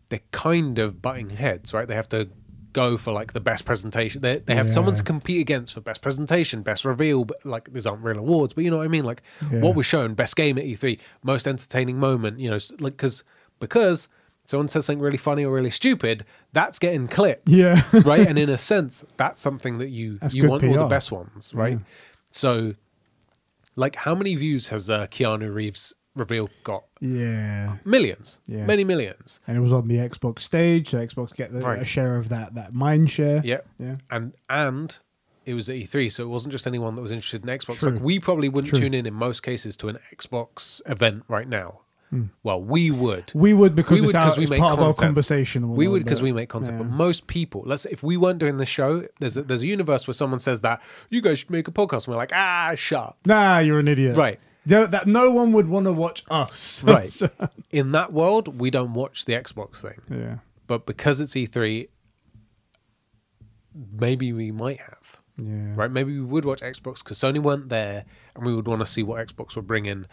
[0.10, 1.88] they're kind of butting heads, right?
[1.88, 2.30] They have to
[2.72, 4.22] go for like the best presentation.
[4.22, 7.26] They they have someone to compete against for best presentation, best reveal.
[7.26, 9.06] But like these aren't real awards, but you know what I mean.
[9.06, 9.22] Like
[9.52, 9.61] Yeah.
[9.61, 12.40] what was shown, best game at E3, most entertaining moment.
[12.40, 13.23] You know, like because
[13.60, 14.07] because
[14.45, 17.84] someone says something really funny or really stupid, that's getting clipped Yeah.
[18.06, 18.26] right?
[18.27, 21.53] And in a sense, that's something that you That's you want all the best ones,
[21.53, 21.80] right?
[22.31, 22.73] So,
[23.76, 26.84] like, how many views has uh, Keanu Reeves reveal got?
[27.00, 27.78] Yeah.
[27.86, 28.66] Millions, Yeah.
[28.66, 29.40] many millions.
[29.48, 31.82] And it was on the Xbox stage, so Xbox get the, Right.
[31.82, 33.41] a share of that that mind share.
[33.44, 33.96] Yeah, Yeah.
[34.10, 34.98] and and
[35.46, 37.80] it was at E3, so it wasn't just anyone that was interested in Xbox.
[37.80, 37.91] True.
[37.94, 38.80] Like, we probably wouldn't True.
[38.82, 41.82] tune in in most cases to an Xbox event right now.
[42.44, 43.31] Well, we would.
[43.36, 45.07] We would because We it's, would our, we make part of our content.
[45.10, 45.69] conversation.
[45.76, 46.84] We would because we make content, yeah.
[46.84, 49.68] but most people, let's say if we weren't doing the show, there's a, there's a
[49.68, 52.73] universe where someone says that you guys should make a podcast, and we're like, ah,
[52.76, 53.15] shut.
[53.26, 54.18] Nah, you're an idiot.
[54.18, 54.40] Right.
[54.65, 56.84] There- that no one would want to watch us.
[56.88, 57.15] Right.
[57.72, 60.02] In that world, we don't watch the Xbox thing.
[60.10, 60.38] yeah.
[60.65, 61.88] But because it's E3,
[63.99, 65.18] maybe we might have.
[65.38, 65.73] Yeah.
[65.76, 65.90] Right?
[65.91, 68.06] Maybe we would watch Xbox because Sony weren't there
[68.36, 70.06] and we would want to see what Xbox would bring in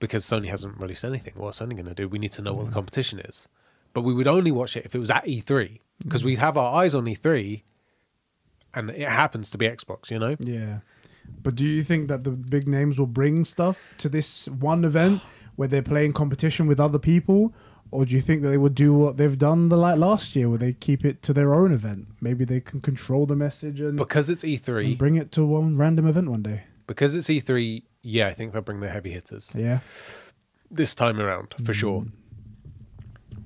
[0.00, 1.34] because Sony hasn't released anything.
[1.36, 2.08] What's Sony going to do?
[2.08, 2.74] We need to know what the mm.
[2.74, 3.48] competition is.
[3.94, 6.42] But we would only watch it if it was at E3 because we'd mm.
[6.42, 7.62] have our eyes on E3
[8.74, 10.36] and it happens to be Xbox, you know?
[10.38, 10.78] Yeah.
[11.42, 15.20] But do you think that the big names will bring stuff to this one event
[15.56, 17.52] where they're playing competition with other people?
[17.90, 20.48] Or do you think that they would do what they've done the like last year
[20.48, 22.08] where they keep it to their own event?
[22.20, 26.06] Maybe they can control the message and, Because it's E3, bring it to one random
[26.06, 26.64] event one day.
[26.86, 29.52] because it's E3, yeah, I think they'll bring the heavy hitters.
[29.56, 29.80] Yeah.
[30.70, 32.04] this time around for sure.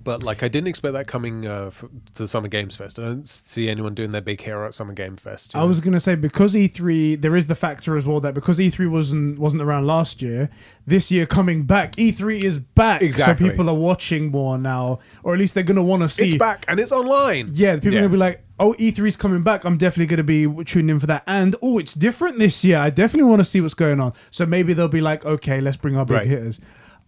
[0.05, 1.85] But like, I didn't expect that coming uh, f-
[2.15, 2.99] to the Summer Games Fest.
[2.99, 5.55] I don't see anyone doing their big hero at Summer Game Fest.
[5.55, 5.69] I know?
[5.69, 9.39] was gonna say because E3, there is the factor as well that because E3 wasn't
[9.39, 10.51] wasn't around last year,
[10.89, 13.01] this year coming back, E3 is back.
[13.01, 13.47] Exactly.
[13.47, 16.27] So people are watching more now, or at least they're gonna want to see.
[16.31, 17.51] it's back and it's online.
[17.53, 17.99] Yeah, people Yeah.
[18.01, 19.65] are gonna be like, oh, E3's coming back.
[19.65, 21.23] I'm definitely going to be tuning in for that.
[21.27, 22.79] And oh, it's different this year.
[22.79, 24.13] I definitely want to see what's going on.
[24.31, 26.27] So maybe they'll be like, okay, let's bring our big Right.
[26.27, 26.61] hitters.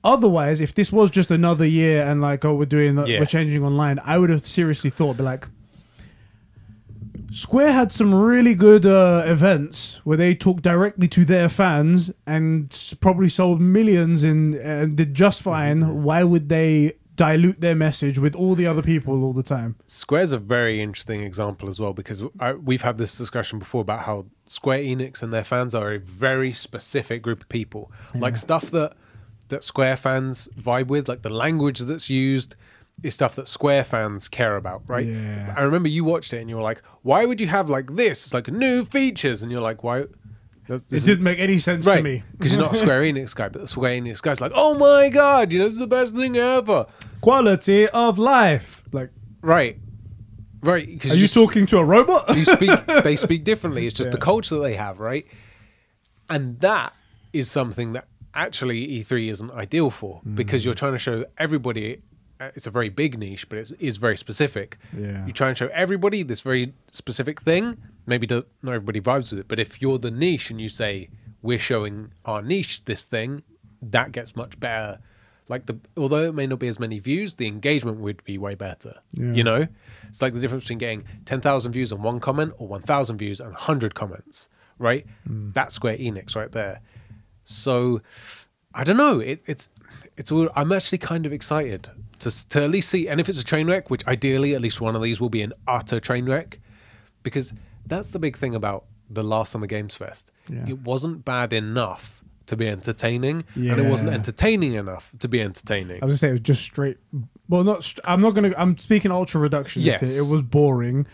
[0.02, 3.20] Otherwise, if this was just another year and like, oh, we're doing, Yeah.
[3.20, 5.48] we're changing online, I would have seriously thought, be like,
[7.32, 12.72] Square had some really good uh, events where they talked directly to their fans and
[12.72, 16.04] s- probably sold millions in and did just fine.
[16.04, 19.76] Why would they dilute their message with all the other people all the time?
[19.86, 24.00] Square's a very interesting example as well because I, we've had this discussion before about
[24.00, 27.90] how Square Enix and their fans are a very specific group of people.
[28.14, 28.94] Like stuff that
[29.48, 32.56] that Square fans vibe with, like the language that's used,
[33.02, 35.06] is stuff that Square fans care about, right?
[35.06, 35.54] Yeah.
[35.56, 38.24] I remember you watched it and you were like, "Why would you have like this?
[38.24, 40.04] It's like new features," and you're like, "Why?"
[40.66, 42.22] This It didn't make any sense to me.
[42.38, 45.08] because you're not a Square Enix guy, but the Square Enix guy's like, "Oh my
[45.10, 46.86] god, you know, this is the best thing ever."
[47.20, 48.82] Quality of life.
[48.92, 49.10] Like,
[49.42, 49.78] Right,
[50.62, 50.86] right.
[50.86, 52.24] Because are you talking to a robot?
[52.36, 55.26] you speak they speak differently it's just the culture that they have right
[56.30, 56.96] and that
[57.32, 60.34] is something that actually e3 isn't ideal for Mm.
[60.36, 62.00] because you're trying to show everybody
[62.40, 65.26] uh, it's a very big niche but it is very specific Yeah.
[65.26, 67.76] you try and show everybody this very specific thing
[68.06, 71.08] maybe not everybody vibes with it but if you're the niche and you say
[71.42, 73.42] we're showing our niche this thing
[73.82, 74.98] that gets much better
[75.48, 78.54] like the although it may not be as many views the engagement would be way
[78.54, 79.32] better Yeah.
[79.32, 79.66] you know
[80.08, 83.50] it's like the difference between getting 10,000 views on one comment or 1,000 views and
[83.50, 84.48] 100 comments,
[84.78, 85.04] right?
[85.26, 85.48] Hmm.
[85.48, 86.80] That's Square Enix right there.
[87.44, 88.00] So
[88.74, 89.18] I don't know.
[89.18, 89.68] It, it's
[90.16, 90.30] it's.
[90.30, 91.88] all- I'm actually kind of excited
[92.20, 93.08] to to at least see.
[93.08, 95.42] And if it's a train wreck, which ideally at least one of these will be
[95.42, 96.60] an utter train wreck,
[97.24, 97.52] because
[97.86, 100.30] that's the big thing about the last Summer Games Fest.
[100.50, 100.64] Yeah.
[100.68, 106.02] It wasn't bad enough to be entertaining, and it wasn't entertaining enough to be entertaining.
[106.02, 106.98] I was gonna say it was just straight.
[107.48, 107.84] Well, not.
[107.84, 108.52] St- I'm not gonna.
[108.56, 109.82] I'm speaking ultra reduction.
[109.82, 110.02] Yes.
[110.02, 111.06] it was boring,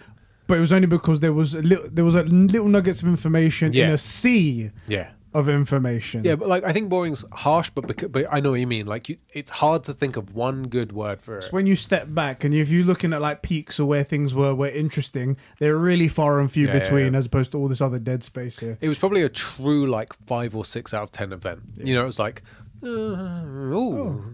[0.46, 1.88] but it was only because there was a little.
[1.90, 5.10] There was a little nuggets of information in a sea yeah.
[5.32, 6.24] Of information.
[6.24, 8.86] Yeah, but like I think boring's harsh, but because, but I know what you mean.
[8.86, 11.44] Like you, it's hard to think of one good word for it.
[11.44, 14.34] It's when you step back and if you're looking at like peaks or where things
[14.34, 17.18] were were interesting, they're really far and few Yeah, yeah, between yeah.
[17.18, 18.76] as opposed to all this other dead space here.
[18.80, 21.60] It was probably a true like five or six out of ten event.
[21.76, 22.42] You know, it was like,
[22.82, 24.24] uh, ooh,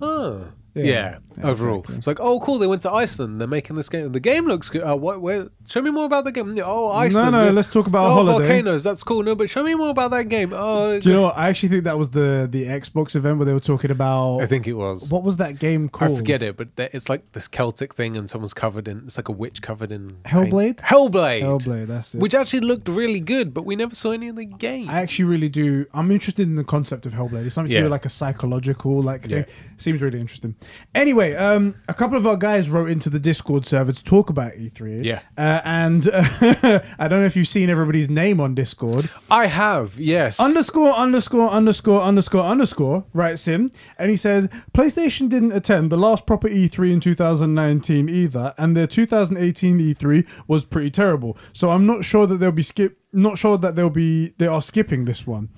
[0.00, 0.48] oh.
[0.86, 1.96] Yeah, overall, exactly.
[1.96, 2.58] it's like, oh, cool.
[2.58, 3.40] They went to Iceland.
[3.40, 4.12] They're making this game.
[4.12, 4.82] The game looks good.
[4.82, 5.20] Uh, what?
[5.20, 5.48] Where?
[5.66, 6.58] Show me more about the game.
[6.64, 7.32] Oh, Iceland.
[7.32, 7.50] no, Yeah.
[7.50, 8.38] let's talk about a oh, holiday.
[8.48, 8.84] volcanoes.
[8.84, 9.22] That's cool.
[9.22, 10.52] No, but show me more about that game.
[10.54, 11.36] Oh, Do you know what?
[11.36, 14.46] I actually think that was the the Xbox event where they were talking about I
[14.46, 15.10] think it was.
[15.12, 16.12] what was that game called?
[16.12, 19.02] I forget it, but it's like this Celtic thing, and someone's covered in.
[19.06, 20.50] It's like a witch covered in Hellblade?
[20.50, 20.78] paint.
[20.78, 21.42] Hellblade.
[21.42, 22.20] Hellblade, that's it.
[22.20, 24.88] Which actually looked really good, but we never saw any of the game.
[24.88, 25.86] I actually really do.
[25.94, 27.46] I'm interested in the concept of Hellblade.
[27.46, 27.80] It's something to Yeah.
[27.80, 29.38] do with like a psychological like thing.
[29.40, 29.44] Yeah.
[29.76, 30.54] Seems really interesting.
[30.94, 34.52] Anyway, um, a couple of our guys wrote into the Discord server to talk about
[34.52, 35.04] E3.
[35.04, 35.20] Yeah.
[35.36, 36.22] uh, and uh,
[36.98, 39.10] I don't know if you've seen everybody's name on Discord.
[39.30, 40.40] I have, yes.
[40.40, 46.26] Underscore underscore underscore underscore underscore writes him and he says PlayStation didn't attend the last
[46.26, 51.36] proper E3 in 2019 either, and their 2018 E3 was pretty terrible.
[51.52, 52.98] So I'm not sure that they'll be skip.
[53.12, 54.34] Not sure that they'll be.
[54.38, 55.48] They are skipping this one.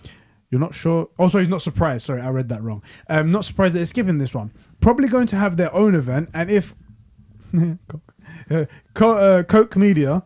[0.50, 1.08] You're not sure.
[1.18, 2.06] Oh, sorry, he's not surprised.
[2.06, 2.82] Sorry, I read that wrong.
[3.08, 4.52] Um, not surprised that they're skipping this one.
[4.80, 6.74] Probably going to have their own event, and if
[8.50, 8.64] uh,
[8.94, 10.22] Co- uh, Koch Media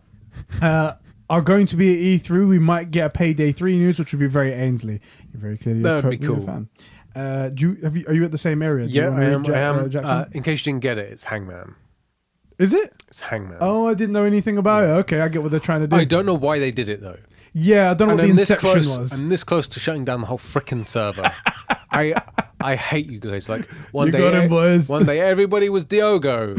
[0.63, 0.95] uh,
[1.31, 4.21] are going to be at E3, we might get a Payday 3 news, which would
[4.21, 5.01] be very Ainsley.
[5.33, 6.69] You're very clearly a That would Koch be Media fan.
[7.15, 8.87] Uh, do you, have you, are you at the same area?
[8.87, 9.45] Do Yeah, I am.
[9.45, 9.79] Jack- I am.
[9.79, 11.75] uh, Uh, in case you didn't get it, it's Hangman.
[12.59, 12.93] Is it?
[13.09, 13.59] It's Hangman.
[13.61, 14.87] Oh, I didn't know anything about it.
[15.01, 15.97] Okay, I get what they're trying to do.
[15.97, 17.19] I don't know why they did it though.
[17.55, 18.99] Yeah, I don't know And what the I'm this inception close.
[18.99, 19.21] was.
[19.21, 21.31] I'm this close to shutting down the whole freaking server.
[21.91, 22.15] I
[22.61, 23.49] I hate you guys.
[23.49, 26.57] Like one You day, him, one day everybody was Diogo.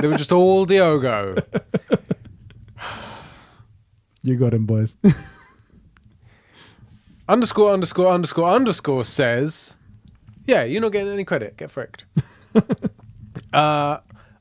[0.00, 1.36] they were just all Diogo.
[4.22, 4.96] you got him, boys.
[7.28, 9.76] underscore underscore underscore underscore says,
[10.46, 11.56] "Yeah, you're not getting any credit.
[11.56, 12.04] Get fricked."
[13.52, 13.98] uh,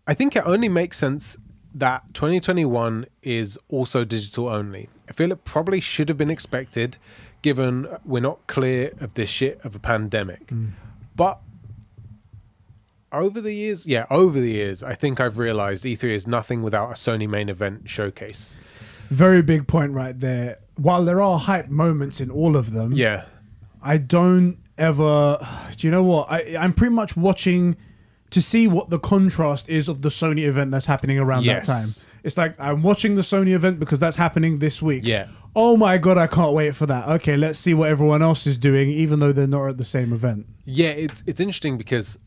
[0.08, 1.38] I think it only makes sense
[1.74, 4.90] that 2021 is also digital only.
[5.12, 6.96] I feel it probably should have been expected,
[7.42, 10.48] given we're not clear of this shit of a pandemic.
[10.48, 10.70] Mm.
[11.18, 11.42] But
[13.12, 16.92] over the years, yeah, over the years, I think I've realized E3 is nothing without
[16.92, 18.56] a Sony main event showcase.
[19.10, 20.60] Very big point right there.
[20.78, 23.26] While there are hype moments in all of them, Yeah.
[23.84, 25.46] I don't ever.
[25.76, 26.32] Do you know what?
[26.32, 27.76] I, I'm pretty much watching
[28.32, 31.68] to see what the contrast is of the Sony event that's happening around Yes.
[31.68, 31.90] that time.
[32.24, 35.04] It's like I'm watching the Sony event because that's happening this week.
[35.06, 35.28] Yeah.
[35.56, 37.08] Oh my god, I can't wait for that.
[37.10, 40.14] Okay, let's see what everyone else is doing, even though they're not at the same
[40.14, 40.48] event.
[40.66, 42.18] Yeah, it's it's interesting because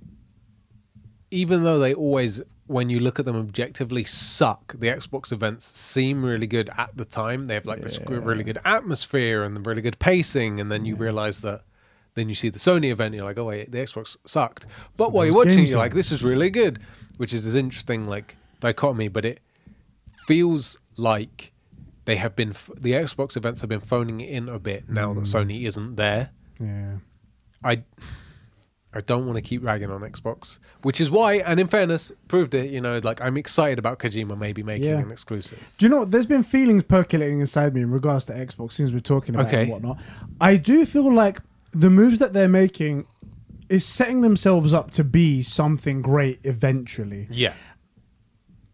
[1.31, 4.75] even though they always when you look at them objectively, suck.
[4.79, 7.47] The Xbox events seem really good at the time.
[7.47, 10.97] They have like this really good atmosphere and the really good pacing, and then you
[10.97, 11.63] realize that.
[12.15, 14.67] Then you see the Sony event, and you're like, oh wait, the Xbox sucked.
[14.97, 16.81] But while you're watching, you're like, this is really good,
[17.17, 19.09] which is this interesting like dichotomy.
[19.09, 19.41] But it
[20.27, 21.53] feels like
[22.05, 25.13] they have been f- the Xbox events have been phoning it in a bit now
[25.15, 25.35] that mm.
[25.47, 26.31] Sony isn't there.
[26.61, 26.99] Yeah.
[27.65, 27.83] I
[28.97, 32.55] I don't want to keep ragging on Xbox, which is why, and in fairness, proved
[32.55, 32.71] it.
[32.71, 34.99] You know, like I'm excited about Kojima maybe making Yeah.
[34.99, 35.59] an exclusive.
[35.79, 36.13] Do you know what?
[36.13, 39.59] There's been feelings percolating inside me in regards to Xbox since we're talking about it
[39.59, 39.99] and whatnot.
[40.41, 41.41] I do feel like
[41.75, 43.07] the moves that they're making
[43.69, 47.27] is setting themselves up to be something great eventually.
[47.31, 47.55] Yeah,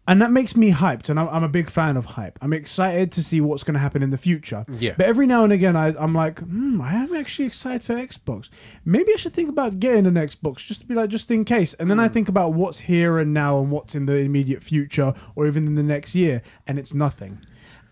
[0.07, 2.37] And that makes me hyped, and I'm, I'm a big fan of hype.
[2.41, 4.65] I'm excited to see what's going to happen in the future.
[4.67, 4.95] Yeah.
[4.97, 8.49] But every now and again, I, I'm like, hmm, I am actually excited for Xbox.
[8.83, 11.73] Maybe I should think about getting an Xbox just to be like, just in case.
[11.75, 15.13] And then I think about what's here and now and what's in the immediate future
[15.35, 17.39] or even in the next year, and it's nothing.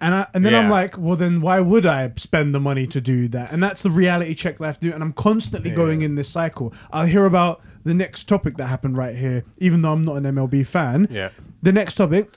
[0.01, 3.01] And I, and then I'm like, well, then why would I spend the money to
[3.01, 3.51] do that?
[3.51, 4.93] And that's the reality check that I have to do.
[4.93, 6.73] And I'm constantly going in this cycle.
[6.91, 10.23] I'll hear about the next topic that happened right here, even though I'm not an
[10.23, 11.07] MLB fan.
[11.11, 11.29] yeah.
[11.61, 12.31] The next topic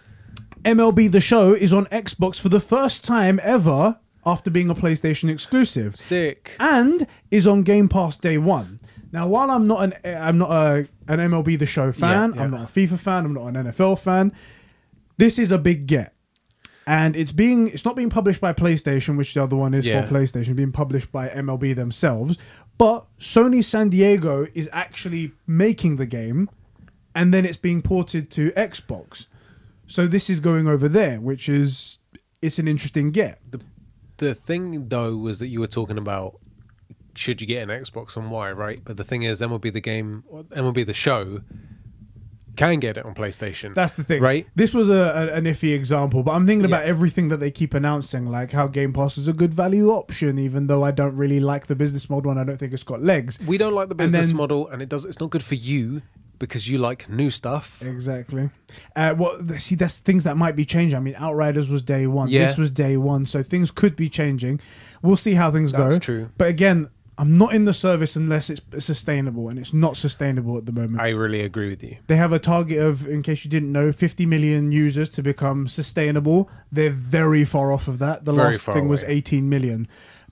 [0.65, 5.29] MLB The Show is on Xbox for the first time ever after being a PlayStation
[5.31, 6.57] exclusive Sick.
[6.61, 8.81] and is on Game Pass day one.
[9.13, 12.43] Now, while I'm not an I'm not a, an MLB The Show fan, yeah.
[12.43, 14.33] I'm not a FIFA fan, I'm not an NFL fan.
[15.19, 16.12] This is a big get,
[16.87, 20.07] and it's being it's not being published by PlayStation, which the other one is Yeah.
[20.07, 22.39] for PlayStation, being published by MLB themselves.
[22.79, 26.49] But Sony San Diego is actually making the game,
[27.15, 29.27] and then it's being ported to Xbox.
[29.87, 31.99] So this is going over there, which is
[32.41, 33.41] it's an interesting get.
[34.19, 36.39] The thing though was that you were talking about
[37.15, 38.81] should you get an Xbox and why, right?
[38.83, 41.43] But the thing is, MLB the game, MLB the show,
[42.57, 43.75] can get it on PlayStation.
[43.75, 44.47] That's the thing, right?
[44.55, 47.75] This was a, a an iffy example, but I'm thinking about everything that they keep
[47.75, 51.41] announcing, like how Game Pass is a good value option, even though I don't really
[51.41, 53.39] like the business model and I don't think it's got legs.
[53.47, 55.05] We don't like the And business then- model, and it does.
[55.05, 56.03] It's not good for you
[56.39, 57.81] because you like new stuff.
[57.83, 58.51] Exactly.
[58.97, 60.97] Uh, well, see, that's things that might be changing.
[60.97, 62.29] I mean, Outriders was day one.
[62.29, 62.47] Yeah.
[62.47, 64.61] This was day one, so things could be changing.
[65.03, 65.89] We'll see how things go.
[65.89, 66.31] That's true.
[66.37, 66.89] But again,
[67.23, 71.01] I'm not in the service unless it's sustainable, and it's not sustainable at the moment.
[71.01, 71.99] I really agree with you.
[72.09, 75.69] They have a target of, in case you didn't know, 50 million users to become
[75.69, 76.51] sustainable.
[76.73, 78.25] They're very far off of that.
[78.25, 79.87] The Very last thing was 18 million.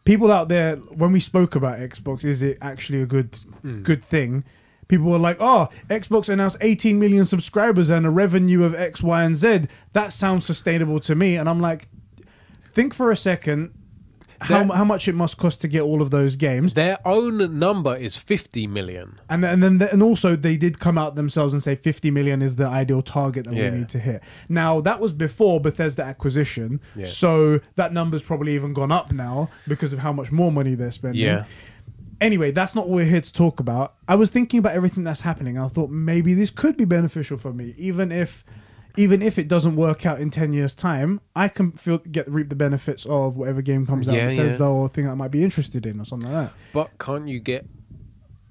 [0.05, 3.83] People out there, when we spoke about Xbox, is it actually a good Hmm.
[3.83, 4.43] good thing?
[4.89, 9.23] People were like, "Oh, Xbox announced 18 million subscribers and a revenue of X, Y,
[9.23, 9.67] and Z.
[9.93, 11.87] That sounds sustainable to me." And I'm like,
[12.73, 13.71] think for a second.
[14.43, 17.95] How, how much it must cost to get all of those games, Their own number
[17.95, 19.21] is 50 million.
[19.29, 22.41] and then, and then and also they did come out themselves and say 50 million
[22.41, 23.71] is the ideal target that Yeah.
[23.71, 24.23] we need to hit.
[24.49, 27.07] Now that was before Bethesda acquisition, Yeah.
[27.07, 30.91] so that number's probably even gone up now because of how much more money they're
[30.91, 31.21] spending.
[31.23, 31.45] Yeah.
[32.21, 33.95] Anyway, that's not what we're here to talk about.
[34.07, 35.59] I was thinking about everything that's happening.
[35.59, 38.45] I thought maybe this could be beneficial for me, even if
[39.03, 42.49] even if it doesn't work out in 10 years time i can feel get reap
[42.49, 44.77] the benefits of whatever game comes out Yeah, bethesda yeah.
[44.77, 47.67] or thing i might be interested in or something like that But can't you get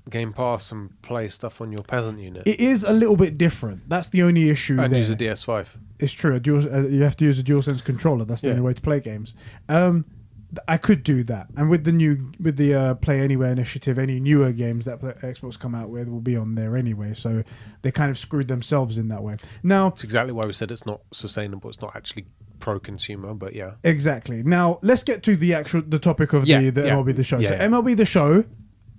[0.09, 3.87] Game Pass and play stuff on your peasant unit it is a little bit different
[3.87, 4.99] that's the only issue and there.
[4.99, 5.77] use a DS5?
[5.99, 6.33] It's true.
[6.35, 8.23] A dual, uh, you have to use a DualSense controller.
[8.23, 8.53] That's the Yeah.
[8.53, 9.35] only way to play games.
[9.67, 10.05] Um,
[10.67, 14.19] I could do that, and with the new with the uh, Play Anywhere initiative, any
[14.19, 17.13] newer games that Xbox come out with will be on there anyway.
[17.13, 17.43] So
[17.83, 19.37] they kind of screwed themselves in that way.
[19.61, 21.69] Now, It's exactly why we said it's not sustainable.
[21.69, 22.25] It's not actually
[22.59, 23.73] pro-consumer, but yeah.
[23.83, 24.43] exactly.
[24.43, 26.95] Now let's get to the actual the topic of Yeah, the, the yeah.
[26.95, 27.39] MLB the show.
[27.39, 27.67] Yeah, so yeah.
[27.67, 28.43] MLB the show,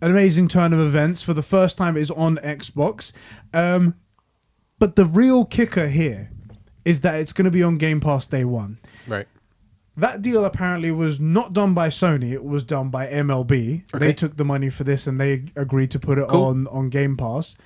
[0.03, 3.13] an amazing turn of events for the first time it is on Xbox.
[3.53, 3.97] Um,
[4.79, 6.31] but the real kicker here
[6.85, 8.79] is that it's going to be on Game Pass day one.
[9.07, 9.27] Right.
[10.01, 13.91] That deal apparently was not done by Sony; it was done by MLB.
[13.99, 16.45] They took the money for this and they agreed to put it Cool.
[16.45, 17.57] on on Game Pass.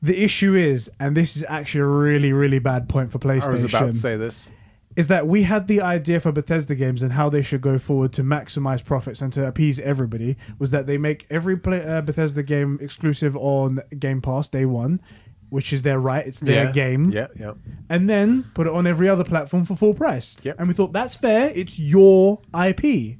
[0.00, 3.50] The issue is, and this is actually a really, really bad point for PlayStation, I
[3.50, 4.50] was about to say this.
[4.96, 8.12] is that we had the idea for Bethesda games and how they should go forward
[8.14, 12.42] to maximize profits and to appease everybody was that they make every play, uh, Bethesda
[12.42, 15.00] game exclusive on Game Pass day one,
[15.52, 16.72] which is their right; it's their yeah.
[16.72, 17.52] game Yeah, yeah.
[17.90, 20.34] and then put it on every other platform for full price.
[20.42, 20.56] Yep.
[20.58, 21.52] And we thought that's fair.
[21.54, 23.18] It's your IP.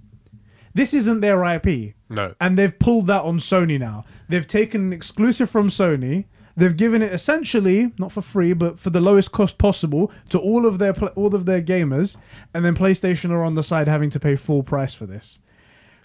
[0.72, 1.94] This isn't their IP.
[2.08, 2.34] No.
[2.40, 4.06] And they've pulled that on Sony now.
[4.30, 6.24] They've taken an exclusive from Sony.
[6.56, 10.64] They've given it essentially not for free, but for the lowest cost possible to all
[10.64, 12.16] of their all of their gamers,
[12.54, 15.40] and then PlayStation are on the side having to pay full price for this.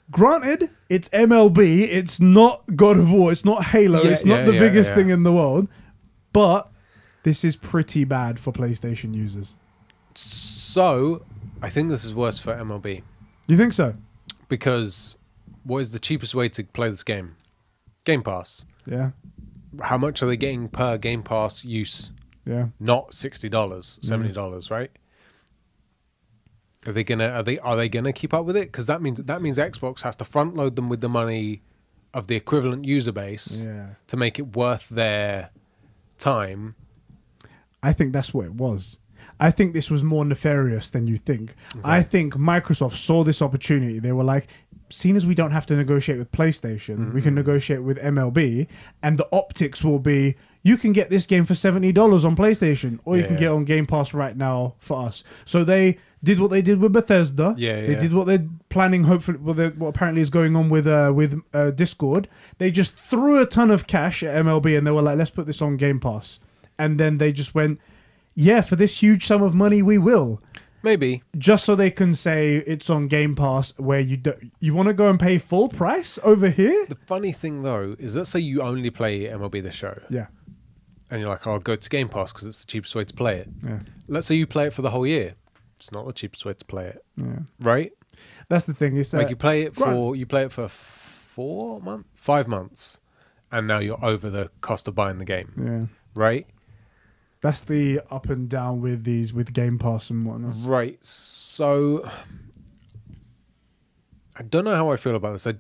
[0.10, 1.82] Granted, it's MLB.
[1.90, 3.32] It's not God of War.
[3.32, 4.02] It's not Halo.
[4.02, 4.96] Yeah, it's not yeah, the yeah, biggest yeah.
[4.96, 5.68] thing in the world,
[6.38, 6.70] but
[7.24, 9.56] This is pretty bad for PlayStation users.
[10.14, 11.26] So,
[11.64, 13.02] I think this is worse for MLB
[13.48, 13.96] You think so?
[14.48, 15.18] because
[15.64, 17.36] what is the cheapest way to play this game?
[18.06, 18.66] Game Pass.
[18.86, 19.12] Yeah.
[19.82, 22.12] How much are they getting per Game Pass use?
[22.46, 22.68] Yeah.
[22.80, 24.72] Not sixty dollars, seventy dollars, mm.
[24.72, 24.92] right?
[26.86, 28.72] Are they gonna are they are they gonna keep up with it?
[28.72, 31.62] Because that means that means Xbox has to front load them with the money
[32.14, 33.88] of the equivalent user base Yeah.
[34.08, 35.50] to make it worth their
[36.18, 36.76] time.
[37.84, 39.00] I think that's what it was.
[39.40, 41.54] I think this was more nefarious than you think.
[41.84, 44.00] I think Microsoft saw this opportunity.
[44.00, 44.48] They were like,
[44.90, 47.36] seeing as we don't have to negotiate with PlayStation, we can mm-hmm.
[47.36, 48.68] negotiate with MLB,
[49.04, 53.16] and the optics will be you can get this game for $70 on PlayStation, or
[53.16, 53.40] you can Yeah.
[53.40, 55.24] get on Game Pass right now for us.
[55.46, 57.54] So they did what they did with Bethesda.
[57.58, 61.12] Yeah, They did what they're planning, hopefully, what, what apparently is going on with uh,
[61.16, 62.28] with uh, Discord.
[62.58, 65.46] They just threw a ton of cash at MLB and they were like, let's put
[65.46, 66.40] this on Game Pass.
[66.80, 67.80] And then they just went,
[68.36, 70.42] yeah, for this huge sum of money, we will.
[70.84, 74.88] Maybe Just so they can say it's on Game Pass, where you do, you want
[74.88, 76.86] to go and pay full price over here.
[76.88, 80.28] the funny thing though is let's say you only play MLB the Show, Yeah,
[81.10, 83.14] and you're like, "Oh, I'll go to Game Pass because it's the cheapest way to
[83.14, 83.50] play it.
[83.66, 85.34] yeah, Let's say you play it for the whole year.
[85.78, 87.40] It's not the cheapest way to play it, yeah.
[87.60, 87.92] right?
[88.50, 88.98] That's the thing.
[88.98, 89.92] It's uh, like you play it right.
[89.92, 93.00] for you play it for four months, five months,
[93.52, 95.86] and now you're over the cost of buying the game, yeah.
[96.16, 96.48] right?
[97.42, 100.56] That's the up and down with these with Game Pass and whatnot.
[100.66, 100.98] Right.
[101.06, 102.10] So
[104.36, 105.46] I don't know how I feel about this.
[105.48, 105.54] I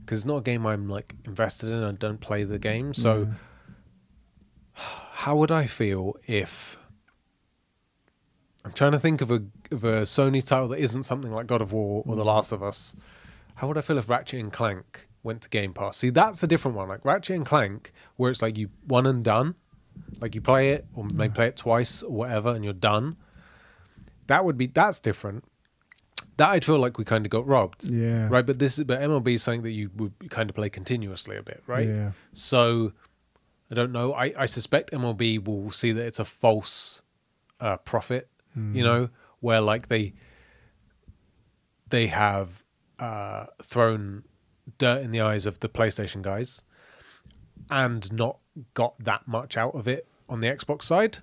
[0.00, 1.84] because it's not a game I'm like invested in.
[1.84, 4.82] I don't play the game, so Yeah.
[5.12, 6.79] how would I feel if
[8.70, 9.42] I'm trying to think of a
[9.72, 12.62] of a Sony title that isn't something like God of War or The Last of
[12.62, 12.94] Us?
[13.56, 15.96] How would I feel if Ratchet and Clank went to Game Pass?
[15.96, 16.88] See, that's a different one.
[16.88, 19.56] Like Ratchet and Clank, where it's like you one and done,
[20.20, 23.16] like you play it or maybe play it twice or whatever, and you're done.
[24.28, 25.42] That would be that's different.
[26.36, 28.28] That I'd feel like we kind of got robbed, Yeah.
[28.30, 28.46] right?
[28.46, 31.42] But this, is but MLB is something that you would kind of play continuously a
[31.42, 31.88] bit, right?
[31.88, 32.12] Yeah.
[32.32, 32.92] So
[33.68, 34.14] I don't know.
[34.14, 37.02] I, I suspect MLB will see that it's a false
[37.60, 38.74] uh, profit, Hmm.
[38.74, 39.08] you know,
[39.40, 40.14] where like they
[41.90, 42.64] they have
[42.98, 44.24] uh, thrown
[44.78, 46.62] dirt in the eyes of the PlayStation guys
[47.70, 48.38] and not
[48.74, 51.18] got that much out of it on the Xbox side.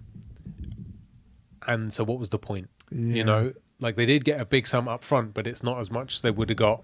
[1.66, 2.70] And so, what was the point?
[2.92, 3.16] Yeah.
[3.16, 5.92] You know, like they did get a big sum up front, but it's not as
[5.92, 6.84] much as they would have got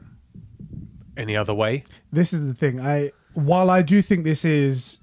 [1.15, 1.84] any other way.
[2.11, 2.82] this is the thing.
[2.82, 4.99] I while I do think this is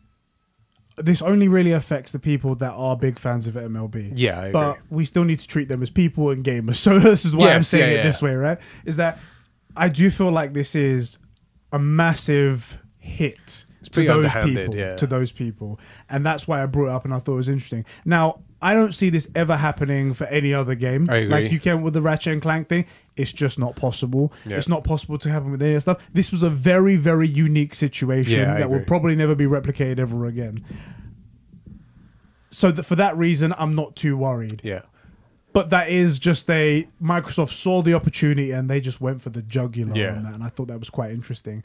[0.96, 4.12] this only really affects the people that are big fans of MLB.
[4.14, 4.82] Yeah, I but agree.
[4.90, 6.76] we still need to treat them as people and gamers.
[6.90, 8.02] So this is why I'm saying yeah, it yeah.
[8.02, 8.58] this way, right?
[8.84, 9.18] Is that
[9.76, 11.18] I do feel like this is
[11.72, 14.74] a massive hit to those people.
[14.74, 14.96] yeah.
[14.96, 17.48] To those people, and that's why I brought it up, and I thought it was
[17.48, 17.84] interesting.
[18.04, 18.40] Now.
[18.62, 21.04] I don't see this ever happening for any other game.
[21.04, 22.84] Like you can with the Ratchet and Clank thing,
[23.20, 24.32] it's just not possible.
[24.46, 24.56] Yeah.
[24.56, 25.98] It's not possible to happen with any stuff.
[26.12, 30.26] This was a very, very unique situation Yeah, that will probably never be replicated ever
[30.26, 30.64] again.
[32.50, 34.60] So that for that reason, I'm not too worried.
[34.64, 34.82] Yeah.
[35.52, 39.42] But that is just a Microsoft saw the opportunity and they just went for the
[39.42, 40.16] jugular Yeah.
[40.16, 41.62] on that, and I thought that was quite interesting.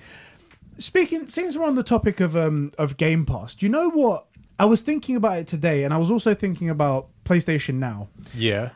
[0.78, 4.26] Speaking, since we're on the topic of um of Game Pass, do you know what?
[4.58, 8.08] I was thinking about it today, and I was also thinking about PlayStation Now.
[8.34, 8.70] Yeah.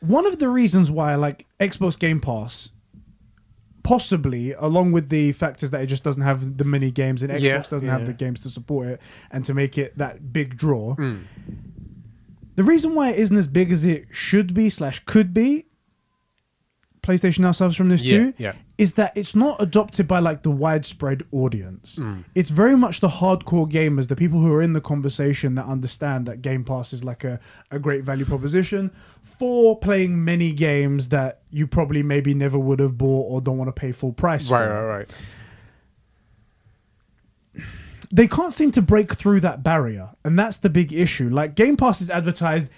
[0.00, 2.70] One of the reasons why I like Xbox Game Pass,
[3.84, 7.40] possibly along with the factors that it just doesn't have the mini games and Xbox
[7.42, 7.98] Yeah, doesn't yeah.
[7.98, 10.96] have the games to support it and to make it that big draw.
[10.96, 11.22] Mm.
[12.54, 15.66] The reason why it isn't as big as it should be slash could be,
[17.02, 18.52] PlayStation Now suffers from this Yeah, too, yeah.
[18.78, 21.96] is that it's not adopted by like the widespread audience.
[21.96, 22.24] Mm.
[22.36, 26.26] It's very much the hardcore gamers, the people who are in the conversation that understand
[26.26, 27.40] that Game Pass is like a,
[27.72, 28.92] a great value proposition
[29.42, 33.66] for playing many games that you probably maybe never would have bought or don't want
[33.66, 34.70] to pay full price Right, for.
[34.72, 35.14] right, right.
[38.12, 41.76] they can't seem to break through that barrier and that's the big issue like game
[41.76, 42.68] pass is advertised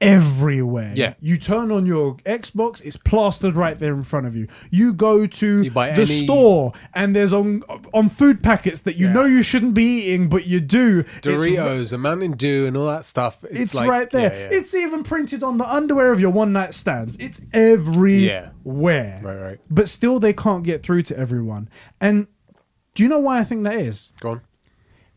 [0.00, 1.14] everywhere Yeah.
[1.20, 5.26] you turn on your xbox it's plastered right there in front of you you go
[5.26, 7.62] to You buy the any- store and there's on
[7.94, 11.92] on food packets that you know you shouldn't be eating but you do It's Doritos
[11.92, 13.42] and Mountain Dew and all that stuff.
[13.44, 14.32] It's, it's like, right there.
[14.32, 14.58] yeah, yeah.
[14.58, 17.16] It's even printed on the underwear of your one night stands.
[17.16, 18.52] It's everywhere.
[18.64, 19.60] Right, right.
[19.70, 21.68] But still, they can't get through to everyone.
[22.00, 22.26] And
[22.94, 24.12] do you know why I think that is?
[24.20, 24.40] Go on.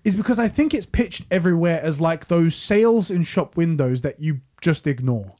[0.03, 4.19] Is because I think it's pitched everywhere as like those sales in shop windows that
[4.21, 5.31] you just ignore.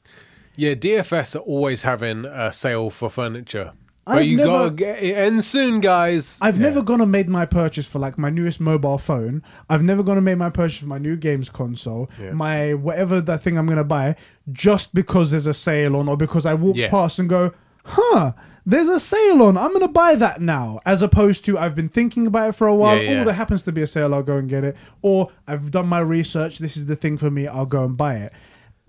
[0.56, 3.72] Yeah, DFS are always having a sale for furniture.
[4.06, 6.38] But I've you never, gotta get it ends soon, guys.
[6.42, 6.62] I've Yeah.
[6.68, 9.42] never gone and made my purchase for like my newest mobile phone.
[9.68, 12.32] I've never gone and made my purchase for my new games console, Yeah.
[12.32, 14.16] my whatever that thing I'm gonna buy,
[14.50, 16.90] just because there's a sale on, or because I walk Yeah.
[16.90, 17.52] past and go,
[17.84, 18.32] huh.
[18.66, 19.56] There's a sale on.
[19.56, 22.74] I'm gonna buy that now, as opposed to I've been thinking about it for a
[22.74, 22.96] while.
[22.96, 23.20] Yeah, yeah.
[23.22, 24.12] Oh, there happens to be a sale.
[24.14, 24.76] I'll go and get it.
[25.02, 26.58] Or I've done my research.
[26.58, 27.46] This is the thing for me.
[27.48, 28.32] I'll go and buy it.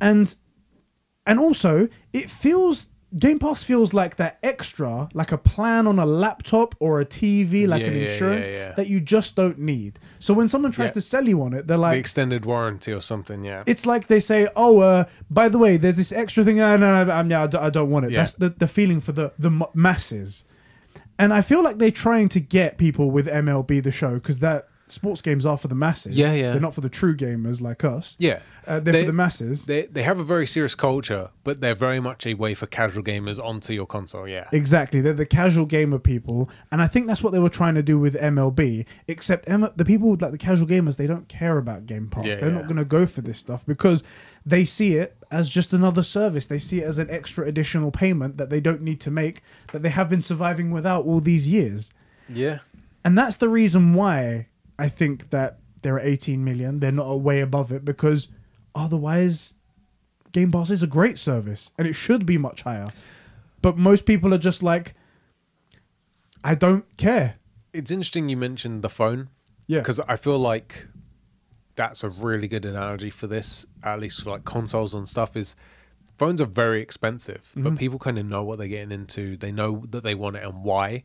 [0.02, 0.36] And
[1.26, 2.88] and also it feels
[3.20, 7.68] Game Pass feels like that extra, like a plan on a laptop or a TV,
[7.68, 8.72] like Yeah, an insurance yeah, yeah.
[8.76, 10.00] that you just don't need.
[10.20, 13.02] So when someone tries to sell you on it, they're the like, extended warranty or
[13.02, 13.44] something.
[13.44, 13.64] Yeah.
[13.68, 16.62] it's like they say, "Oh, uh, by the way, there's this extra thing.
[16.62, 19.02] Uh, no, no, I'm, no, I don't- I don't want it." That's the, the feeling
[19.02, 20.46] for the the masses,
[21.20, 24.70] and I feel like they're trying to get people with MLB the show because that
[24.92, 26.16] sports games are for the masses.
[26.18, 26.52] Yeah, yeah.
[26.52, 28.16] They're not for the true gamers like us.
[28.20, 28.40] yeah.
[28.68, 29.66] Uh, they're They- for the masses.
[29.66, 33.04] They they have a very serious culture, but they're very much a way for casual
[33.04, 34.28] gamers onto your console.
[34.28, 34.48] Yeah.
[34.52, 37.84] Exactly, they're the casual gamer people, and I think that's what they were trying to
[37.84, 38.86] do with MLB.
[39.08, 42.26] Except M- the people like the casual gamers, they don't care about Game Pass.
[42.26, 42.56] Yeah, they're yeah.
[42.56, 44.04] not going to go for this stuff because
[44.46, 46.48] they see it as just another service.
[46.48, 49.42] They see it as an extra additional payment that they don't need to make
[49.72, 51.92] that they have been surviving without all these years.
[52.28, 52.60] Yeah.
[53.04, 54.48] And that's the reason why
[54.82, 56.80] I think that they're at 18 million.
[56.80, 58.28] They're not way above it because
[58.76, 59.54] otherwise,
[60.32, 62.90] Game Pass is a great service and it should be much higher.
[63.62, 64.96] But most people are just like,
[66.44, 67.36] I don't care.
[67.74, 69.30] It's interesting you mentioned the phone.
[69.68, 69.80] Yeah.
[69.80, 70.88] Because I feel like
[71.76, 75.56] that's a really good analogy for this, at least for like consoles and stuff, is
[76.18, 77.64] phones are very expensive, Mm-hmm.
[77.64, 79.38] but people kind of know what they're getting into.
[79.38, 81.04] They know that they want it and why.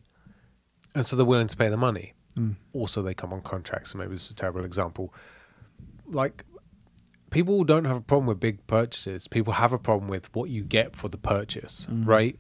[0.95, 2.15] And so they're willing to pay the money.
[2.37, 2.57] Mm.
[2.73, 5.13] Also, they come on contracts, so maybe it's a terrible example.
[6.07, 6.45] Like,
[7.31, 9.27] people don't have a problem with big purchases.
[9.29, 12.07] People have a problem with what you get for the purchase, Mm.
[12.07, 12.39] right?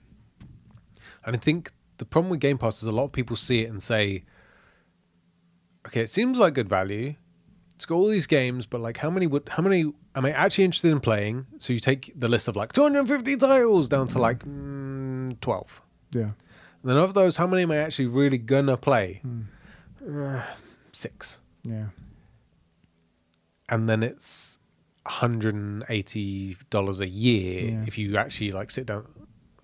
[1.24, 3.70] And I think the problem with Game Pass is a lot of people see it
[3.70, 4.24] and say,
[5.86, 7.14] okay, it seems like good value.
[7.74, 10.64] It's got all these games, but like, how many would, how many am I actually
[10.64, 11.47] interested in playing?
[11.59, 15.82] So you take the list of like 250 titles down to like mm, 12.
[16.12, 16.23] Yeah.
[16.23, 16.32] And
[16.85, 19.20] then of those, how many am I actually really gonna play?
[19.23, 19.40] Hmm.
[20.08, 20.42] Uh,
[20.92, 21.38] six.
[21.64, 21.86] Yeah.
[23.68, 24.58] And then it's
[25.06, 27.84] $180 a year Yeah.
[27.86, 29.06] if you actually like sit down.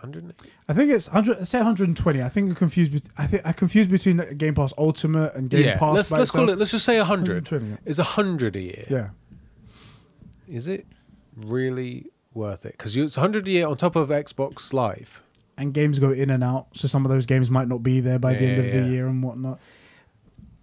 [0.00, 0.34] 100
[0.68, 1.46] I think it's 100.
[1.46, 2.22] Say 120.
[2.22, 3.08] I think I confused.
[3.16, 5.94] I think I confused between Game Pass Ultimate and Game yeah, Pass.
[5.94, 6.58] let's let's call it.
[6.58, 7.48] Let's just say 100.
[7.48, 8.84] 120, Is 100 a year.
[8.90, 9.10] Yeah.
[10.48, 10.86] Is it
[11.36, 12.72] really worth it?
[12.72, 15.22] Because it's 100 a year on top of Xbox Live.
[15.56, 18.18] and games go in and out, so some of those games might not be there
[18.18, 18.80] by the end of yeah.
[18.80, 19.60] the year and whatnot.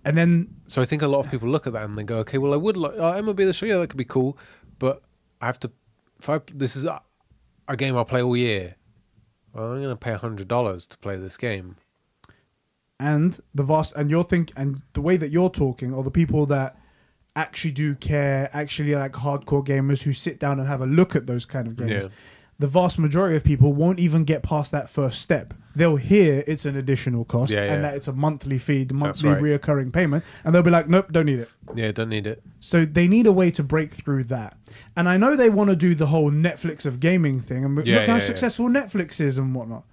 [0.09, 2.17] And then So I think a lot of people look at that and they go,
[2.17, 3.67] okay, well, I would like uh, MLB the show.
[3.67, 4.39] Yeah, that could be cool,
[4.79, 5.03] but
[5.39, 5.71] I have to.
[6.19, 6.99] If I this is a,
[7.67, 8.75] a game I'll play all year.
[9.53, 11.75] Well, I'm going to pay hundred dollars to play this game.
[12.99, 16.47] and the vast and you're think and the way that you're talking or the people
[16.47, 16.75] that
[17.35, 21.27] actually do care, actually like hardcore gamers who sit down and have a look at
[21.27, 22.05] those kind of games.
[22.05, 22.09] Yeah.
[22.59, 25.53] The vast majority of people won't even get past that first step.
[25.75, 27.73] They'll hear it's an additional cost Yeah, yeah.
[27.73, 29.41] and that it's a monthly fee, the monthly right.
[29.41, 32.43] reoccurring payment, and they'll be like, "Nope, don't need it." Yeah, don't need it.
[32.59, 34.57] So they need a way to break through that.
[34.97, 37.99] And I know they want to do the whole Netflix of gaming thing and Yeah,
[37.99, 39.85] look how successful Netflix is and whatnot.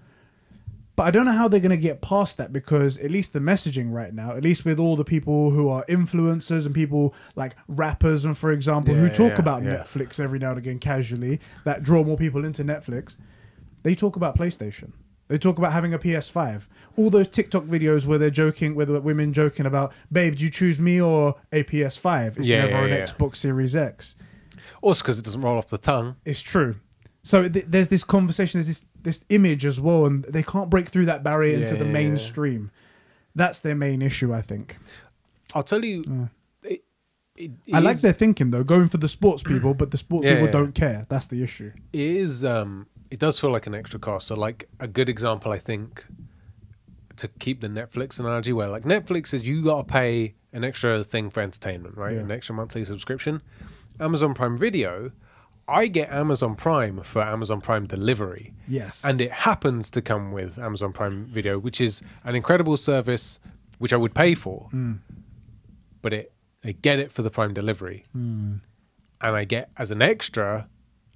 [0.96, 3.38] But I don't know how they're going to get past that because at least the
[3.38, 7.54] messaging right now, at least with all the people who are influencers and people like
[7.68, 9.76] rappers and for example who talk yeah, about yeah.
[9.76, 13.16] Netflix every now and again casually that draw more people into Netflix,
[13.82, 14.92] they talk about PlayStation.
[15.28, 16.66] They talk about having a PS5.
[16.96, 20.50] All those TikTok videos where they're joking, where the women joking about, babe, do you
[20.50, 22.38] choose me or a PS5?
[22.38, 23.04] It's Yeah, never yeah, an yeah.
[23.04, 24.14] Xbox Series X.
[24.82, 26.16] Also, because it doesn't roll off the tongue.
[26.24, 26.76] It's true.
[27.26, 30.88] So th- there's this conversation, there's this this image as well, and they can't break
[30.90, 31.92] through that barrier into Yeah, the yeah, yeah.
[32.08, 32.70] mainstream.
[33.34, 34.76] That's their main issue, I think.
[35.54, 36.28] I'll tell you.
[36.62, 36.82] It,
[37.36, 40.24] it I like is- their thinking though, going for the sports people, but the sports
[40.24, 40.52] Yeah, people yeah.
[40.52, 41.04] don't care.
[41.08, 41.72] That's the issue.
[41.92, 45.52] it is um it does feel like an extra cost so like a good example
[45.52, 46.04] i think
[47.16, 51.30] to keep the netflix analogy where like netflix is you gotta pay an extra thing
[51.30, 52.20] for entertainment right Yeah.
[52.26, 53.42] an extra monthly subscription
[54.00, 55.12] amazon prime video
[55.68, 59.02] i get amazon prime for amazon prime delivery Yes.
[59.04, 63.40] and it happens to come with amazon prime video which is an incredible service
[63.78, 64.98] which i would pay for Mm.
[66.02, 66.32] but it
[66.64, 68.60] i get it for the prime delivery Mm.
[69.20, 70.68] and i get as an extra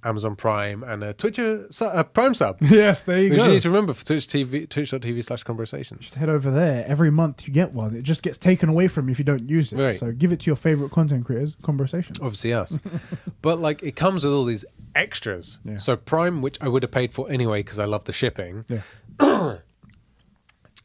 [0.03, 3.45] amazon prime and a twitcher uh, su- a prime sub yes, there you which go.
[3.45, 6.01] you need to remember for Twitch TV, twitch.tv slash conversations.
[6.01, 6.85] Just head over there.
[6.87, 7.95] Every month you get one.
[7.95, 9.77] It just gets taken away from you if you don't use it.
[9.77, 9.95] Right.
[9.99, 11.55] So give it to your favorite content creators.
[11.61, 12.17] Conversations.
[12.19, 12.79] Obviously, us.
[13.41, 14.65] but like, it comes with all these
[14.95, 15.59] extras.
[15.63, 15.77] Yeah.
[15.77, 18.81] So Prime, which I would have paid for anyway because I love the shipping, Yeah.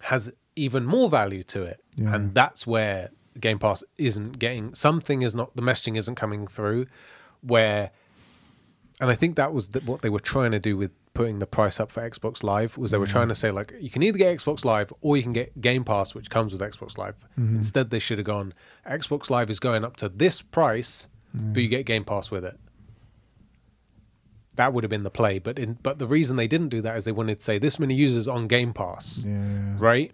[0.00, 1.82] has even more value to it.
[1.96, 2.14] Yeah.
[2.14, 3.10] And that's where
[3.40, 6.86] Game Pass isn't getting something is not the messaging isn't coming through
[7.42, 7.90] where
[9.00, 11.46] and I think that was the, what they were trying to do with putting the
[11.46, 13.10] price up for Xbox Live was they were mm.
[13.10, 15.84] trying to say like you can either get Xbox Live or you can get Game
[15.84, 17.16] Pass which comes with Xbox Live.
[17.38, 17.56] Mm-hmm.
[17.56, 18.54] Instead they should have gone
[18.86, 21.62] Xbox Live is going up to this price but mm.
[21.62, 22.58] you get Game Pass with it.
[24.54, 26.96] That would have been the play, but in but the reason they didn't do that
[26.96, 29.74] is they wanted to say this many users on Game Pass Yeah.
[29.78, 30.12] right?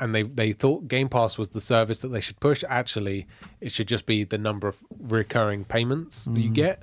[0.00, 2.64] And they they thought Game Pass was the service that they should push.
[2.68, 3.26] Actually,
[3.60, 6.54] it should just be the number of recurring payments that you mm.
[6.54, 6.82] get,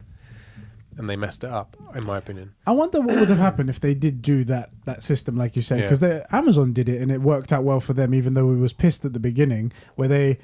[0.97, 2.53] and they messed it up, in my opinion.
[2.68, 5.61] I wonder what would have happened if they did do that that system, like you
[5.61, 5.89] said, Yeah.
[5.89, 8.73] because Amazon did it and it worked out well for them, even though we was
[8.73, 10.38] pissed at the beginning, where they,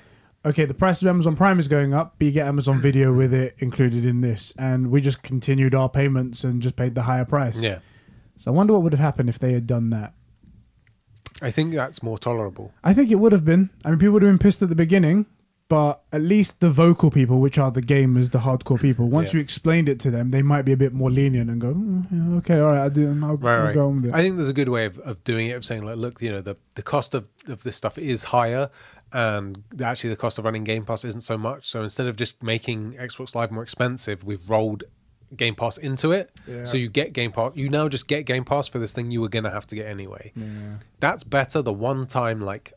[0.45, 3.33] okay, the price of Amazon Prime is going up, but you get Amazon Video with
[3.33, 7.25] it included in this, and we just continued our payments and just paid the higher
[7.25, 7.59] price.
[7.59, 7.79] Yeah,
[8.37, 10.13] So I wonder what would have happened if they had done that.
[11.41, 12.73] I think that's more tolerable.
[12.83, 13.69] I think it would have been.
[13.85, 15.27] I mean, people would have been pissed at the beginning,
[15.69, 19.38] but at least the vocal people, which are the gamers, the hardcore people, once Yeah.
[19.39, 22.06] you explained it to them, they might be a bit more lenient and go, "Mm,
[22.11, 23.73] yeah, okay, all right, I'll do I'll, Right, I'll right.
[23.73, 24.14] go on with it.
[24.14, 26.31] I think there's a good way of, of doing it, of saying like, look, you
[26.31, 28.69] know, the the cost of, of this stuff is higher,
[29.11, 31.68] and actually the cost of running Game Pass isn't so much.
[31.68, 34.84] So instead of just making Xbox Live more expensive, we've rolled
[35.35, 36.31] Game Pass into it.
[36.48, 36.64] Yeah.
[36.64, 37.52] So you get Game Pass.
[37.56, 39.88] You now just get Game Pass for this thing you were gonna have to get
[39.88, 40.31] anyway.
[40.35, 40.45] yeah.
[41.02, 41.61] That's better.
[41.61, 42.72] The one time like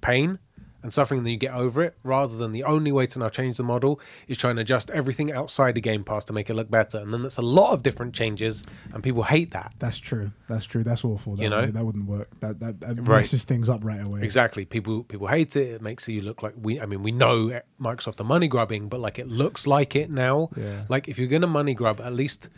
[0.00, 0.38] pain
[0.82, 3.56] and suffering, then you get over it, rather than the only way to now change
[3.56, 6.70] the model is trying to adjust everything outside the Game Pass to make it look
[6.70, 6.98] better.
[6.98, 8.64] And then it's a lot of different changes,
[8.94, 9.72] and people hate that.
[9.80, 10.30] That's true.
[10.48, 10.84] That's true.
[10.84, 11.34] That's awful.
[11.36, 11.66] That You know?
[11.66, 12.28] that wouldn't work.
[12.40, 13.20] That that, that Right.
[13.20, 14.22] messes things up right away.
[14.22, 14.64] Exactly.
[14.64, 15.68] People people hate it.
[15.68, 16.80] It makes you look like we.
[16.80, 20.50] I mean, we know Microsoft are money grubbing, but like it looks like it now.
[20.56, 20.82] Yeah.
[20.88, 22.48] Like if you're gonna money grub, at least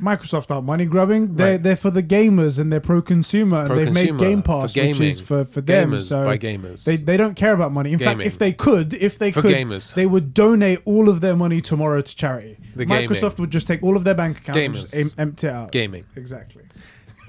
[0.00, 1.36] Microsoft aren't money grubbing.
[1.36, 1.62] They're Right.
[1.62, 4.90] they're for the gamers and they're pro consumer and they've made Game for Pass, gaming,
[4.98, 5.90] which is for for them.
[5.92, 6.84] gamers so by gamers.
[6.84, 7.92] They they don't care about money.
[7.92, 9.94] In fact, if they could, if they For could, gamers.
[9.94, 12.56] they would donate all of their money tomorrow to charity.
[12.74, 13.34] The Microsoft gaming.
[13.38, 15.72] would just take all of their bank accounts and just em- empty it out.
[15.72, 16.04] gaming.
[16.16, 16.62] Exactly.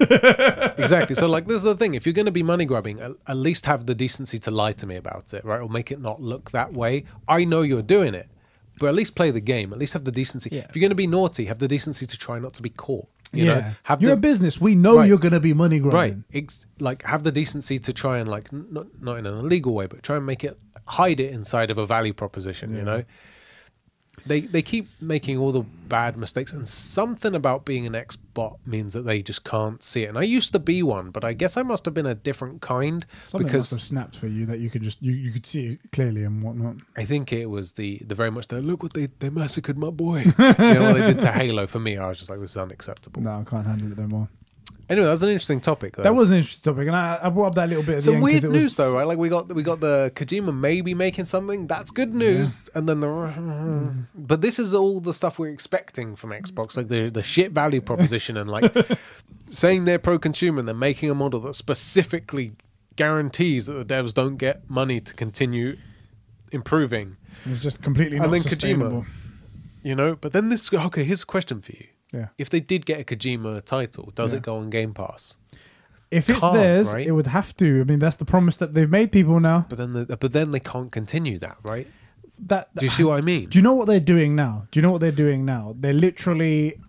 [0.00, 1.14] exactly.
[1.14, 1.94] So like this is the thing.
[1.94, 4.72] If you're going to be money grubbing, at, at least have the decency to lie
[4.72, 5.60] to me about it, right?
[5.60, 7.04] Or make it not look that way.
[7.26, 8.28] I know you're doing it,
[8.78, 9.72] but at least play the game.
[9.72, 10.50] At least have the decency.
[10.52, 10.66] Yeah.
[10.68, 13.08] If you're going to be naughty, have the decency to try not to be caught.
[13.32, 13.54] You yeah.
[13.54, 14.58] know, have you're the, a business.
[14.60, 15.08] We know Right.
[15.08, 15.98] you're going to be money grubbing.
[16.00, 16.16] right.
[16.32, 19.86] Ex- like have the decency to try and like not not in an illegal way,
[19.86, 22.74] but try and make it hide it inside of a value proposition.
[22.74, 23.04] You know.
[24.26, 28.92] They, they keep making all the bad mistakes, and something about being an ex-bot means
[28.92, 30.08] that they just can't see it.
[30.08, 32.60] And I used to be one, but I guess I must have been a different
[32.60, 35.46] kind Something because must have snapped for you that you could just you, you could
[35.46, 36.76] see it clearly and whatnot.
[36.96, 39.90] I think it was the the very much the look what they they massacred my
[39.90, 40.20] boy.
[40.38, 41.96] you know what they did to Halo for me.
[41.96, 43.22] I was just like, this is unacceptable.
[43.22, 44.28] No, I can't handle it no more.
[44.90, 45.96] Anyway, that was an interesting topic.
[45.96, 46.02] Though.
[46.02, 47.96] That was an interesting topic, and I, I brought up that little bit.
[47.96, 49.06] At some weird it was- news though, right?
[49.06, 51.66] Like we got we got the Kojima maybe making something.
[51.66, 52.70] That's good news.
[52.74, 53.08] And then the
[54.14, 57.82] but this is all the stuff we're expecting from Xbox, like the the shit value
[57.82, 58.74] proposition and like
[59.50, 62.52] saying they're pro consumer and they're making a model that specifically
[62.96, 65.76] guarantees that the devs don't get money to continue
[66.50, 67.16] improving.
[67.44, 69.06] It's just completely And then Kojima.
[69.82, 71.86] You know, but then this okay, here's a question for you.
[72.12, 72.28] Yeah.
[72.38, 74.38] If they did get a Kojima title, does Yeah.
[74.38, 75.36] it go on Game Pass?
[76.10, 77.06] If it's Can't, theirs, right?
[77.06, 77.80] it would have to.
[77.82, 79.66] I mean, that's the promise that they've made people now.
[79.68, 81.86] But then the, but then they can't continue that, right?
[82.46, 83.50] That Do you see what I mean?
[83.50, 84.66] Do you know what they're doing now?
[84.70, 85.74] Do you know what they're doing now?
[85.78, 86.80] They're literally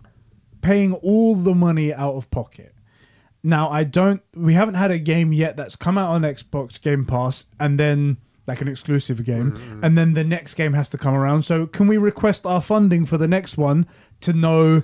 [0.62, 2.74] paying all the money out of pocket.
[3.42, 4.22] Now, I don't.
[4.34, 8.18] We haven't had a game yet that's come out on Xbox Game Pass and then
[8.46, 9.84] like an exclusive game, Mm-hmm.
[9.84, 11.44] and then the next game has to come around.
[11.44, 13.86] So, can we request our funding for the next one
[14.22, 14.82] to know?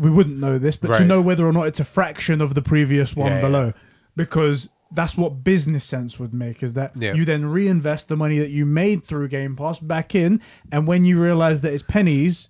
[0.00, 1.06] We wouldn't know this, but to Right.
[1.06, 3.40] know whether or not it's a fraction of the previous one Yeah, yeah.
[3.42, 3.72] below,
[4.16, 6.62] because that's what business sense would make.
[6.62, 7.12] Is that Yeah.
[7.14, 10.40] you then reinvest the money that you made through Game Pass back in,
[10.72, 12.48] and when you realize that it's pennies,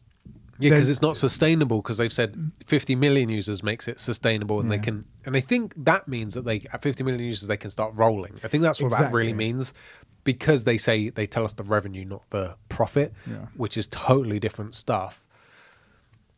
[0.62, 1.80] Yeah, because it's not sustainable.
[1.80, 4.76] Because they've said 50 million users makes it sustainable, and Yeah.
[4.76, 5.04] they can.
[5.24, 8.34] And I think that means that they at 50 million users they can start rolling.
[8.44, 9.52] I think that's what that really Exactly.
[9.52, 9.74] means,
[10.22, 13.46] because they say they tell us the revenue, not the profit, Yeah.
[13.56, 15.24] which is totally different stuff.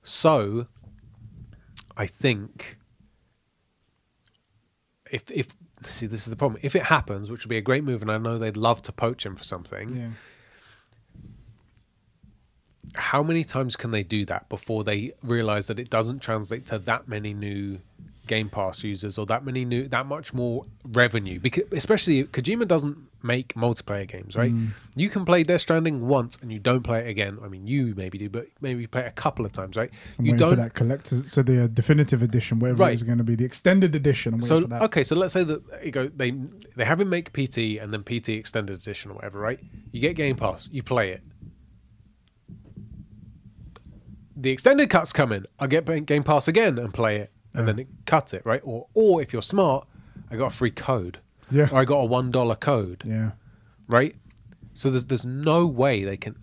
[0.05, 0.67] So,
[1.97, 2.79] I think
[5.11, 5.49] if if
[5.83, 6.61] see this is the problem.
[6.63, 8.93] If it happens, which would be a great move, and I know they'd love to
[8.93, 9.97] poach him for something.
[9.97, 10.09] yeah,
[12.97, 16.79] how many times can they do that before they realize that it doesn't translate to
[16.79, 17.79] that many new
[18.27, 22.97] Game Pass users or that many new that much more revenue because especially Kojima doesn't
[23.25, 24.53] make multiplayer games, right?
[24.53, 24.69] Mm.
[24.97, 27.39] You can play Death Stranding once and you don't play it again.
[27.45, 29.91] I mean, you maybe do, but maybe you play it a couple of times, right?
[30.19, 32.91] I'm you don't that collector, so the uh, definitive edition, whatever Right.
[32.93, 34.35] it is going to be, the extended edition.
[34.35, 34.83] I'm So for that.
[34.83, 36.31] okay, so let's say that you go they
[36.77, 39.61] they have him make PT and then PT extended edition or whatever, right?
[39.93, 41.23] You get Game Pass, you play it.
[44.37, 45.47] The extended cuts come in.
[45.59, 48.61] I get Game Pass again and play it, and then it cuts it, right?
[48.65, 49.87] Or or if you're smart,
[50.31, 51.19] I got a free code.
[51.51, 51.69] Yeah.
[51.71, 53.33] Or I got a one dollar code, Yeah.
[53.89, 54.15] right?
[54.75, 56.37] So there's there's no way they can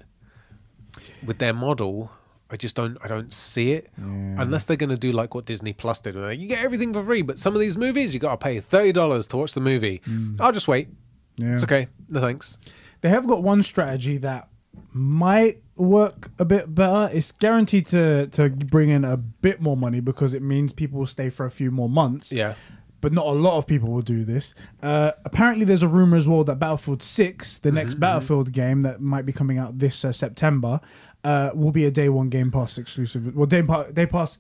[1.26, 2.12] with their model.
[2.52, 4.06] I just don't I don't see it Yeah.
[4.42, 6.16] unless they're going to do like what Disney Plus did.
[6.16, 8.60] where You get everything for free, but some of these movies you got to pay
[8.60, 10.02] thirty dollars to watch the movie.
[10.06, 10.40] Mm.
[10.42, 10.90] I'll just wait.
[11.38, 11.54] Yeah.
[11.54, 11.88] It's okay.
[12.10, 12.58] No thanks.
[13.02, 14.49] They have got one strategy that
[14.92, 17.10] might work a bit better.
[17.14, 21.08] It's guaranteed to to bring in a bit more money because it means people will
[21.08, 22.32] stay for a few more months.
[22.32, 22.56] Yeah.
[23.02, 24.54] But not a lot of people will do this.
[24.84, 29.00] Uh, apparently, there's a rumor as well that Battlefield 6, the next Battlefield game that
[29.00, 30.82] might be coming out this uh, September,
[31.24, 33.34] uh, will be a day one Game Pass exclusive.
[33.34, 34.40] Well, day, pa- day pass,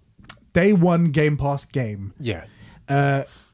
[0.52, 2.14] day one Game Pass game.
[2.20, 2.44] Yeah.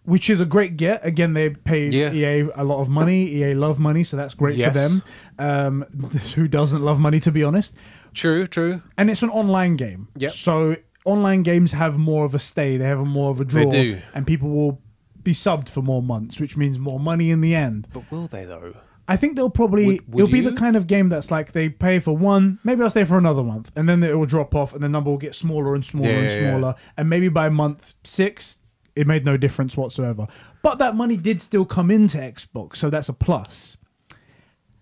[0.06, 1.06] Which is a great get.
[1.06, 2.12] Again, they pay Yeah.
[2.14, 3.28] EA a lot of money.
[3.36, 4.74] EA love money, so that's great Yes.
[4.74, 5.04] for them.
[5.40, 5.82] Um,
[6.36, 7.76] who doesn't love money, to be honest?
[8.14, 8.48] True.
[8.48, 8.82] True.
[8.98, 10.08] And it's an online game.
[10.18, 10.32] Yep.
[10.32, 12.78] So online games have more of a stay.
[12.78, 13.64] They have a more of a draw.
[13.70, 13.98] They do.
[14.14, 14.82] And people will
[15.22, 17.88] be subbed for more months, which means more money in the end.
[17.94, 18.76] But will they though?
[19.08, 21.70] I think they'll probably Would- would it'll be the kind of game that's like they
[21.70, 24.74] pay for one, maybe I'll stay for another month, and then it will drop off,
[24.74, 26.50] and the number will get smaller and smaller Yeah, and yeah, yeah.
[26.58, 28.55] smaller, and maybe by month six,
[28.96, 30.28] it made no difference whatsoever.
[30.62, 33.78] But that money did still come into Xbox, so that's a plus.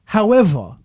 [0.05, 0.77] However,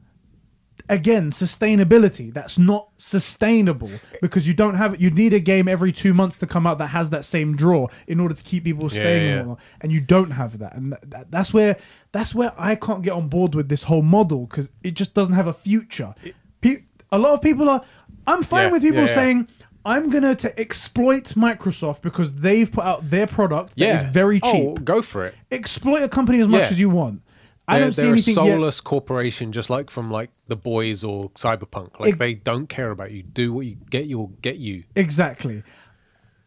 [0.89, 3.91] again, sustainability that's not sustainable
[4.23, 6.89] because you don't have you need a game every two months to come out that
[6.89, 9.55] has that same draw in order to keep people staying yeah, and yeah.
[9.83, 11.77] and you don't have that and that, that, that's where
[12.13, 15.35] that's where i can't get on board with this whole model because it just doesn't
[15.35, 16.15] have a future
[16.61, 17.85] Pe- a lot of people are
[18.27, 19.49] i'm fine with people saying
[19.89, 24.53] I'm gonna to exploit Microsoft because they've put out their product that is very oh,
[24.53, 24.69] cheap.
[24.69, 25.35] Oh, go for it.
[25.51, 26.69] Exploit a company as much Yeah.
[26.69, 27.23] as you want.
[27.67, 28.45] I They're, don't see they're a anything yet.
[28.55, 31.99] soulless corporation, just like from like the boys or Cyberpunk.
[32.01, 33.23] Like Ex- they don't care about you.
[33.23, 34.05] Do what you get.
[34.05, 34.85] You'll get you.
[34.95, 35.63] Exactly.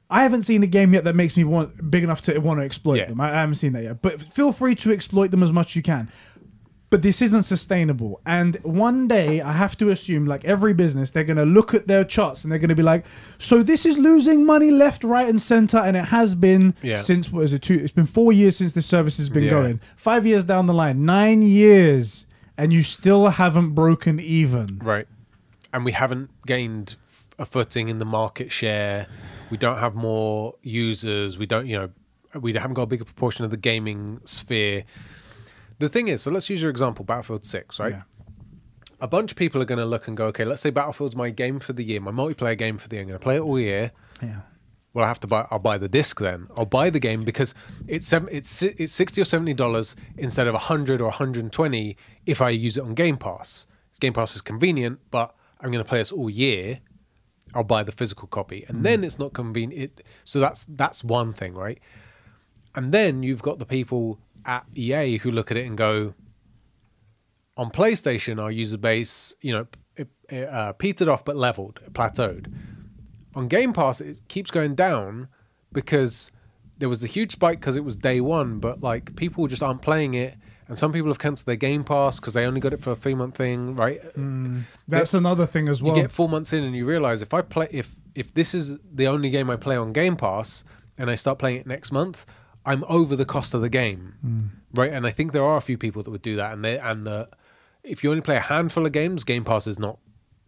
[0.09, 2.65] I haven't seen a game yet that makes me want big enough to want to
[2.65, 3.05] exploit Yeah.
[3.05, 3.21] them.
[3.21, 4.01] I, I haven't seen that yet.
[4.01, 6.11] But feel free to exploit them as much as you can.
[6.91, 8.19] But this isn't sustainable.
[8.25, 12.03] And one day I have to assume, like every business, they're gonna look at their
[12.03, 13.05] charts and they're gonna be like,
[13.39, 17.01] so this is losing money left, right, and center, and it has been Yeah.
[17.01, 19.49] since what is it two it's been four years since this service has been Yeah.
[19.51, 19.79] going.
[19.95, 22.25] Five years down the line, nine years,
[22.57, 24.79] and you still haven't broken even.
[24.83, 25.07] Right.
[25.71, 26.95] And we haven't gained
[27.39, 29.07] a footing in the market share.
[29.49, 31.37] We don't have more users.
[31.37, 31.89] We don't, you know,
[32.39, 34.83] we haven't got a bigger proportion of the gaming sphere.
[35.81, 37.93] The thing is, so let's use your example, Battlefield 6, right?
[37.93, 38.01] Yeah.
[38.99, 41.31] A bunch of people are going to look and go, okay, let's say Battlefield's my
[41.31, 43.01] game for the year, my multiplayer game for the year.
[43.01, 43.91] I'm going to play it all year.
[44.21, 44.41] Yeah.
[44.93, 45.47] Well, I have to buy.
[45.49, 46.47] I'll buy the disc then.
[46.55, 47.55] I'll buy the game because
[47.87, 51.95] it's seven, it's it's sixty or seventy dollars instead of hundred or hundred and twenty
[52.25, 53.67] if I use it on Game Pass.
[54.01, 56.79] Game Pass is convenient, but I'm going to play this all year.
[57.53, 58.83] I'll buy the physical copy, and mm.
[58.83, 59.99] then it's not convenient.
[59.99, 61.79] It, so that's that's one thing, right?
[62.75, 66.13] And then you've got the people at EA who look at it and go,
[67.57, 72.51] on PlayStation, our user base, you know, it, it, uh, petered off but leveled, plateaued.
[73.35, 75.27] On Game Pass, it keeps going down
[75.71, 76.31] because
[76.77, 79.81] there was the huge spike because it was day one, but like people just aren't
[79.81, 80.35] playing it,
[80.67, 82.95] and some people have cancelled their Game Pass because they only got it for a
[82.95, 84.01] three month thing, right?
[84.87, 85.95] That's another thing as well.
[85.95, 88.77] you get four months in and you realize if I play if if this is
[88.93, 90.63] the only game I play on Game Pass
[90.97, 92.25] and I start playing it next month,
[92.65, 94.91] I'm over the cost of the game, right?
[94.93, 97.03] And I think there are a few people that would do that, and they and
[97.03, 97.29] the
[97.83, 99.97] if you only play a handful of games, Game Pass is not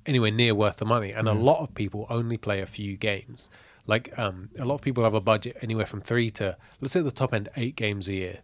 [0.06, 3.49] anywhere near worth the money, and a lot of people only play a few games.
[3.88, 7.02] Like um, a lot of people have a budget anywhere from three to let's say
[7.02, 8.40] the top end eight games a year.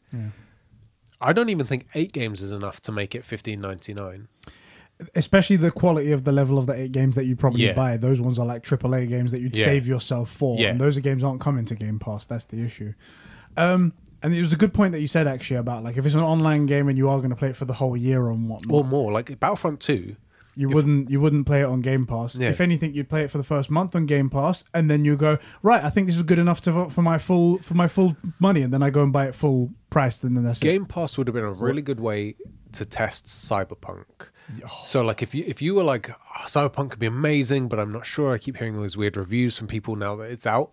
[1.21, 4.27] I don't even think eight games is enough to make it fifteen ninety nine.
[5.15, 7.71] especially the quality of the level of the eight games that you probably Yeah.
[7.73, 7.95] buy.
[7.95, 9.63] Those ones are like AAA games that you'd Yeah.
[9.63, 10.71] save yourself for, Yeah.
[10.71, 12.25] and those games aren't coming to Game Pass.
[12.25, 12.93] That's the issue.
[13.59, 16.15] Um, and it was a good point that you said actually about like if it's
[16.15, 18.33] an online game and you are going to play it for the whole year or
[18.33, 19.11] whatnot, or more.
[19.11, 20.15] Like Battlefront Two,
[20.55, 22.35] you if- wouldn't you wouldn't play it on Game Pass.
[22.35, 22.49] Yeah.
[22.49, 25.15] If anything, you'd play it for the first month on Game Pass, and then you
[25.15, 25.83] go right.
[25.83, 28.73] I think this is good enough to for my full for my full money, and
[28.73, 30.63] then I go and buy it full price, and then that's it.
[30.65, 32.35] Game Pass would have been a really good way
[32.73, 34.05] to test Cyberpunk.
[34.83, 37.91] So, like, if you if you were like, "Oh, Cyberpunk could be amazing, but I'm
[37.91, 38.33] not sure.
[38.33, 40.71] I keep hearing all these weird reviews from people now that it's out.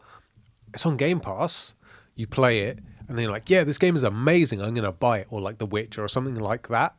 [0.75, 1.75] It's on Game Pass.
[2.17, 2.79] You play it,
[3.09, 4.61] and then you're like, yeah, this game is amazing.
[4.61, 6.95] I'm gonna buy it, or like The Witcher, or something like that.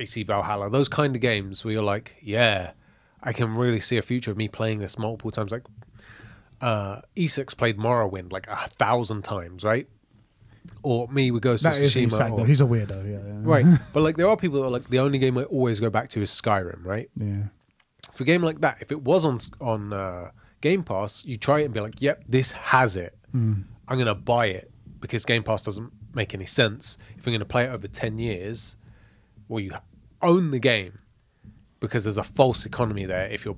[0.00, 2.72] AC Valhalla, those kind of games where you're like, yeah,
[3.22, 5.52] I can really see a future of me playing this multiple times.
[5.52, 5.62] Like,
[6.60, 9.86] uh, E6 played Morrowind like a thousand times, right?
[10.82, 12.06] Or me with Ghost of That is Tsushima.
[12.06, 12.44] Isak, or- though.
[12.44, 13.04] He's a weirdo.
[13.04, 13.40] Yeah, yeah.
[13.42, 15.90] right, but like there are people that are like the only game I always go
[15.90, 17.08] back to is Skyrim, right?
[17.16, 17.44] Yeah.
[18.12, 20.30] For a game like that, if it was on on uh,
[20.60, 23.14] Game Pass, you try it and be like, "Yep, this has it.
[23.88, 27.64] I'm gonna buy it," because Game Pass doesn't make any sense if I'm gonna play
[27.64, 28.76] it over ten years.
[29.48, 29.72] Well, you
[30.22, 30.98] own the game
[31.80, 33.56] because there's a false economy there if you're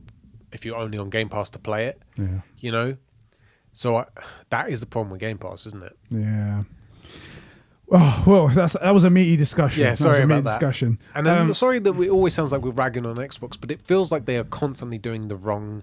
[0.52, 2.02] if you're only on Game Pass to play it.
[2.18, 2.40] Yeah.
[2.58, 2.96] You know,
[3.72, 4.06] so I,
[4.50, 5.96] that is the problem with Game Pass, isn't it?
[6.10, 6.62] Yeah.
[7.90, 9.82] Oh well, that's that was a meaty discussion.
[9.82, 10.60] Yeah, sorry a about meaty that.
[10.60, 10.98] discussion.
[11.14, 13.80] And I'm Um, sorry that it always sounds like we're ragging on Xbox, but it
[13.80, 15.82] feels like they are constantly doing the wrong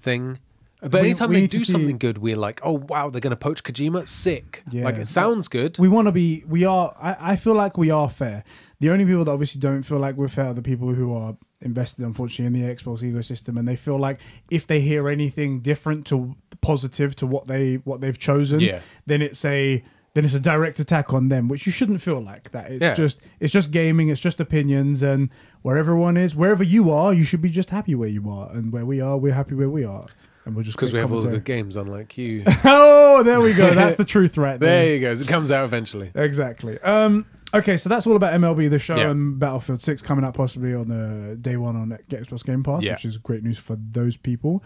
[0.00, 0.40] thing.
[0.80, 3.30] But We- anytime we they do see- something good, we're like, oh wow, they're going
[3.30, 4.06] to poach Kojima.
[4.06, 4.62] Sick.
[4.70, 4.84] Yeah.
[4.84, 5.78] Like it sounds good.
[5.78, 6.44] we want to be.
[6.48, 6.94] We are.
[7.00, 8.44] I, I feel like we are fair.
[8.80, 11.34] The only people that obviously don't feel like we're fair are the people who are
[11.62, 14.20] invested, unfortunately, in the Xbox ecosystem, and they feel like
[14.50, 18.80] if they hear anything different to positive to what they what they've chosen, Yeah.
[19.06, 19.82] then it's a
[20.12, 22.70] then it's a direct attack on them, which you shouldn't feel like that.
[22.70, 22.94] It's Yeah.
[22.94, 25.30] just it's just gaming, it's just opinions, and
[25.62, 28.72] where everyone is, wherever you are, you should be just happy where you are, and
[28.72, 30.04] where we are, we're happy where we are,
[30.46, 32.44] and we'll just Because we have all the good games, unlike you.
[32.64, 33.70] oh, there we go.
[33.74, 34.84] That's the truth right there.
[34.84, 35.10] there you go.
[35.12, 36.10] It comes out eventually.
[36.14, 36.78] Exactly.
[36.80, 39.10] Um, okay, so that's all about MLB the show Yeah.
[39.10, 42.92] and Battlefield Six coming up possibly on the day one on Xbox Game Pass, Yeah.
[42.92, 44.62] which is great news for those people.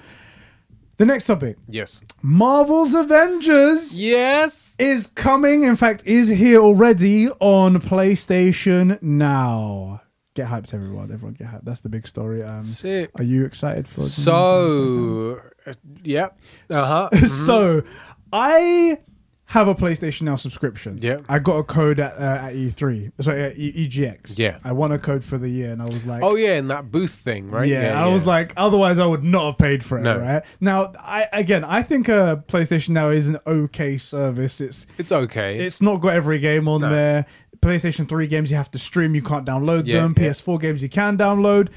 [0.98, 2.02] The next topic: Yes.
[2.20, 4.77] Marvel's Avengers Yes.
[4.78, 5.62] is coming.
[5.62, 10.02] In fact, is here already on PlayStation now.
[10.41, 11.12] Get hyped, everyone!
[11.12, 11.65] Everyone, get hyped.
[11.65, 12.43] That's the big story.
[12.43, 13.11] Um, Sick.
[13.19, 14.01] are you excited for?
[14.01, 16.39] So, uh, yep.
[16.71, 17.27] Uh huh.
[17.27, 17.83] so
[18.33, 18.99] I
[19.45, 20.97] have a PlayStation Now subscription.
[20.99, 21.19] Yeah.
[21.29, 23.12] I got a code at uh, at E3.
[23.21, 24.39] Sorry, at e- EGX.
[24.39, 24.61] Yeah.
[24.65, 26.91] I won a code for the year, and I was like, Oh yeah, and that
[26.91, 27.69] booth thing, right?
[27.69, 30.21] Yeah, I was like, otherwise I would not have paid for it, No.
[30.21, 30.43] right?
[30.61, 34.62] Now, I again, I think uh, PlayStation Now is an okay service.
[34.62, 35.59] It's it's okay.
[35.59, 36.89] it's not got every game on No.
[36.89, 37.27] there.
[37.62, 40.15] PlayStation 3 games you have to stream, you can't download Yeah, them.
[40.16, 40.28] yeah.
[40.31, 41.69] PS4 games you can download.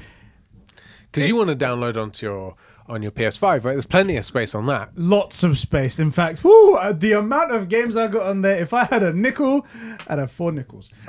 [1.12, 2.54] Because you want to download onto your
[2.86, 3.62] on your PS5, right?
[3.72, 4.90] There's plenty of space on that.
[4.94, 5.98] Lots of space.
[5.98, 9.02] In fact, whoo, uh, the amount of games I got on there, if I had
[9.02, 9.66] a nickel,
[10.06, 10.90] I'd have four nickels.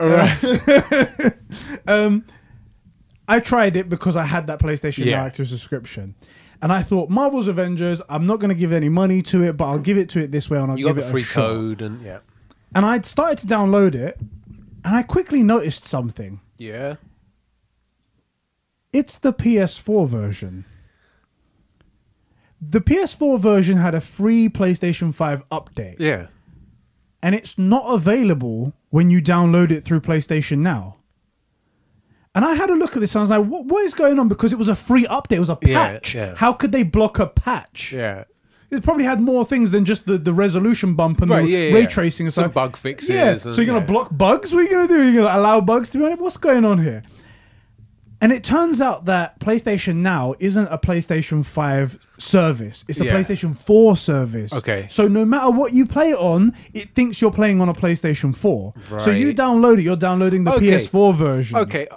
[1.87, 2.25] um,
[3.27, 5.23] I tried it because I had that PlayStation Yeah.
[5.23, 6.15] Active subscription.
[6.61, 9.65] And I thought, Marvel's Avengers, I'm not going to give any money to it, but
[9.65, 11.23] I'll give it to it this way and I'll You got give the it free
[11.23, 11.33] shot.
[11.33, 12.19] code, and yeah,
[12.73, 14.17] And I'd started to download it,
[14.85, 16.39] and I quickly noticed something.
[16.57, 16.95] yeah.
[18.93, 20.63] It's the PS4 version.
[22.61, 25.97] The PS4 version had a free PlayStation 5 update.
[25.99, 26.27] Yeah.
[27.21, 30.97] and it's not available when you download it through PlayStation Now.
[32.33, 34.17] And I had a look at this and I was like, what, what is going
[34.19, 34.27] on?
[34.29, 36.15] Because it was a free update, it was a Yeah, patch.
[36.15, 36.35] yeah.
[36.35, 37.91] How could they block a patch?
[37.91, 38.23] Yeah.
[38.71, 41.59] It probably had more things than just the, the resolution bump and Right, the yeah,
[41.69, 41.87] yeah, ray yeah.
[41.87, 42.53] tracing and Some stuff.
[42.53, 43.35] bug fixes Yeah.
[43.37, 44.53] so you're going to block bugs?
[44.53, 45.03] What are you going to do?
[45.03, 46.19] You're going to allow bugs to be on it?
[46.19, 47.03] What's going on here?
[48.21, 52.85] And it turns out that PlayStation Now isn't a PlayStation 5 service.
[52.87, 53.03] It's a.
[53.05, 54.53] PlayStation 4 service.
[54.53, 54.87] Okay.
[54.89, 58.35] So no matter what you play it on, it thinks you're playing on a PlayStation
[58.35, 58.73] 4.
[58.99, 60.65] So you download it, you're downloading the Okay.
[60.71, 61.57] PS4 version.
[61.57, 61.87] Okay,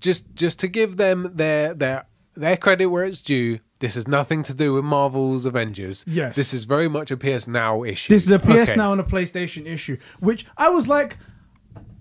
[0.00, 3.58] just just to give them their their their credit where it's due.
[3.84, 6.04] This has nothing to do with Marvel's Avengers.
[6.06, 6.36] Yes.
[6.36, 8.14] This is very much a PS Now issue.
[8.14, 8.76] This is a PS Okay.
[8.76, 11.18] Now and a PlayStation issue, which I was like,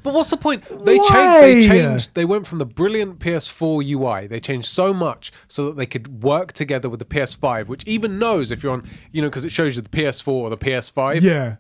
[0.04, 0.64] But what's the point?
[0.86, 1.08] They Why?
[1.12, 1.70] changed.
[1.70, 2.16] They changed.
[2.16, 4.28] They went from the brilliant PS4 UI.
[4.28, 8.18] They changed so much so that they could work together with the PS5, which even
[8.18, 11.22] knows if you're on, you know, because it shows you the PS4 or the PS5.
[11.22, 11.58] yeah.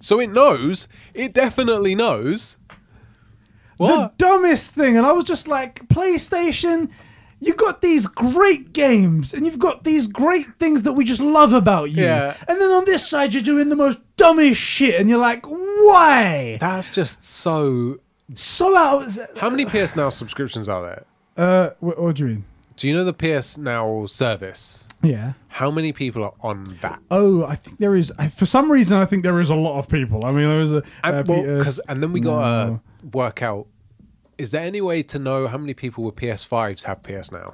[0.00, 0.88] So it knows.
[1.12, 2.56] It definitely knows.
[3.76, 4.16] What?
[4.16, 4.96] The dumbest thing.
[4.96, 6.90] And I was just like, PlayStation,
[7.40, 11.52] you got these great games and you've got these great things that we just love
[11.52, 12.04] about you.
[12.04, 12.36] Yeah.
[12.46, 15.00] And then on this side, you're doing the most dumbest shit.
[15.00, 16.58] And you're like, why?
[16.60, 17.98] That's just so.
[18.34, 19.16] So out.
[19.38, 21.04] How many PS Now subscriptions are there?
[21.36, 22.44] Uh, what, what do you mean?
[22.76, 24.86] Do you know the PS Now service?
[25.02, 25.32] Yeah.
[25.48, 27.00] How many people are on that?
[27.10, 28.12] Oh, I think there is.
[28.18, 30.24] I, for some reason, I think there is a lot of people.
[30.26, 30.82] I mean, there is a.
[31.02, 32.80] And, uh, well, and then we got to No.
[33.12, 33.66] work out.
[34.40, 37.52] Is there any way to know how many people with PS5s have PS Now?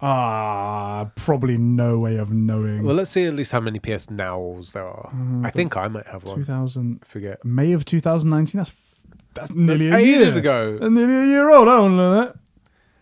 [0.00, 2.82] Ah, probably no way of knowing.
[2.82, 5.12] Well, let's see at least how many PS Nows there are.
[5.14, 6.38] Mm, I think I might have one.
[6.38, 7.44] 2000 I forget.
[7.44, 8.58] May of 2019.
[8.58, 8.72] That's
[9.34, 10.78] that's nearly That's a year ages ago.
[10.78, 11.68] That's nearly a year old.
[11.68, 12.36] I don't know that.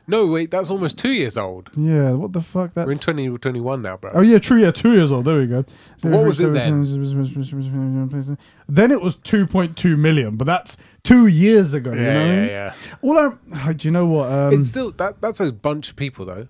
[0.06, 1.70] No, wait, that's almost two years old.
[1.74, 2.74] Yeah, what the fuck?
[2.74, 4.10] That's We're in 2021 now, bro.
[4.14, 4.60] Oh yeah, true.
[4.60, 5.24] Yeah, two years old.
[5.24, 5.64] There we go.
[6.02, 6.84] What was it then?
[8.68, 11.93] Then it was two point two million, but that's two years ago.
[11.93, 12.74] you yeah, know I yeah, yeah.
[13.02, 13.18] All
[13.55, 14.31] I, do you know what?
[14.32, 15.20] Um, It's still that.
[15.20, 16.48] That's a bunch of people, though.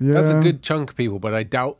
[0.00, 1.78] That's a good chunk of people, but I doubt.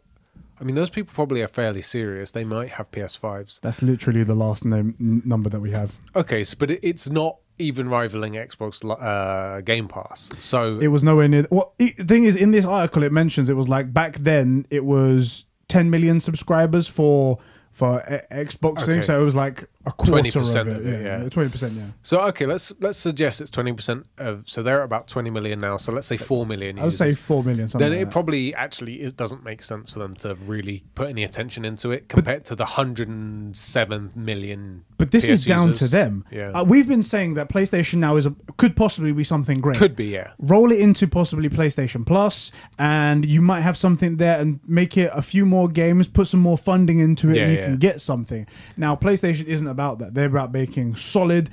[0.59, 2.31] I mean, those people probably are fairly serious.
[2.31, 3.61] They might have PS5s.
[3.61, 5.93] That's literally the last name n- number that we have.
[6.15, 10.31] Okay, so, but it, it's not even rivaling Xbox uh, Game Pass.
[10.39, 11.47] So It was nowhere near.
[11.51, 14.85] Well, the thing is, in this article, it mentions it was like back then it
[14.87, 17.39] was 10 million subscribers for
[17.73, 20.77] for a- Xbox thing, so it was like a quarter 20% of it.
[20.77, 21.29] of it, yeah.
[21.29, 21.75] twenty percent.
[21.75, 24.43] Yeah, So okay, let's let's suggest it's twenty percent of.
[24.49, 25.77] So they're at about twenty million now.
[25.77, 26.79] So let's say four million.
[26.79, 27.13] I would users.
[27.13, 27.69] say four million.
[27.69, 28.13] Something then like it that.
[28.13, 32.09] probably actually it doesn't make sense for them to really put any attention into it
[32.09, 34.85] compared to the hundred and seven million.
[34.99, 35.91] But this is down users.
[35.91, 36.25] to them.
[36.33, 39.77] Yeah, Uh, we've been saying that PlayStation now is a, could possibly be something great.
[39.79, 40.33] could be yeah.
[40.39, 45.11] roll it into possibly PlayStation Plus, and you might have something there and make it
[45.13, 47.65] a few more games, put some more funding into it, Yeah, and you yeah.
[47.67, 48.47] can get something.
[48.77, 50.15] Now, PlayStation isn't about that.
[50.15, 51.51] They're about making solid,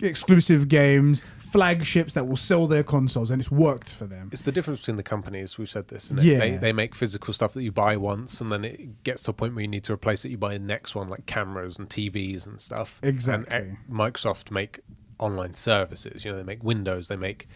[0.00, 4.28] exclusive games, flagships that will sell their consoles, and it's worked for them.
[4.32, 5.58] It's the difference between the companies.
[5.58, 6.10] We've said this.
[6.10, 6.38] Yeah.
[6.38, 9.34] They, they make physical stuff that you buy once, and then it gets to a
[9.34, 10.30] point where you need to replace it.
[10.30, 13.00] You buy the next one, like cameras and TVs and stuff.
[13.02, 13.56] Eh, exactly.
[13.56, 14.80] And Microsoft make
[15.18, 16.24] online services.
[16.24, 17.08] You know, they make Windows.
[17.08, 17.48] They make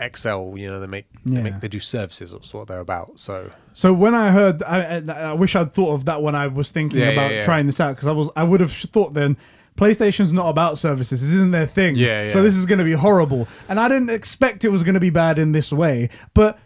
[0.00, 0.54] Excel.
[0.56, 1.42] You know, they make they Yeah.
[1.42, 2.32] make they do services.
[2.32, 3.18] That's what they're about.
[3.18, 6.70] So So when I heard, I, I, wish I'd thought of that when I was
[6.70, 7.42] thinking yeah, about yeah.
[7.42, 9.36] trying this out because I was, I would have thought then.
[9.76, 11.20] PlayStation's not about services.
[11.20, 11.96] This isn't their thing.
[11.96, 13.46] Yeah, So this is going to be horrible.
[13.68, 16.08] And I didn't expect it was going to be bad in this way.
[16.32, 16.58] But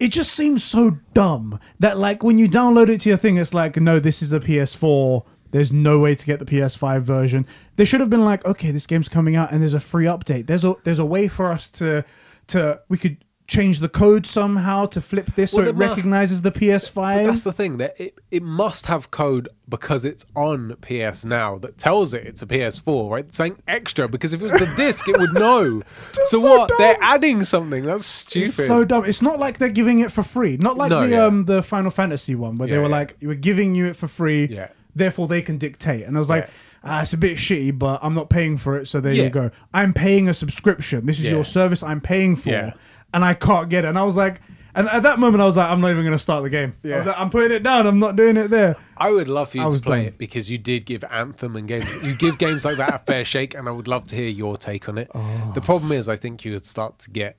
[0.00, 3.52] it just seems so dumb that, like, when you download it to your thing, it's
[3.52, 5.22] like, no, this is a PS4.
[5.50, 7.46] There's no way to get the PS5 version.
[7.76, 10.46] They should have been like, okay, this game's coming out and there's a free update.
[10.46, 12.04] There's a there's a way for us to
[12.48, 16.50] to we could change the code somehow to flip this Well, so it recognizes the
[16.50, 16.94] PS5.
[16.94, 21.56] But that's the thing that it, it must have code because it's on PS Now
[21.58, 23.24] that tells it it's a PS4, right?
[23.24, 25.80] It's saying extra because if it was the disc, it would know.
[25.94, 26.68] so, so what?
[26.70, 26.78] dumb.
[26.78, 27.84] They're adding something.
[27.84, 28.48] That's stupid.
[28.48, 29.04] It's so dumb.
[29.04, 30.56] It's not like they're giving it for free.
[30.56, 31.24] Not like No, the yeah.
[31.24, 32.88] um the Final Fantasy one where they were yeah.
[32.88, 34.70] like, "We're giving you it for free, Yeah.
[34.96, 36.50] therefore they can dictate." And I was like, Yeah.
[36.84, 39.24] Ah, "It's a bit shitty, but I'm not paying for it, so there Yeah.
[39.24, 39.50] you go.
[39.74, 41.06] I'm paying a subscription.
[41.06, 41.32] This is Yeah.
[41.32, 41.82] your service.
[41.82, 42.72] I'm paying for, Yeah.
[43.14, 44.40] and I can't get it." And I was like,
[44.74, 46.74] and at that moment, I was like, "I'm not even going to start the game.
[46.84, 47.86] I was like, I'm putting it down.
[47.86, 50.06] I'm not doing it there." I would love for you I to play done.
[50.06, 51.88] it because you did give Anthem and games.
[52.04, 54.56] You give games like that a fair shake, and I would love to hear your
[54.58, 55.10] take on it.
[55.14, 55.52] Oh.
[55.54, 57.38] The problem is, I think you would start to get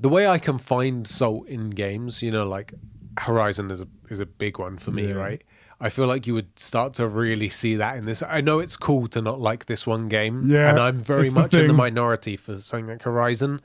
[0.00, 2.22] the way I can find salt in games.
[2.22, 2.74] You know, like
[3.18, 5.14] Horizon is a is a big one for me, Yeah.
[5.14, 5.42] right?
[5.80, 8.22] I feel like you would start to really see that in this.
[8.22, 11.34] I know it's cool to not like this one game, Yeah, and I'm very it's
[11.34, 13.60] the much in the minority for something like Horizon.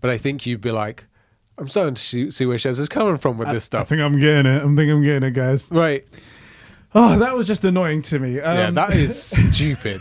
[0.00, 1.06] But I think you'd be like,
[1.56, 3.82] I'm starting to see, where Chefs is coming from with this stuff.
[3.82, 4.62] I think I'm getting it.
[4.62, 5.70] I'm think I'm getting it, guys.
[5.70, 6.04] right?
[6.94, 8.40] Oh, that was just annoying to me.
[8.40, 9.20] Um, Yeah, that is
[9.52, 10.00] stupid.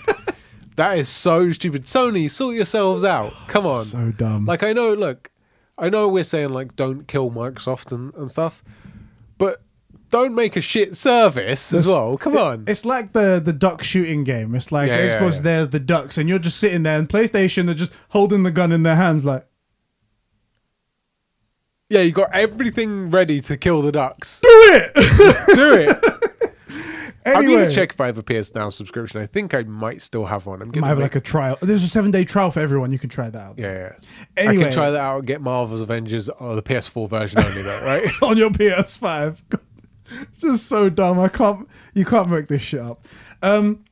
[0.77, 1.84] that is so stupid.
[1.84, 3.34] Sony, sort yourselves out.
[3.47, 3.85] Come on.
[3.85, 4.45] so dumb.
[4.45, 5.30] Like I know, look,
[5.77, 8.63] I know we're saying like don't kill Microsoft and, and stuff,
[9.38, 9.61] but
[10.15, 12.17] don't make a shit service as well.
[12.17, 12.63] Come on.
[12.67, 14.55] It's like the the duck shooting game.
[14.55, 15.41] It's like Yeah, yeah, Xbox yeah.
[15.41, 18.71] there's the ducks, and you're just sitting there, and PlayStation they're just holding the gun
[18.71, 19.45] in their hands, like
[21.89, 24.39] Yeah, you got everything ready to kill the ducks.
[24.41, 24.93] do it.
[25.55, 25.97] Do it.
[27.27, 29.19] I'm anyway, gonna check if I have a PS Now subscription.
[29.19, 30.61] I think I might still have one.
[30.61, 31.57] I'm gonna have make- like a trial.
[31.59, 32.91] There's a seven day trial for everyone.
[32.91, 33.91] You can try that out yeah, yeah.
[34.37, 34.63] I Anyway.
[34.65, 38.09] can try that out and get Marvel's Avengers or the PS4 version only, though, right?
[38.21, 39.37] on your PS5.
[40.22, 41.19] It's just so dumb.
[41.19, 41.68] I can't.
[41.94, 43.06] You can't make this shit up.
[43.41, 43.86] Um,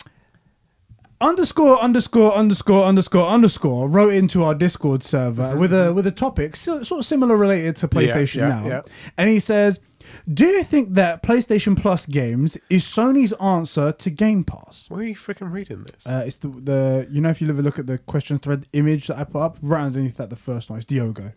[1.21, 6.55] underscore underscore underscore underscore underscore wrote into our Discord server with a with a topic
[6.55, 8.39] so, sort of similar related to PlayStation Mm-hmm.
[8.39, 8.81] yeah, now, yeah.
[9.17, 9.79] and he says,
[10.31, 15.03] "Do you think that PlayStation Plus games is Sony's answer to Game Pass?" Why are
[15.03, 16.05] you freaking reading this?
[16.07, 19.07] Uh, it's the the you know if you ever look at the question thread image
[19.07, 21.31] that I put up right underneath that the first one is Diogo.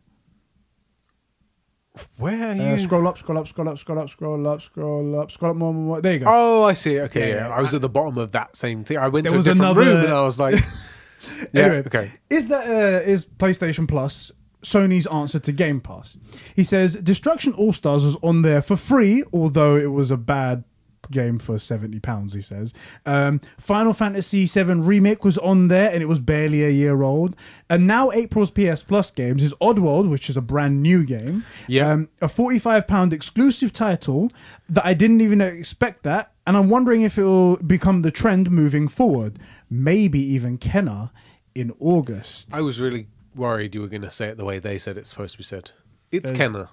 [2.18, 2.62] Where are you?
[2.62, 5.56] Uh, scroll up, scroll up, scroll up, scroll up, scroll up, scroll up, scroll up
[5.56, 6.00] more, more, more.
[6.00, 6.26] There you go.
[6.28, 7.00] Oh, I see.
[7.00, 7.54] Okay, Yeah, yeah.
[7.54, 8.98] I was at the bottom of that same thing.
[8.98, 10.54] I went There to a different another- room and I was like,
[11.52, 12.12] yeah, Anyway, okay.
[12.30, 14.32] Is that uh, is PlayStation Plus
[14.62, 16.16] Sony's answer to Game Pass?
[16.54, 20.64] He says Destruction All Stars was on there for free, although it was a bad
[21.10, 22.34] game for seventy pounds.
[22.34, 22.72] He says
[23.04, 27.36] um, Final Fantasy VII remake was on there, and it was barely a year old.
[27.68, 31.44] And now April's PS Plus games is Oddworld, which is a brand new game.
[31.68, 31.90] Yeah.
[31.92, 34.30] um, a forty-five pound exclusive title
[34.68, 38.50] that I didn't even expect that, and I'm wondering if it will become the trend
[38.50, 39.38] moving forward.
[39.70, 41.10] Maybe even Kena
[41.54, 42.54] in August.
[42.54, 45.10] I was really worried you were going to say it the way they said it's
[45.10, 45.70] supposed to be said.
[46.12, 46.68] It's There's- Kenner.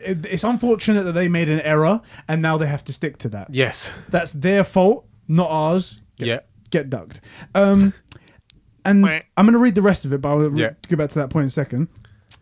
[0.00, 3.28] It, it's unfortunate that they made an error and now they have to stick to
[3.30, 3.48] that.
[3.52, 3.92] Yes.
[4.08, 6.00] That's their fault, not ours.
[6.16, 6.38] Get, Yeah.
[6.70, 7.20] Get ducked.
[7.54, 7.92] Um,
[8.84, 9.04] and
[9.36, 10.70] I'm going to read the rest of it, but I'll re- Yeah.
[10.88, 11.88] go back to that point in a second.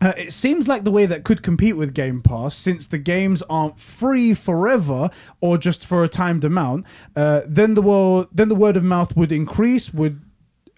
[0.01, 3.41] Uh, it seems like the way that could compete with Game Pass, since the games
[3.49, 5.09] aren't free forever
[5.41, 6.85] or just for a timed amount,
[7.17, 10.21] uh, then the world, then the word of mouth would increase, would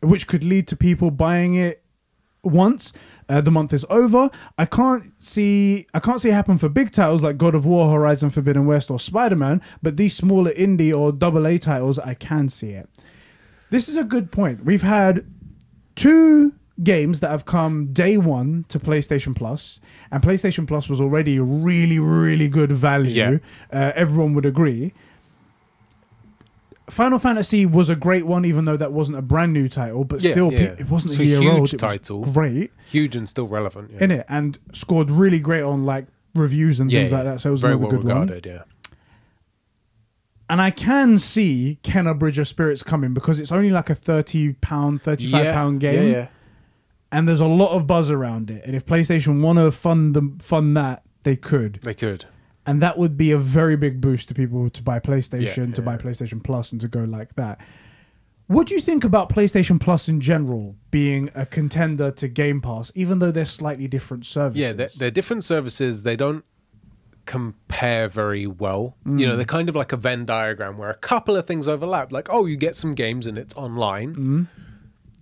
[0.02, 1.84] which could lead to people buying it
[2.44, 2.94] once
[3.32, 4.30] uh, the month is over.
[4.58, 7.90] I can't see I can't see it happen for big titles like God of War,
[7.91, 9.62] Horizon Forbidden West, or Spider Man.
[9.82, 12.90] But these smaller indie or double A titles, I can see it.
[13.70, 14.66] This is a good point.
[14.66, 15.26] We've had
[15.95, 16.53] two
[16.84, 19.80] games that have come day one to PlayStation Plus,
[20.12, 23.12] and PlayStation Plus was already really, really good value.
[23.12, 23.38] Yeah.
[23.72, 24.94] Uh, everyone would agree.
[26.92, 30.22] Final Fantasy was a great one, even though that wasn't a brand new title, but
[30.22, 30.76] Yeah, still, pe- yeah.
[30.78, 31.58] it wasn't It's a a year huge old.
[31.58, 32.26] It was title.
[32.26, 33.92] great Huge and still relevant.
[33.94, 34.04] Yeah.
[34.04, 36.06] in it, and scored really great on like
[36.36, 37.42] reviews and things like that.
[37.42, 38.22] So it was very another well good one.
[38.28, 38.46] regarded.
[38.46, 38.64] Yeah.
[40.50, 44.54] And I can see Kena Bridge of Spirits coming because it's only like a thirty
[44.54, 46.28] pound, thirty five pound game, Yeah, yeah.
[47.12, 48.64] and there's a lot of buzz around it.
[48.66, 52.26] And if PlayStation want to fund them, fund that, they could, They could.
[52.66, 55.82] And that would be a very big boost to people to buy PlayStation, Yeah, to
[55.82, 55.98] buy yeah.
[56.00, 57.60] PlayStation Plus, and to go like that.
[58.48, 62.92] What do you think about PlayStation Plus in general being a contender to Game Pass,
[62.96, 64.62] even though they're slightly different services?
[64.62, 66.04] Yeah, they're, they're different services.
[66.04, 66.44] They don't
[67.26, 68.98] compare very well.
[69.06, 69.20] You Mm.
[69.30, 72.12] know, they're kind of like a Venn diagram where a couple of things overlap.
[72.12, 74.16] Like, oh, you get some games and it's online.
[74.16, 74.48] Mm.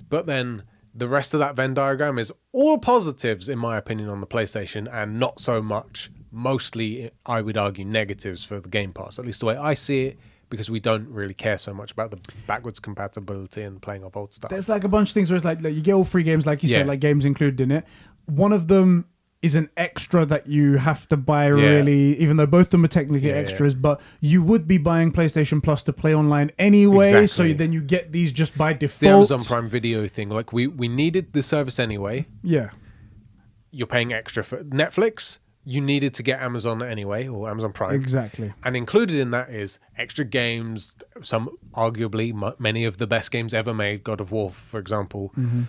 [0.09, 0.63] But then
[0.95, 4.91] the rest of that Venn diagram is all positives, in my opinion, on the PlayStation
[4.91, 9.39] and not so much, mostly, I would argue, negatives for the Game Pass, at least
[9.41, 10.19] the way I see it.
[10.49, 14.33] Because we don't really care so much about the backwards compatibility and playing off old
[14.33, 14.49] stuff.
[14.49, 16.47] There's like a bunch of things where it's like, like you get all free games,
[16.47, 16.79] like you Yeah.
[16.79, 17.85] said, like games included in it.
[18.25, 19.05] One of them
[19.43, 22.87] is an extra that you have to buy really, even though both of them are
[22.87, 23.41] technically Yeah, yeah.
[23.41, 27.11] extras, but you would be buying PlayStation Plus to play online anyway.
[27.11, 27.53] So Exactly.
[27.53, 28.99] then you get these just by default.
[29.01, 29.31] the default.
[29.31, 30.29] Amazon Prime Video thing.
[30.29, 32.25] Like, we, we needed the service anyway.
[32.41, 32.71] Yeah.
[33.71, 35.37] you're paying extra for Netflix.
[35.69, 37.93] You needed to get Amazon anyway, or Amazon Prime.
[37.93, 38.51] Exactly.
[38.63, 43.71] And included in that is extra games, some arguably many of the best games ever
[43.71, 45.31] made, God of War, for example.
[45.37, 45.63] Mm-hmm.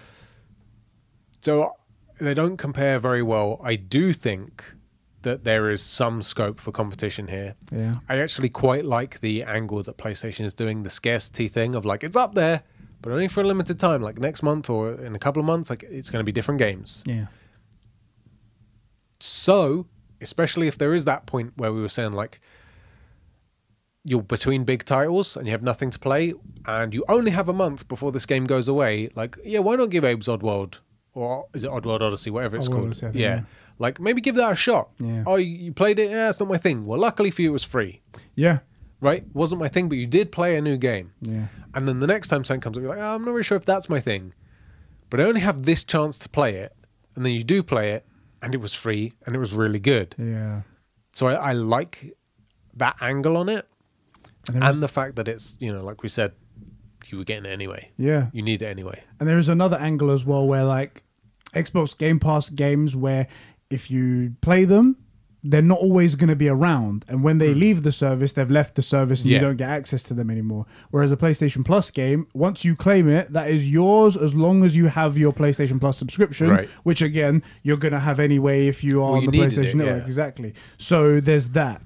[1.43, 1.77] So
[2.19, 3.61] they don't compare very well.
[3.63, 4.65] I do think
[5.21, 7.55] that there is some scope for competition here.
[7.71, 7.97] Yeah.
[8.09, 12.03] I actually quite like the angle that PlayStation is doing, the scarcity thing of like,
[12.03, 12.63] it's up there,
[13.03, 15.69] but only for a limited time, like next month or in a couple of months,
[15.69, 17.03] like it's going to be different games.
[17.05, 17.27] Yeah.
[19.23, 19.87] So,
[20.21, 22.41] especially if there is that point where we were saying like
[24.05, 26.33] you're between big titles and you have nothing to play
[26.67, 29.91] and you only have a month before this game goes away, like yeah, why not
[29.91, 30.81] give Abe's Oddworld
[31.13, 32.85] or is it Oddworld Odyssey, whatever it's Oddworld called?
[32.87, 33.35] Odyssey, think, yeah.
[33.37, 33.41] yeah.
[33.79, 34.91] Like maybe give that a shot.
[34.99, 35.25] Yeah.
[35.27, 36.11] Oh, you you played it?
[36.11, 36.85] Yeah, it's not my thing.
[36.87, 38.01] Well, luckily for you, it was free,
[38.37, 38.61] Yeah.
[39.01, 39.25] right?
[39.35, 41.13] Wasn't my thing, but you did play a new game.
[41.21, 41.47] Yeah.
[41.75, 43.57] And then the next time something comes up, you're like, oh, I'm not really sure
[43.57, 44.33] if that's my thing.
[45.11, 46.75] But I only have this chance to play it.
[47.17, 48.07] And then you do play it,
[48.43, 50.15] and it was free, and it was really good.
[50.19, 50.62] Yeah.
[51.12, 52.17] So I, I like
[52.77, 53.67] that angle on it.
[54.53, 56.33] And And the fact that it's, you know, like we said,
[57.09, 57.91] you were getting it anyway.
[57.99, 58.29] yeah.
[58.33, 59.03] You need it anyway.
[59.19, 61.03] And there is another angle as well where like
[61.55, 63.27] Xbox Game Pass games where
[63.71, 64.97] if you play them,
[65.43, 67.05] they're not always going to be around.
[67.09, 69.45] And when they leave the service, they've left the service and you Hmm.
[69.45, 70.67] Don't get access to them anymore.
[70.91, 74.77] Whereas a PlayStation Plus game, once you claim it, that is yours as long as
[74.77, 76.69] you have your PlayStation Plus subscription, Right.
[76.83, 79.71] which again, you're going to have anyway if you are Well, on you the PlayStation
[79.71, 80.01] it, Network.
[80.03, 80.07] yeah.
[80.07, 80.53] Exactly.
[80.77, 81.81] So there's that.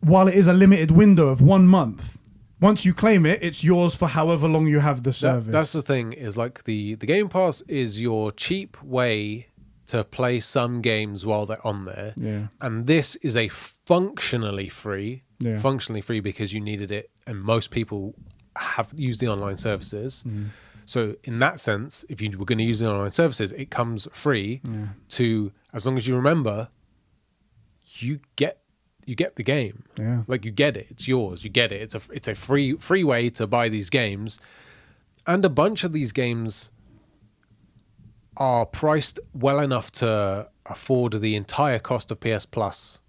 [0.00, 2.16] While it is a limited window of one month,
[2.60, 5.52] once you claim it, it's yours for however long you have the That- service.
[5.52, 9.47] that's the thing is like the, the Game Pass is your cheap way
[9.88, 12.12] to play some games while they're on there.
[12.16, 12.46] Yeah.
[12.60, 15.58] And this is a functionally free, Yeah.
[15.58, 18.14] functionally free because you needed it, and most people
[18.56, 20.24] have used the online services.
[20.26, 20.46] Mm-hmm.
[20.86, 24.08] So in that sense, if you were going to use the online services, it comes
[24.12, 24.62] free
[25.10, 26.68] to as long as you remember,
[28.00, 28.60] you get
[29.06, 29.84] you get the game.
[29.98, 30.22] Yeah.
[30.26, 31.44] Like you get it, it's yours.
[31.44, 31.80] You get it.
[31.82, 34.38] It's a it's a free free way to buy these games,
[35.26, 36.70] and a bunch of these games
[38.38, 43.00] are priced well enough to afford the entire cost of PS Plus.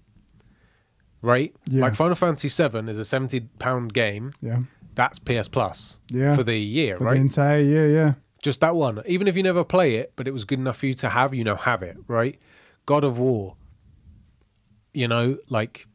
[1.22, 1.56] Right?
[1.66, 1.84] Yeah.
[1.84, 4.32] Like Final Fantasy VII is a seventy pound game.
[4.42, 4.60] Yeah.
[4.96, 6.00] That's PS Plus.
[6.10, 6.36] Yeah.
[6.36, 7.14] For the year, For right?
[7.16, 8.14] the entire year, yeah.
[8.42, 9.02] Just that one.
[9.06, 11.34] Even if you never play it, but it was good enough for you to have,
[11.34, 12.40] you know, have it, right?
[12.86, 13.56] God of War.
[14.94, 15.86] You know, like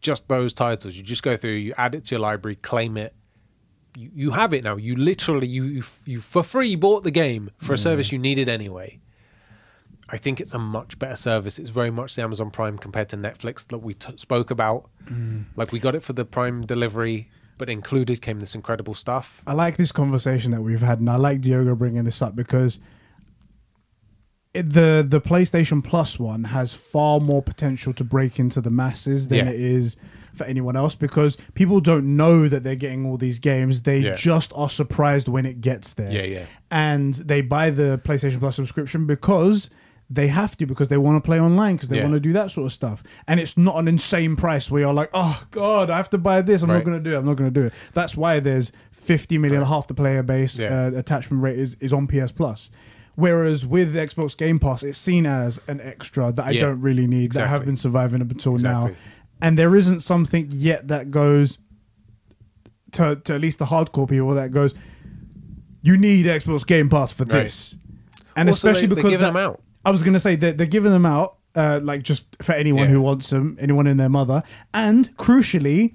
[0.00, 0.96] just those titles.
[0.96, 3.14] You just go through, you add it to your library, claim it,
[3.96, 4.76] you, you have it now.
[4.76, 7.82] You literally you you, you for free bought the game for a mm.
[7.82, 9.00] service you needed anyway.
[10.08, 11.58] I think it's a much better service.
[11.58, 14.90] It's very much the Amazon Prime compared to Netflix that we t- spoke about.
[15.06, 15.44] Mm.
[15.56, 19.42] Like we got it for the Prime delivery, but included came this incredible stuff.
[19.46, 22.78] I like this conversation that we've had, and I like Diogo bringing this up because
[24.52, 29.28] it, the the PlayStation Plus one has far more potential to break into the masses
[29.28, 29.52] than Yeah.
[29.52, 29.96] it is
[30.34, 33.82] for anyone else because people don't know that they're getting all these games.
[33.82, 34.14] They Yeah.
[34.16, 36.10] just are surprised when it gets there.
[36.12, 36.44] Yeah, yeah.
[36.70, 39.68] And they buy the PlayStation Plus subscription because
[40.10, 42.02] they have to because they want to play online because they Yeah.
[42.02, 43.02] want to do that sort of stuff.
[43.26, 46.42] And it's not an insane price where you're like, oh god, I have to buy
[46.42, 46.62] this.
[46.62, 47.18] I'm not going to do it.
[47.18, 47.72] I'm not going to do it.
[47.94, 50.90] That's why there's 50 million, half the player base Yeah.
[50.94, 52.70] uh, attachment rate is, is on PS Plus.
[53.14, 57.06] Whereas with Xbox Game Pass, it's seen as an extra that I Yeah, don't really
[57.06, 58.90] need that I have been surviving up until now.
[59.42, 61.58] And there isn't something yet that goes
[62.92, 64.74] to, to at least the hardcore people that goes,
[65.82, 67.42] you need Xbox Game Pass for Right.
[67.44, 67.76] this.
[68.36, 69.62] And Also, especially they- they're because giving that- them out.
[69.84, 72.84] I was going to say that they're giving them out, uh, like just for anyone
[72.84, 72.90] Yeah.
[72.92, 74.42] who wants them, anyone and their mother.
[74.72, 75.94] And crucially,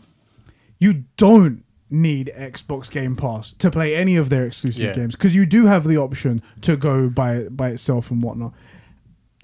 [0.79, 4.93] you don't need Xbox Game Pass to play any of their exclusive Yeah.
[4.93, 8.53] games because you do have the option to go by it by itself and whatnot.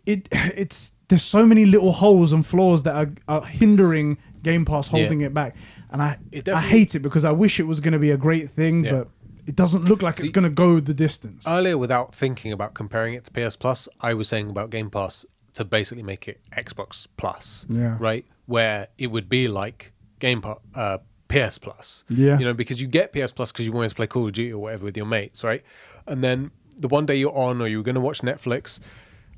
[0.05, 0.27] It
[0.57, 5.21] it's there's so many little holes and flaws that are, are hindering Game Pass holding
[5.21, 5.55] it back,
[5.91, 8.17] and I It I hate it because I wish it was going to be a
[8.17, 8.91] great thing, Yeah.
[8.91, 9.07] but
[9.45, 11.45] it doesn't look like it's going to go the distance.
[11.47, 15.23] Earlier, without thinking about comparing it to PS Plus, I was saying about Game Pass
[15.53, 17.95] to basically make it Xbox Plus, Yeah.
[17.99, 18.25] right?
[18.47, 20.97] Where it would be like Game Pass, uh,
[21.29, 22.39] PS Plus, Yeah.
[22.39, 24.51] you know, because you get PS Plus because you want to play Call of Duty
[24.51, 25.61] or whatever with your mates, right?
[26.07, 28.79] And then the one day you're on or you're going to watch Netflix,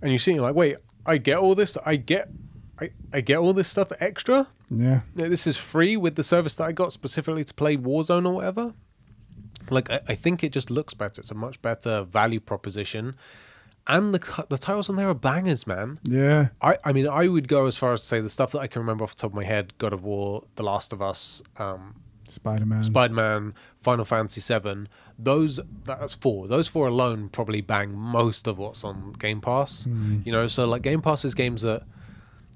[0.02, 2.30] and you see, you're like, wait, I get all this, I get,
[2.80, 4.48] I, I get all this stuff extra.
[5.16, 8.34] yeah, this is free with the service that I got specifically to play Warzone or
[8.36, 8.74] whatever.
[9.70, 11.22] Like I, I think it just looks better.
[11.22, 13.16] It's a much better value proposition,
[13.88, 16.00] and the the titles on there are bangers, man.
[16.04, 18.60] yeah, I, I mean, I would go as far as to say the stuff that
[18.60, 21.02] I can remember off the top of my head: God of War, The Last of
[21.02, 21.96] Us, um,
[22.28, 22.84] Spider Man.
[22.84, 24.88] Spider Man, Final Fantasy Seven.
[25.18, 26.48] Those that's four.
[26.48, 29.86] Those four alone probably bang most of what's on Game Pass.
[29.86, 30.20] Hmm.
[30.26, 31.84] You know, so like Game Pass is games that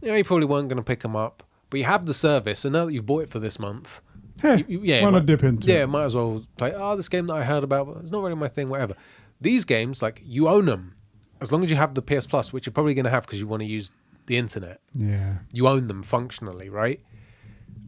[0.02, 2.66] you know you probably weren't going to pick them up, but you have the service,
[2.66, 4.02] and now that you've bought it for this month,
[4.42, 5.88] Hey, you- you- yeah, why not dip into yeah, it?
[5.88, 6.74] might as well play.
[6.76, 8.70] Oh, this game that I heard about, but it's not really my thing.
[8.70, 8.96] Whatever.
[9.42, 10.96] These games, like you own them,
[11.42, 13.40] as long as you have the PS Plus, which you're probably going to have because
[13.40, 13.92] you want to use
[14.26, 14.82] the internet.
[14.94, 15.36] Yeah.
[15.54, 17.00] You own them functionally, right?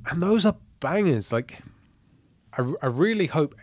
[0.09, 1.31] And those are bangers.
[1.33, 1.59] Like,
[2.57, 3.53] I, I really hope.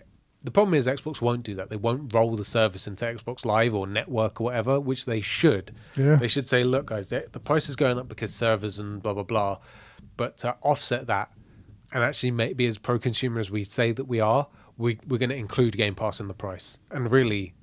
[0.43, 1.69] The problem is Xbox won't do that.
[1.69, 5.75] They won't roll the service into Xbox Live or Network or whatever, which they should.
[5.97, 6.15] Yeah.
[6.15, 9.15] They should say, look, guys, the the price is going up because servers and blah
[9.15, 9.59] blah blah.
[10.17, 11.33] But to offset that
[11.93, 14.47] and actually make, be as pro consumer as we say that we are,
[14.77, 16.79] we we're going to include Game Pass in the price.
[16.93, 17.55] And really,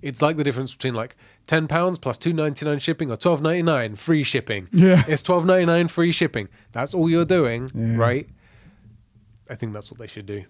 [0.00, 1.16] it's like the difference between like
[1.48, 4.68] ten pounds plus two ninety nine shipping or twelve ninety nine free shipping.
[4.72, 5.02] Yeah.
[5.08, 6.48] it's twelve ninety nine free shipping.
[6.70, 7.96] That's all you're doing, Yeah.
[7.96, 8.28] right?
[9.48, 10.44] I think that's what they should do.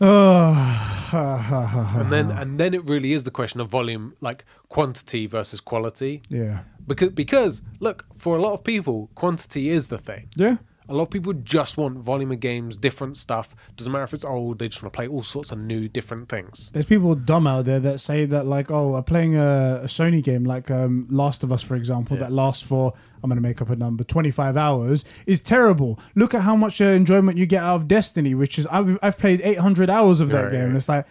[1.12, 6.22] And then and then it really is the question of volume, like quantity versus quality.
[6.28, 10.28] yeah, Because because look, for a lot of people, quantity is the thing.
[10.36, 10.56] yeah,
[10.88, 13.54] A lot of people just want volume of games, different stuff.
[13.76, 16.28] Doesn't matter if it's old, they just want to play all sorts of new, different
[16.28, 16.70] things.
[16.72, 20.22] There's people dumb out there that say that like, oh, I'm playing a, a Sony
[20.22, 22.24] game like um, Last of Us, for example, Yeah.
[22.24, 22.92] that lasts for
[23.26, 25.98] I'm going to make up a number, 25 hours, is terrible.
[26.14, 29.18] Look at how much uh, enjoyment you get out of Destiny, which is I've I've
[29.18, 31.06] played 800 hours of that Right, game, and it's like.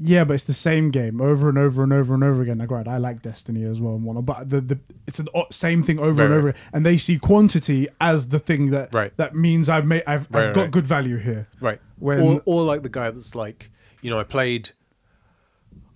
[0.00, 2.58] Yeah, but it's the same game over and over and over and over again.
[2.58, 4.78] Like, right, I like Destiny as well and whatnot, but the, the
[5.08, 6.46] it's the same thing over and over.
[6.46, 9.12] Right, over, and they see quantity as the thing that Right.
[9.16, 10.70] that means I've made I've, Right, I've got right.
[10.70, 11.48] good value here.
[11.60, 11.80] Right.
[11.98, 14.70] When- or, or like the guy that's like, you know, I played.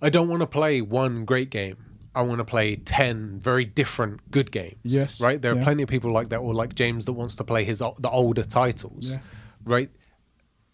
[0.01, 1.77] I don't want to play one great game.
[2.15, 4.79] I want to play ten very different good games.
[4.83, 5.41] Yes, Right.
[5.41, 5.63] There are yeah.
[5.63, 8.43] plenty of people like that, or like James that wants to play his the older
[8.43, 9.13] titles.
[9.13, 9.17] Yeah.
[9.65, 9.89] Right.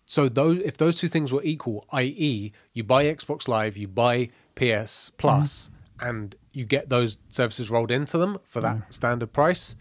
[0.06, 4.30] So those if those two things were equal, i.e., you buy Xbox Live, you buy
[4.56, 6.08] PS Plus, mm-hmm.
[6.08, 8.94] and you get those services rolled into them for that mm.
[8.94, 9.76] standard price,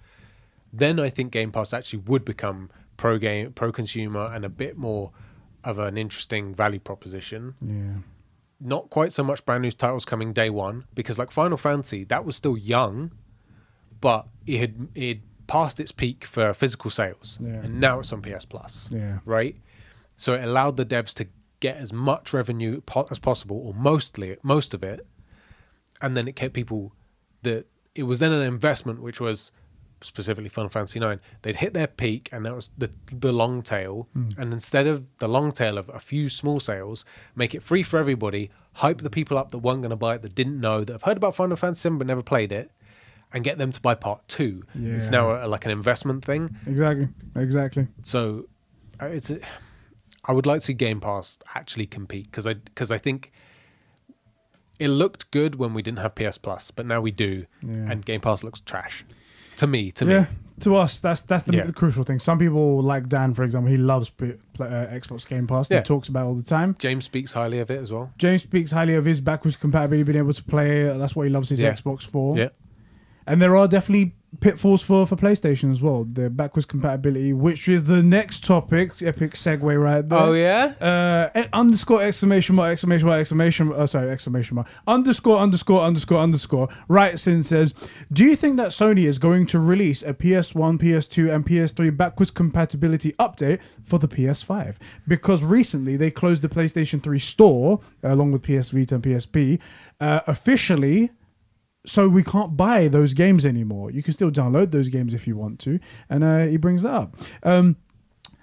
[0.72, 4.76] then I think Game Pass actually would become pro game, pro consumer, and a bit
[4.76, 5.12] more
[5.64, 7.54] of an interesting value proposition.
[7.64, 8.02] Yeah.
[8.60, 12.24] Not quite so much brand new titles coming day one because like Final Fantasy, that
[12.24, 13.12] was still young,
[14.00, 17.50] but it had it had passed its peak for physical sales, Yeah.
[17.62, 18.90] and now it's on PS Plus.
[18.92, 19.18] Yeah.
[19.24, 19.56] right.
[20.16, 21.28] So it allowed the devs to
[21.60, 25.06] get as much revenue po- as possible, or mostly most of it,
[26.02, 26.92] and then it kept people
[27.42, 29.52] that it was then an investment which was
[30.02, 34.08] specifically Final Fantasy Nine, they'd hit their peak, and that was the the long tail.
[34.14, 37.04] And instead of the long tail of a few small sales,
[37.34, 40.22] make it free for everybody, hype the people up that weren't going to buy it,
[40.22, 42.70] that didn't know, that have heard about Final Fantasy VII but never played it,
[43.32, 44.64] and get them to buy part two.
[44.74, 45.10] It's Yeah.
[45.10, 46.56] now a, like an investment thing.
[46.66, 47.08] Exactly.
[47.36, 47.86] Exactly.
[48.04, 48.46] So
[49.00, 49.38] uh, it's a,
[50.24, 53.32] I would like to see Game Pass actually compete because I because I think
[54.78, 57.90] it looked good when we didn't have PS Plus, but now we do, Yeah.
[57.90, 59.04] and Game Pass looks trash
[59.58, 59.90] to me.
[59.92, 60.20] To yeah.
[60.20, 60.26] me,
[60.60, 61.70] To us, that's that's the Yeah.
[61.70, 62.18] crucial thing.
[62.18, 65.70] Some people, like Dan, for example, he loves P- pl- uh, Xbox Game Pass.
[65.70, 65.78] Yeah.
[65.78, 66.74] He talks about it all the time.
[66.80, 68.10] James speaks highly of it as well.
[68.18, 70.82] James speaks highly of his backwards compatibility, being able to play.
[70.86, 70.98] it.
[70.98, 71.72] That's what he loves his Yeah.
[71.74, 72.36] Xbox for.
[72.36, 72.48] Yeah,
[73.26, 76.04] And there are definitely pitfalls for for PlayStation as well.
[76.04, 79.02] The backwards compatibility, which is the next topic.
[79.02, 80.18] Epic segue right there.
[80.18, 80.74] Oh yeah.
[80.80, 86.68] Uh, underscore exclamation mark exclamation mark exclamation uh, sorry exclamation mark underscore underscore underscore underscore
[86.88, 87.74] writes in says
[88.12, 92.30] do you think that Sony is going to release a PS1 PS2 and PS3 backwards
[92.30, 94.76] compatibility update for the PS5
[95.06, 99.58] because recently they closed the PlayStation 3 store along with PS Vita and PSP
[100.00, 101.10] uh, officially
[101.88, 103.90] so we can't buy those games anymore.
[103.90, 106.92] You can still download those games if you want to, and uh, he brings that
[106.92, 107.16] up.
[107.42, 107.76] Um,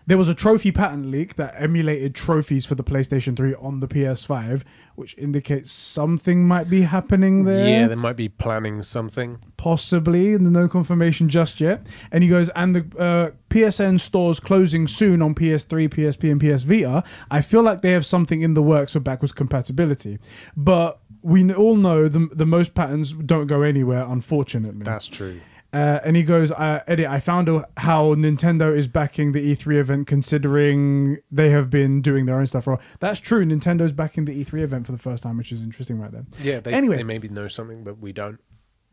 [0.08, 3.88] there was a trophy patent leak that emulated trophies for the PlayStation 3 on the
[3.88, 4.62] PS5,
[4.94, 7.68] which indicates something might be happening there.
[7.68, 9.40] Yeah, they might be planning something.
[9.58, 11.88] possibly, and no confirmation just yet.
[12.12, 16.64] And he goes, and the uh, PSN stores closing soon on PS3, PSP, and PS
[16.64, 17.04] Vita.
[17.32, 20.20] I feel like they have something in the works for backwards compatibility,
[20.56, 24.84] but we all know the the most patents don't go anywhere, unfortunately.
[24.84, 25.42] That's true.
[25.74, 29.78] Uh, and he goes, uh, Eddie, I found out how Nintendo is backing the E3
[29.78, 32.64] event, considering they have been doing their own stuff.
[32.64, 33.44] For That's true.
[33.46, 36.26] Nintendo's backing the E3 event for the first time, which is interesting right there.
[36.42, 36.62] Yeah.
[36.62, 36.96] They, Anyway.
[36.96, 38.40] they maybe know something that we don't.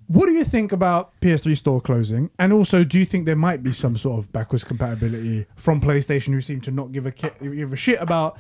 [0.09, 2.31] What do you think about PS3 store closing?
[2.37, 6.33] And also, do you think there might be some sort of backwards compatibility from PlayStation,
[6.35, 8.37] who seem to not give a ki- give a shit about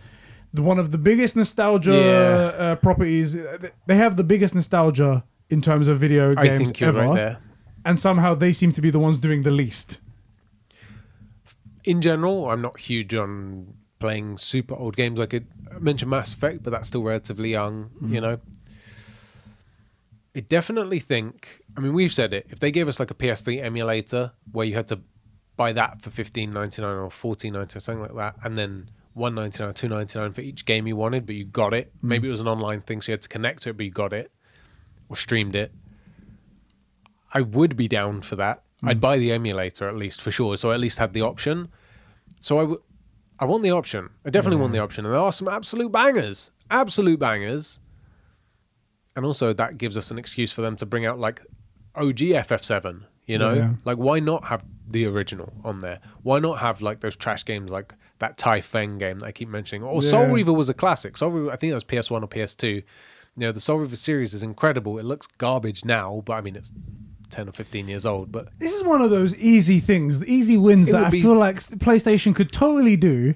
[0.60, 2.64] one of the biggest nostalgia Yeah.
[2.64, 3.32] uh, properties?
[3.86, 7.14] They have the biggest nostalgia in terms of video I games think you're ever, right
[7.14, 7.38] there.
[7.84, 10.00] and somehow they seem to be the ones doing the least.
[11.84, 15.18] in general, I'm not huge on playing super old games.
[15.20, 15.26] I
[15.80, 17.90] mentioned Mass Effect, but that's still relatively young.
[18.06, 18.38] You know,
[20.36, 21.60] I definitely think.
[21.76, 22.46] I mean, we've said it.
[22.50, 25.00] If they gave us like a PS3 emulator where you had to
[25.56, 28.88] buy that for fifteen ninety nine or fourteen ninety nine, something like that, and then
[29.14, 31.92] one ninety nine, two ninety nine for each game you wanted, but you got it.
[31.98, 32.02] Mm.
[32.02, 33.92] Maybe it was an online thing, so you had to connect to it, but you
[33.92, 34.30] got it
[35.08, 35.72] or streamed it.
[37.34, 38.62] I would be down for that.
[38.82, 38.88] Mm.
[38.90, 41.68] I'd buy the emulator at least for sure, so I at least had the option.
[42.40, 42.82] So I, w-
[43.38, 44.10] I want the option.
[44.24, 44.84] I definitely want the mm.
[44.84, 47.78] option, and there are some absolute bangers, absolute bangers.
[49.14, 51.42] And also that gives us an excuse for them to bring out like
[51.94, 53.02] OG FF7.
[53.26, 53.72] You know, Yeah.
[53.84, 56.00] like why not have the original on there?
[56.22, 59.48] Why not have like those trash games like that Tai Feng game that I keep
[59.48, 59.82] mentioning?
[59.82, 61.16] Or Soul Reaver was a classic.
[61.18, 62.64] Soul Reaver, I think that was PS1 or PS2.
[62.74, 62.82] You
[63.36, 64.98] know, the Soul Reaver series is incredible.
[64.98, 66.72] It looks garbage now, but I mean it's
[67.30, 68.30] 10 or 15 years old.
[68.32, 71.34] But This is one of those easy things, the easy wins that I be- feel
[71.34, 73.34] like PlayStation could totally do.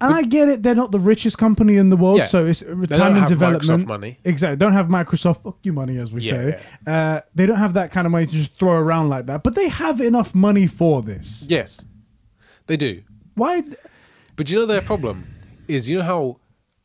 [0.00, 2.26] And I get it; they're not the richest company in the world, Yeah.
[2.26, 3.82] so it's uh, don't time and have development.
[3.84, 4.18] Microsoft money.
[4.24, 6.60] Exactly, don't have Microsoft fuck you money, as we Yeah, say.
[6.84, 9.54] Uh, they don't have that kind of money to just throw around like that, but
[9.54, 11.44] they have enough money for this.
[11.48, 11.84] yes,
[12.66, 13.02] they do.
[13.36, 13.62] Why?
[14.36, 15.24] But you know their problem
[15.68, 16.40] is you know how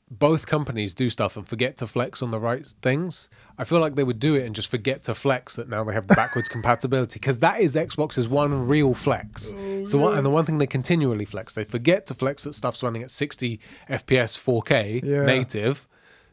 [0.09, 3.29] both companies do stuff and forget to flex on the right things.
[3.57, 5.93] I feel like they would do it and just forget to flex that now they
[5.93, 9.53] have the backwards compatibility because that is Xbox's one real flex.
[9.55, 12.53] Oh, so one, and the one thing they continually flex, they forget to flex that
[12.53, 13.59] stuff's running at 60
[13.89, 15.25] FPS 4K Yeah.
[15.25, 15.87] native.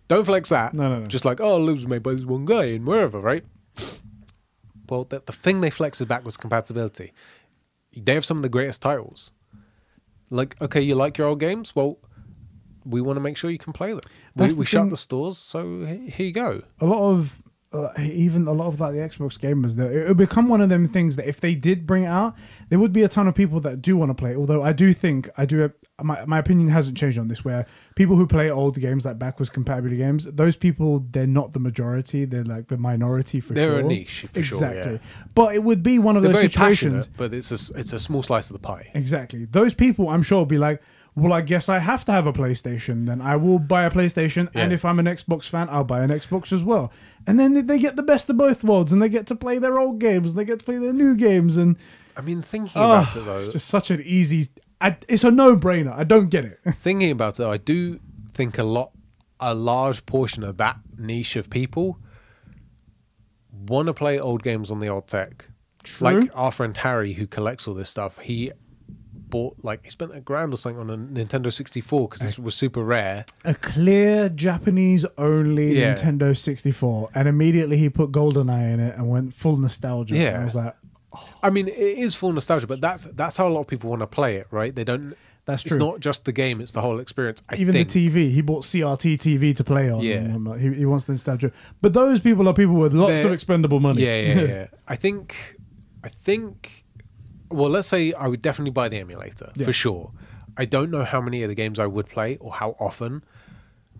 [0.06, 0.74] Don't flex that.
[0.74, 1.06] No, no, no.
[1.06, 3.44] Just like oh, was made by this one guy and wherever, right?
[4.88, 7.12] Well, the, the thing they flex is backwards compatibility.
[7.96, 9.32] They have some of the greatest titles.
[10.34, 11.74] Like, okay, you like your old games?
[11.76, 11.98] Well,
[12.84, 14.00] we want to make sure you can play them.
[14.36, 16.62] We, the we shut the stores, so he- here you go.
[16.80, 17.40] a lot of
[17.72, 20.68] uh, even a lot of like the Xbox gamers, though, it would become one of
[20.68, 22.34] them things that if they did bring it out,
[22.68, 24.34] there would be a ton of people that do want to play.
[24.36, 25.70] Although I do think I do
[26.02, 27.44] my my opinion hasn't changed on this.
[27.44, 31.60] Where people who play old games like backwards compatibility games, those people they're not the
[31.60, 32.24] majority.
[32.24, 33.54] They're like the minority for sure.
[33.54, 34.92] They're a niche, for sure, exactly.
[34.94, 35.26] yeah.
[35.34, 37.08] But it would be one of They're those situations.
[37.16, 38.90] but it's a, it's a small slice of the pie.
[38.94, 39.44] Exactly.
[39.44, 40.82] Those people, I'm sure, will be like,
[41.16, 43.06] well, I guess I have to have a PlayStation.
[43.06, 46.10] Then I will buy a PlayStation, and if I'm an Xbox fan, I'll buy an
[46.10, 46.92] Xbox as well.
[47.26, 49.78] And then they get the best of both worlds, and they get to play their
[49.78, 51.76] old games, and they get to play their new games, and
[52.16, 54.48] I mean, thinking oh, about it though, it's just such an easy.
[54.80, 55.96] I, it's a no-brainer.
[55.96, 56.60] I don't get it.
[56.74, 58.00] thinking about it, though, I do
[58.34, 58.90] think a lot,
[59.40, 61.98] a large portion of that niche of people
[63.66, 65.46] want to play old games on the old tech.
[65.84, 66.04] True.
[66.04, 68.52] Like our friend Harry, who collects all this stuff, he
[69.12, 72.54] bought like he spent a grand or something on a Nintendo 64 because this was
[72.54, 73.24] super rare.
[73.44, 75.94] a clear Japanese only Yeah.
[75.94, 80.14] Nintendo 64, and immediately he put GoldenEye in it and went full nostalgia.
[80.16, 80.34] Yeah.
[80.34, 80.76] and I was like,
[81.42, 84.00] I mean, it is full nostalgia, but that's that's how a lot of people want
[84.00, 84.74] to play it, right?
[84.74, 85.14] They don't.
[85.46, 85.76] That's true.
[85.76, 87.42] It's not just the game; it's the whole experience.
[87.50, 87.90] I even think.
[87.90, 90.00] the TV, he bought CRT TV to play on.
[90.00, 90.56] Yeah.
[90.58, 91.52] He, he wants the nostalgia.
[91.82, 94.02] But those people are people with lots They're- of expendable money.
[94.04, 94.66] Yeah, yeah, yeah.
[94.88, 95.58] I think,
[96.02, 96.84] I think.
[97.50, 99.66] Well, let's say I would definitely buy the emulator Yeah.
[99.66, 100.12] for sure.
[100.56, 103.22] I don't know how many of the games I would play or how often,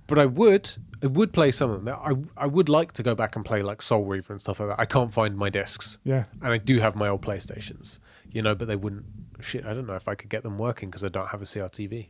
[0.07, 0.71] but I would.
[1.05, 1.95] I would play some of them.
[1.95, 2.15] I
[2.45, 4.81] I would like to go back and play like Soul Reaver and stuff like that.
[4.81, 5.99] I can't find my discs.
[6.05, 6.25] Yeah.
[6.43, 7.99] and I do have my old PlayStations,
[8.33, 9.05] you know, but they wouldn't.
[9.41, 11.45] Shit, I don't know if I could get them working because I don't have a
[11.45, 12.09] CRTV.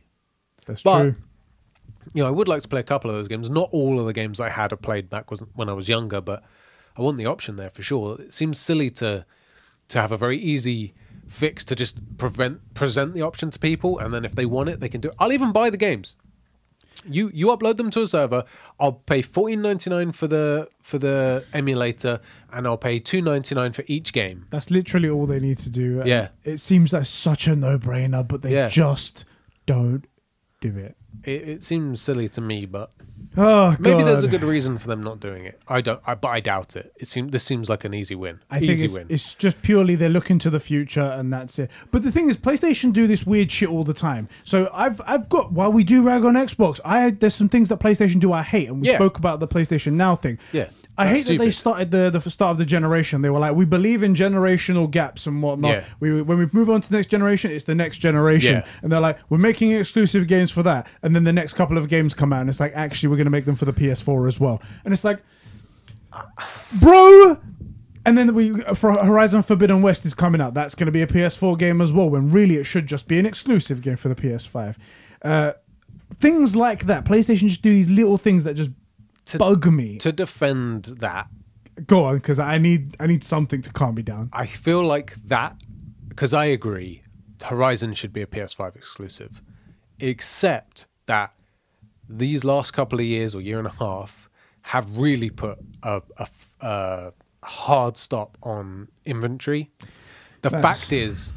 [0.65, 1.15] That's But- true.
[2.13, 3.49] you know, I would like to play a couple of those games.
[3.49, 6.43] Not all of the games I had or played back when I was younger, but
[6.97, 8.19] I want the option there for sure.
[8.21, 9.25] It seems silly to
[9.89, 10.93] to have a very easy
[11.27, 14.79] fix to just prevent present the option to people, and then if they want it,
[14.79, 15.15] they can do it.
[15.19, 16.15] I'll even buy the games.
[17.07, 18.43] You you upload them to a server.
[18.79, 22.19] I'll pay fourteen ninety nine for the for the emulator,
[22.51, 24.45] and I'll pay two ninety nine for each game.
[24.51, 25.99] That's literally all they need to do.
[25.99, 26.29] and Yeah.
[26.43, 28.67] It seems like such a no brainer, but they Yeah.
[28.69, 29.25] just
[29.65, 30.05] don't
[30.61, 30.95] do it.
[31.23, 32.91] It, it seems silly to me, but
[33.37, 34.07] Oh, maybe God.
[34.07, 35.59] there's a good reason for them not doing it.
[35.67, 36.93] I don't, I, but I doubt it.
[36.97, 38.39] It seems this seems like an easy win.
[38.49, 39.07] I think it's, win.
[39.09, 41.69] it's just purely they're looking to the future and that's it.
[41.91, 44.29] But the thing is, PlayStation do this weird shit all the time.
[44.43, 47.79] So I've I've got while we do rag on Xbox, I there's some things that
[47.79, 48.95] PlayStation do I hate, and we Yeah.
[48.95, 50.39] spoke about the PlayStation Now thing.
[50.51, 50.67] Yeah,
[50.97, 53.21] I hate that they started the the start of the generation.
[53.21, 55.71] They were like, we believe in generational gaps and whatnot.
[55.71, 55.83] Yeah.
[55.99, 58.65] We when we move on to the next generation, it's the next generation, Yeah.
[58.81, 60.87] and they're like, we're making exclusive games for that.
[61.03, 63.25] And then the next couple of games come out, and it's like, actually, we're going
[63.25, 64.61] to make them for the PS4 as well.
[64.85, 65.21] And it's like,
[66.79, 67.39] bro.
[68.07, 70.53] And then we for Horizon Forbidden West is coming out.
[70.53, 72.07] That's going to be a PS4 game as well.
[72.09, 74.75] When really it should just be an exclusive game for the PS5.
[75.23, 75.53] Uh,
[76.19, 77.03] things like that.
[77.03, 78.69] PlayStation just do these little things that just
[79.25, 79.97] To- bug me.
[79.99, 81.27] to defend that,
[81.87, 84.29] Go on, because I need I need something to calm me down.
[84.31, 85.61] I feel like that
[86.07, 87.03] because I agree,
[87.43, 89.41] Horizon should be a PS5 exclusive,
[89.99, 91.33] except that
[92.07, 94.29] these last couple of years or year and a half
[94.61, 96.01] have really put a
[96.61, 97.11] a
[97.43, 99.69] hard stop on inventory.
[100.43, 101.33] The That's- fact is,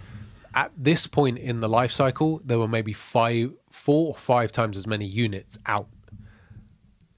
[0.54, 4.76] at this point in the life cycle, there were maybe five, four or five times
[4.76, 5.88] as many units out,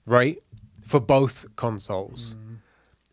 [0.07, 0.43] right,
[0.91, 2.23] for both consoles.
[2.35, 2.57] Mm.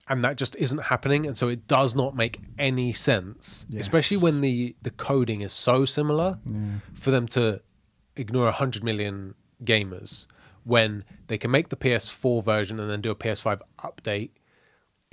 [0.09, 2.35] And that just isn't happening and so it does not make
[2.69, 3.81] any sense Yes.
[3.85, 4.55] especially when the
[4.87, 6.29] the coding is so similar
[7.03, 7.43] for them to
[8.23, 9.35] ignore 100 million
[9.71, 10.25] gamers
[10.73, 13.59] when they can make the PS4 version and then do a PS5
[13.89, 14.31] update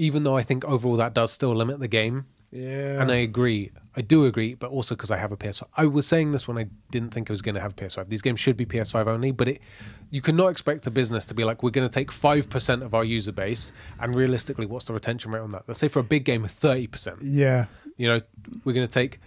[0.06, 2.16] even though I think overall that does still limit the game
[2.54, 3.02] Yeah.
[3.02, 6.06] and I agree I do agree but also because I have a PS5 I was
[6.06, 8.38] saying this when I didn't think I was going to have a PS5 these games
[8.40, 9.60] should be PS5 only but it
[10.10, 13.04] you cannot expect a business to be like we're going to take 5% of our
[13.04, 16.24] user base and realistically what's the retention rate on that let's say for a big
[16.24, 17.66] game 30% yeah.
[17.96, 18.20] you know
[18.64, 19.20] we're going to take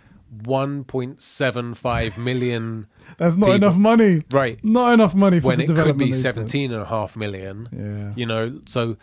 [0.43, 2.87] 1.75 million
[3.17, 3.55] That's not people.
[3.55, 4.23] enough money.
[4.31, 6.11] right Not enough money for when it could be.
[6.13, 8.13] 17 and a half million Yeah.
[8.15, 8.97] you know so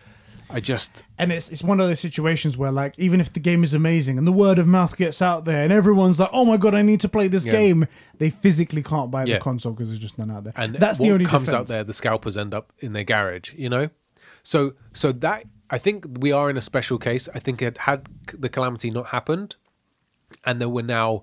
[0.54, 3.64] I just And it's it's one of those situations where like even if the game
[3.64, 6.56] is amazing and the word of mouth gets out there and everyone's like, oh my
[6.56, 7.52] god, I need to play this Yeah.
[7.52, 7.86] game,
[8.18, 9.34] they physically can't buy Yeah.
[9.38, 10.52] the console because there's just none out there.
[10.56, 13.52] and that's what the only comes out there the scalpers end up in their garage
[13.54, 13.90] you know
[14.44, 18.06] so so that i think we are in a special case i think it had
[18.32, 19.56] the calamity not happened
[20.44, 21.22] and there were now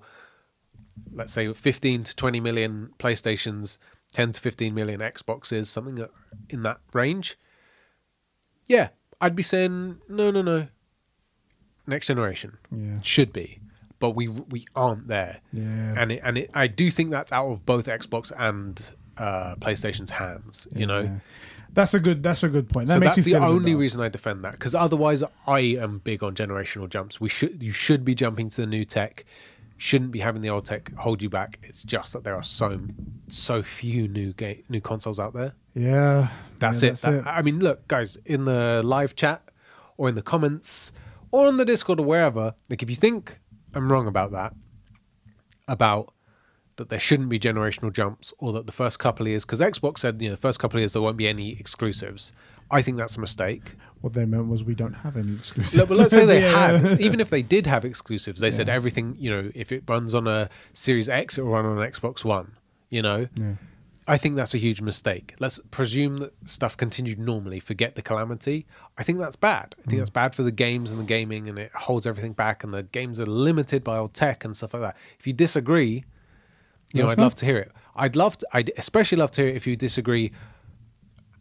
[1.14, 3.78] let's say 15 to 20 million playstations
[4.12, 6.08] 10 to 15 million xboxes something uh,
[6.50, 7.38] in that range
[8.66, 8.88] yeah
[9.22, 10.68] i'd be saying no no no
[11.86, 12.98] next generation Yeah.
[13.02, 13.58] should be
[13.98, 15.94] but we we aren't there Yeah.
[15.96, 18.82] and it, and it, I do think that's out of both Xbox and
[19.16, 20.66] uh, PlayStation's hands.
[20.74, 21.18] You know, Yeah.
[21.74, 22.88] That's a good that's a good point.
[22.88, 24.52] That so that's the feel a bit only reason I defend that.
[24.52, 27.20] Because otherwise, I am big on generational jumps.
[27.20, 29.24] We should you should be jumping to the new tech.
[29.82, 31.58] Shouldn't be having the old tech hold you back.
[31.64, 32.78] It's just that there are so
[33.26, 35.54] so few new game new consoles out there.
[35.74, 36.28] Yeah.
[36.60, 36.96] That's Yeah, it.
[37.00, 39.42] That- I mean, look, guys, in the live chat
[39.96, 40.92] or in the comments
[41.32, 43.40] or on the Discord or wherever, like if you think
[43.74, 44.54] I'm wrong about that,
[45.66, 46.14] about
[46.76, 49.98] that there shouldn't be generational jumps or that the first couple of years, because Xbox
[49.98, 52.32] said, you know, the first couple of years there won't be any exclusives.
[52.70, 53.74] I think that's a mistake.
[54.02, 55.76] What they meant was we don't have any exclusives.
[55.76, 56.78] Look, but let's say they Yeah.
[56.78, 60.12] had, even if they did have exclusives, they said everything, you know, if it runs
[60.14, 62.56] on a Series X, it will run on an Xbox One,
[62.90, 63.28] you know?
[63.36, 63.54] Yeah.
[64.08, 65.34] I think that's a huge mistake.
[65.38, 68.66] Let's presume that stuff continued normally, forget the calamity.
[68.98, 69.76] I think that's bad.
[69.78, 69.98] I think mm.
[69.98, 72.64] that's bad for the games and the gaming, and it holds everything back.
[72.64, 74.96] And the games are limited by old tech and stuff like that.
[75.20, 76.04] If you disagree,
[76.92, 77.70] you know, I'd love to hear it.
[77.94, 78.46] I'd love to.
[78.52, 80.32] I'd especially love to hear it if you disagree.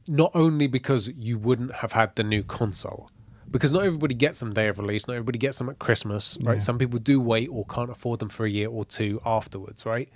[0.07, 3.11] Not only because you wouldn't have had the new console,
[3.49, 5.07] because not everybody gets them day of release.
[5.07, 6.53] Not everybody gets them at Christmas, right?
[6.53, 6.59] Yeah.
[6.59, 10.09] Some people do wait or can't afford them for a year or two afterwards, right?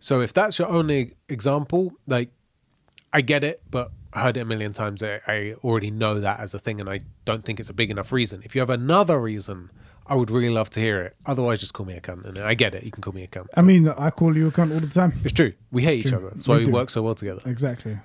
[0.00, 2.30] So if that's your only example, like
[3.12, 5.02] I get it, but I heard it a million times.
[5.02, 7.90] I, I already know that as a thing, and I don't think it's a big
[7.90, 8.42] enough reason.
[8.44, 9.70] If you have another reason,
[10.06, 11.16] I would really love to hear it.
[11.24, 12.26] Otherwise, just call me a cunt.
[12.26, 12.84] And I get it.
[12.84, 13.46] You can call me a cunt.
[13.56, 15.14] I mean, I call you a cunt all the time.
[15.24, 15.54] It's true.
[15.72, 16.18] We hate each true.
[16.18, 16.30] other.
[16.30, 16.72] That's why we do.
[16.72, 17.40] work so well together.
[17.46, 17.98] Exactly.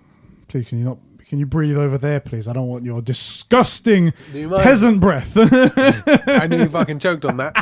[0.49, 0.97] Please, can you not?
[1.27, 2.47] Can you breathe over there, please?
[2.47, 5.33] I don't want your disgusting you peasant breath.
[5.35, 7.53] I knew you fucking choked on that.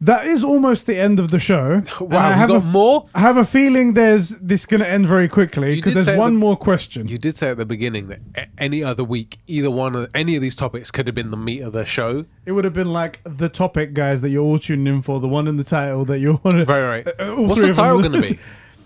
[0.00, 1.82] that is almost the end of the show.
[2.00, 3.08] I Wow, we have got a, more.
[3.14, 6.40] I have a feeling there's this going to end very quickly because there's one the-
[6.40, 7.06] more question.
[7.06, 10.42] You did say at the beginning that any other week, either one of any of
[10.42, 12.24] these topics could have been the meat of the show.
[12.44, 15.28] It would have been like the topic, guys, that you're all tuning in for, the
[15.28, 16.64] one in the title that you want to.
[16.64, 17.36] Right, right.
[17.38, 18.38] What's the title going to be?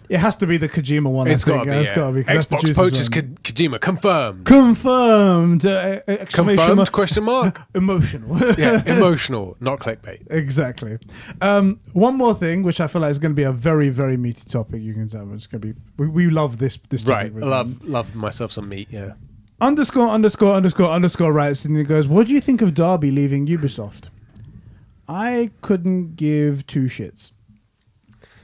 [0.08, 1.26] It has to be the Kojima one.
[1.28, 1.76] It's got to be.
[1.76, 2.10] Yeah.
[2.10, 2.24] be.
[2.24, 3.08] Xbox poaches.
[3.08, 4.46] Ko- Kojima confirmed.
[4.46, 5.66] confirmed.
[5.66, 6.76] Uh, exclamation Confirmed?
[6.76, 6.92] mark.
[6.92, 7.60] Question mark.
[7.74, 8.38] Emotional.
[8.58, 10.26] Yeah, emotional, not clickbait.
[10.30, 10.98] exactly.
[11.42, 14.16] Um, one more thing, which I feel like is going to be a very, very
[14.16, 14.80] meaty topic.
[14.82, 15.80] You can tell it's going to be.
[15.98, 16.78] We, we love this.
[16.88, 18.88] This topic Right, love love myself some meat.
[18.90, 19.12] Yeah.
[19.60, 23.46] underscore underscore underscore underscore writes and he goes, "What do you think of Darby leaving
[23.46, 24.08] Ubisoft?"
[25.08, 27.32] I couldn't give two shits.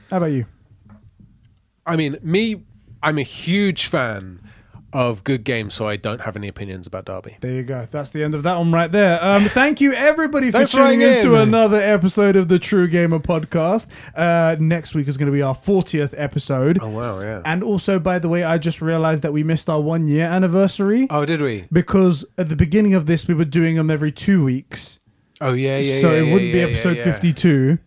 [0.09, 0.45] How about you?
[1.85, 2.63] I mean, me,
[3.03, 4.41] I'm a huge fan
[4.95, 7.35] of good games, so I don't have any opinions about Derby.
[7.41, 7.85] There you go.
[7.91, 9.21] That's the end of that one right there.
[9.21, 13.87] Um, thank you everybody for tuning writing into another episode of the True Gamer podcast.
[14.15, 16.79] Uh, next week is going to be our 40th episode.
[16.81, 17.41] Oh wow, yeah.
[17.43, 21.07] And also, by the way, I just realized that we missed our one year anniversary
[21.09, 21.67] oh, did we?
[21.71, 25.01] because at the beginning of this, we were doing them every two weeks.
[25.41, 25.99] Oh yeah, yeah.
[25.99, 27.77] so yeah, it yeah, wouldn't be yeah, episode yeah, 52.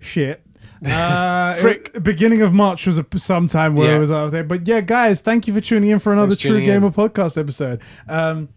[0.00, 0.42] Shit.
[0.84, 1.90] Uh, Frick.
[1.94, 3.96] it- beginning of March was a sometime where Yeah.
[3.96, 4.44] I was out there.
[4.44, 6.80] But yeah, guys, thank you for tuning in for another Thanks True tuning in.
[6.80, 7.80] Gamer podcast episode.
[8.08, 8.48] Um,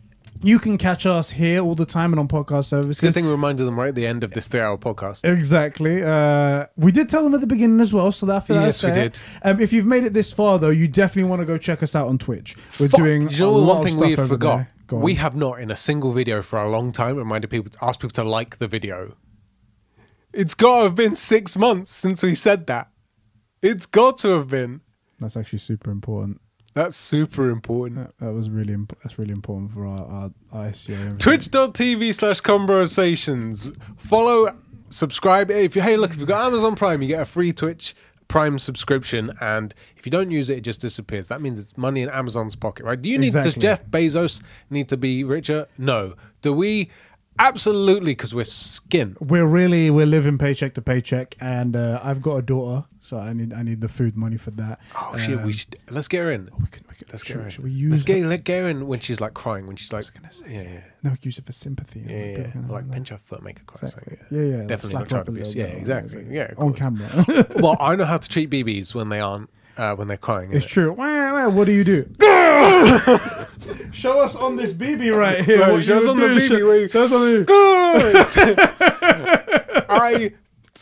[0.44, 3.00] you can catch us here all the time and on podcast services.
[3.00, 5.24] Good thing we reminded them right at the end of this three-hour podcast.
[5.24, 6.02] Exactly.
[6.02, 9.20] Uh, we did tell them at the beginning as well, so that Yes, we did.
[9.44, 11.96] Um, if you've made it this far, though, you definitely want to go check us
[11.96, 12.56] out on Twitch.
[12.80, 13.28] We're Fuck, doing.
[13.28, 14.56] Do you know a the lot one thing we forgot?
[14.58, 14.70] there.
[14.88, 15.04] Go on.
[15.04, 18.14] We have not, in a single video for a long time, reminded people, asked people
[18.16, 19.16] to like the video.
[20.34, 22.90] It's got to have been six months since we said that.
[23.62, 24.82] It's got to have been.
[25.20, 26.42] That's actually super important.
[26.74, 28.00] That's super important.
[28.00, 31.20] That, that was really imp- that's really important for our our, our SEO.
[31.20, 33.70] Twitch.tv slash conversations.
[33.98, 34.56] Follow,
[34.88, 35.52] subscribe.
[35.52, 37.94] If you hey look, if you've got Amazon Prime, you get a free Twitch
[38.30, 41.28] Prime subscription, and if you don't use it, it just disappears.
[41.28, 43.00] That means it's money in Amazon's pocket, right?
[43.00, 45.68] Do you need does Jeff Bezos need to be richer?
[45.78, 46.16] No.
[46.42, 46.90] Do we?
[47.40, 49.18] Absolutely, because we're skin.
[49.20, 53.34] We're really we're living paycheck to paycheck, and uh, I've got a daughter, so I
[53.34, 54.80] need I need the food money for that.
[54.96, 56.50] Oh shit, Um, we should let's get her in.
[56.60, 57.50] we could- we could- Let's should- get her in.
[57.50, 59.76] should we use let's get her- let get her in when she's like crying, when
[59.76, 60.06] she's like,
[60.48, 62.06] yeah, yeah, no use it for sympathy.
[62.08, 62.62] yeah, yeah, yeah.
[62.68, 63.88] like pinch her foot, make her cry.
[63.88, 64.18] Exactly.
[64.30, 64.64] so, Yeah, yeah.
[64.68, 65.56] definitely not child abuse.
[65.56, 66.26] Yeah, exactly.
[66.30, 67.10] Yeah, of on camera.
[67.56, 70.54] well, I know how to treat BBs when they aren't uh, when they're crying.
[70.54, 70.70] it's innit?
[70.70, 70.92] true.
[70.94, 72.06] What do you do?
[73.92, 75.60] show us on this BB right here.
[75.72, 76.28] What show us on the.
[76.28, 77.44] BB Show, show us on the.
[77.44, 78.58] Good.
[79.90, 80.34] I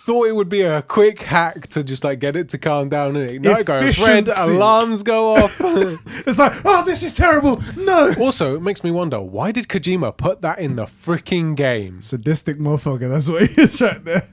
[0.09, 3.15] thought it would be a quick hack to just like get it to calm down.
[3.15, 5.59] And no, it goes red, alarms go off.
[6.25, 7.61] It's like, oh, this is terrible.
[7.75, 8.13] No.
[8.15, 12.01] also, it makes me wonder why did Kojima put that in the freaking game?
[12.01, 13.09] Sadistic motherfucker.
[13.09, 14.27] That's what he is right there.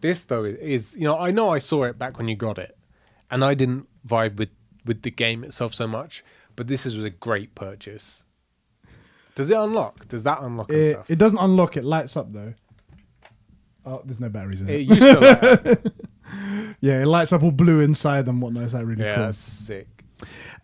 [0.00, 2.58] This though is, is you know I know I saw it back when you got
[2.58, 2.76] it,
[3.30, 4.50] and I didn't vibe with
[4.84, 6.24] with the game itself so much.
[6.60, 8.22] But this is a great purchase.
[9.34, 10.06] Does it unlock?
[10.08, 11.10] Does that unlock and It, stuff?
[11.10, 11.78] it doesn't unlock.
[11.78, 12.52] It lights up though.
[13.86, 14.80] Oh, there's no batteries in it.
[14.80, 15.92] It used to.
[16.82, 18.64] Yeah, it lights up all blue inside and whatnot.
[18.64, 19.24] Is that really Yeah, cool?
[19.24, 19.88] that's sick.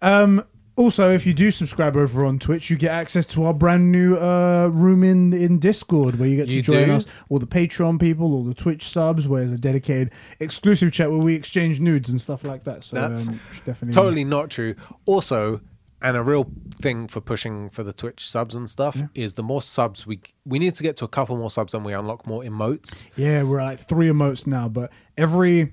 [0.03, 0.45] Um,
[0.77, 4.19] also, if you do subscribe over on Twitch, you get access to our brand new
[4.19, 6.93] uh, room in in Discord where you get to You join do?
[6.97, 10.11] us, all the Patreon people, all the Twitch subs, where there's a dedicated
[10.41, 12.85] exclusive chat where we exchange nudes and stuff like that.
[12.85, 14.75] So That's um, definitely Totally not true.
[15.07, 15.63] Also,
[16.03, 16.51] and a real
[16.81, 20.59] thing for pushing for the Twitch subs and stuff is the more subs we we
[20.59, 23.09] need to get to a couple more subs and we unlock more emotes.
[23.17, 25.73] Yeah, we're at like three emotes now, but every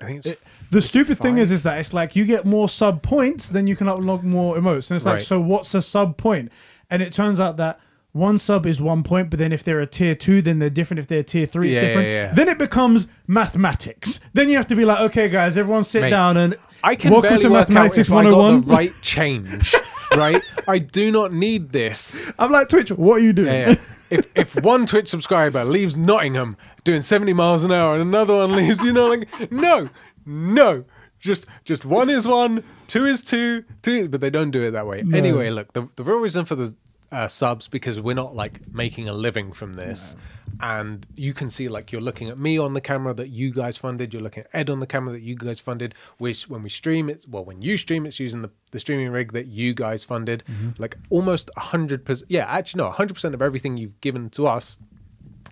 [0.00, 0.40] I think it's It-
[0.70, 3.76] the stupid thing is, is that it's like you get more sub points, then you
[3.76, 5.22] can unlock more emotes, and it's like, Right.
[5.22, 6.50] so what's a sub point?
[6.90, 7.78] And it turns out that
[8.10, 10.98] one sub is one point, but then if they're a tier two, then they're different.
[11.00, 12.08] If they're tier three, it's Yeah, yeah, different.
[12.08, 12.32] yeah.
[12.32, 14.20] Then it becomes mathematics.
[14.32, 17.12] Then you have to be like, okay, guys, everyone sit Mate, down and I can
[17.12, 18.60] welcome barely to work out mathematics if I got 101.
[18.66, 19.74] the oh right change.
[20.14, 20.42] right?
[20.68, 22.30] I do not need this.
[22.38, 22.90] I'm like Twitch.
[22.90, 23.46] What are you doing?
[23.46, 23.76] Yeah, yeah.
[24.10, 28.54] if if one Twitch subscriber leaves Nottingham doing 70 miles an hour and another one
[28.54, 29.88] leaves, you know, like no,
[30.26, 30.84] no.
[31.20, 34.86] Just just one is one, two is two, two but they don't do it that
[34.86, 35.02] way.
[35.14, 36.76] Anyway, look, the, the real reason for the
[37.14, 40.16] uh, subs because we're not like making a living from this.
[40.60, 43.78] And you can see like you're looking at me on the camera that you guys
[43.78, 46.68] funded, you're looking at Ed on the camera that you guys funded, which when we
[46.68, 50.02] stream it well when you stream it's using the, the streaming rig that you guys
[50.02, 50.42] funded.
[50.76, 54.48] Like almost a hundred percent yeah, actually no, hundred percent of everything you've given to
[54.48, 54.76] us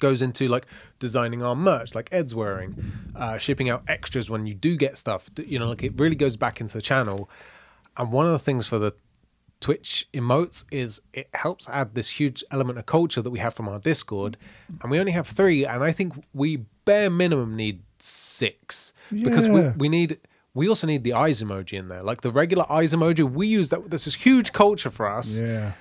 [0.01, 0.67] goes into like
[0.99, 2.75] designing our merch like ed's wearing
[3.15, 5.31] uh shipping out extras when you do get stuff.
[5.37, 7.31] You know like it really goes back into the channel.
[7.97, 8.95] And one of the things for the
[9.63, 13.69] twitch emotes is it helps add this huge element of culture that we have from
[13.69, 14.37] our discord
[14.83, 16.49] and we only have three and i think we
[16.85, 20.19] bare minimum need six because we, we need
[20.53, 23.69] we also need the eyes emoji in there like the regular eyes emoji we use
[23.71, 25.73] that this is huge culture for us Yeah.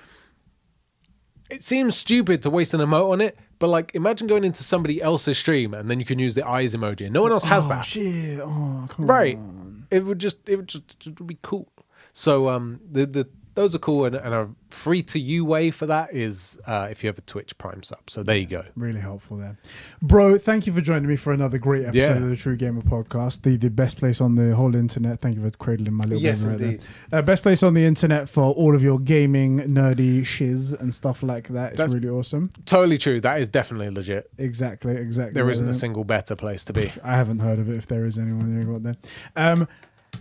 [1.50, 5.02] it seems stupid to waste an emote on it, but like imagine going into somebody
[5.02, 7.66] else's stream and then you can use the eyes emoji and no one else has
[7.66, 7.82] oh, that.
[7.84, 8.40] Shit.
[8.40, 9.36] Oh, come Right.
[9.36, 9.86] on.
[9.90, 11.68] It would just it would just it would be cool.
[12.14, 15.84] So um the the those are cool and, and a free to you way for
[15.86, 18.08] that is uh if you have a Twitch Prime sub.
[18.08, 18.64] So there you go.
[18.76, 19.58] Really helpful there.
[20.00, 22.22] Bro, thank you for joining me for another great episode Yeah.
[22.22, 23.42] of the True Gamer podcast.
[23.42, 25.20] The the best place on the whole internet.
[25.20, 26.86] Thank you for cradling my little Yes, baby right indeed.
[27.10, 27.18] there.
[27.18, 31.22] Uh, best place on the internet for all of your gaming, nerdy shiz and stuff
[31.22, 31.70] like that.
[31.72, 32.50] It's That's- really awesome.
[32.64, 33.20] Totally true.
[33.20, 34.30] That is definitely legit.
[34.38, 35.34] Exactly, exactly.
[35.34, 36.90] There right isn't a single better place to be.
[37.04, 38.96] I haven't heard of it if there is anyone there out there.
[39.36, 39.68] Um,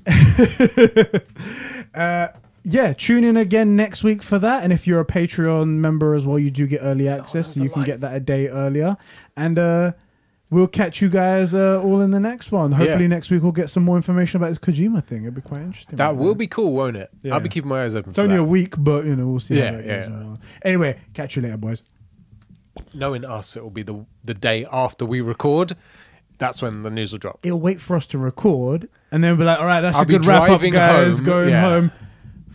[1.93, 2.27] uh,
[2.64, 4.64] yeah, tune in again next week for that.
[4.64, 7.70] And if you're a Patreon member as well, you do get early access, so you
[7.70, 8.98] can get that a day earlier.
[9.36, 9.92] And uh,
[10.50, 12.72] we'll catch you guys uh, all in the next one.
[12.74, 13.08] Hopefully, Yeah.
[13.08, 15.24] next week we'll get some more information about this Kojima thing.
[15.24, 15.96] It'd be quite interesting.
[15.98, 16.36] That right will there.
[16.36, 17.10] be cool, won't it?
[17.24, 17.34] Yeah.
[17.34, 18.12] I'll be keeping my eyes open.
[18.12, 18.42] It's for only that.
[18.42, 19.58] a week, but you know we'll see.
[19.58, 20.36] Yeah, how yeah, goes yeah.
[20.64, 21.84] Anyway, catch you later, boys.
[22.94, 25.76] Knowing us, it will be the the day after we record.
[26.38, 27.40] That's when the news will drop.
[27.44, 30.04] It'll wait for us to record, and then we'll be like, "All right, that's I'll
[30.04, 31.18] a good wrap up, guys.
[31.18, 31.62] home, Going yeah.
[31.62, 31.92] home."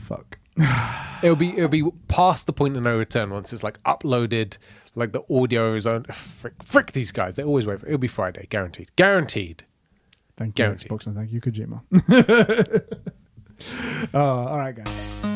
[0.07, 0.39] Fuck.
[1.23, 4.59] It'll be it'll be past the point of no return once it's like uploaded,
[4.95, 6.05] like the audio is on.
[6.05, 7.37] Frick, frick these guys!
[7.37, 7.81] They always wait.
[7.81, 9.65] For, it'll be Friday, guaranteed, guaranteed.
[10.37, 10.91] Thank you, Guaranteed.
[10.91, 11.81] Xbox, and thank you, Kojima.
[14.15, 15.36] oh, all right, guys.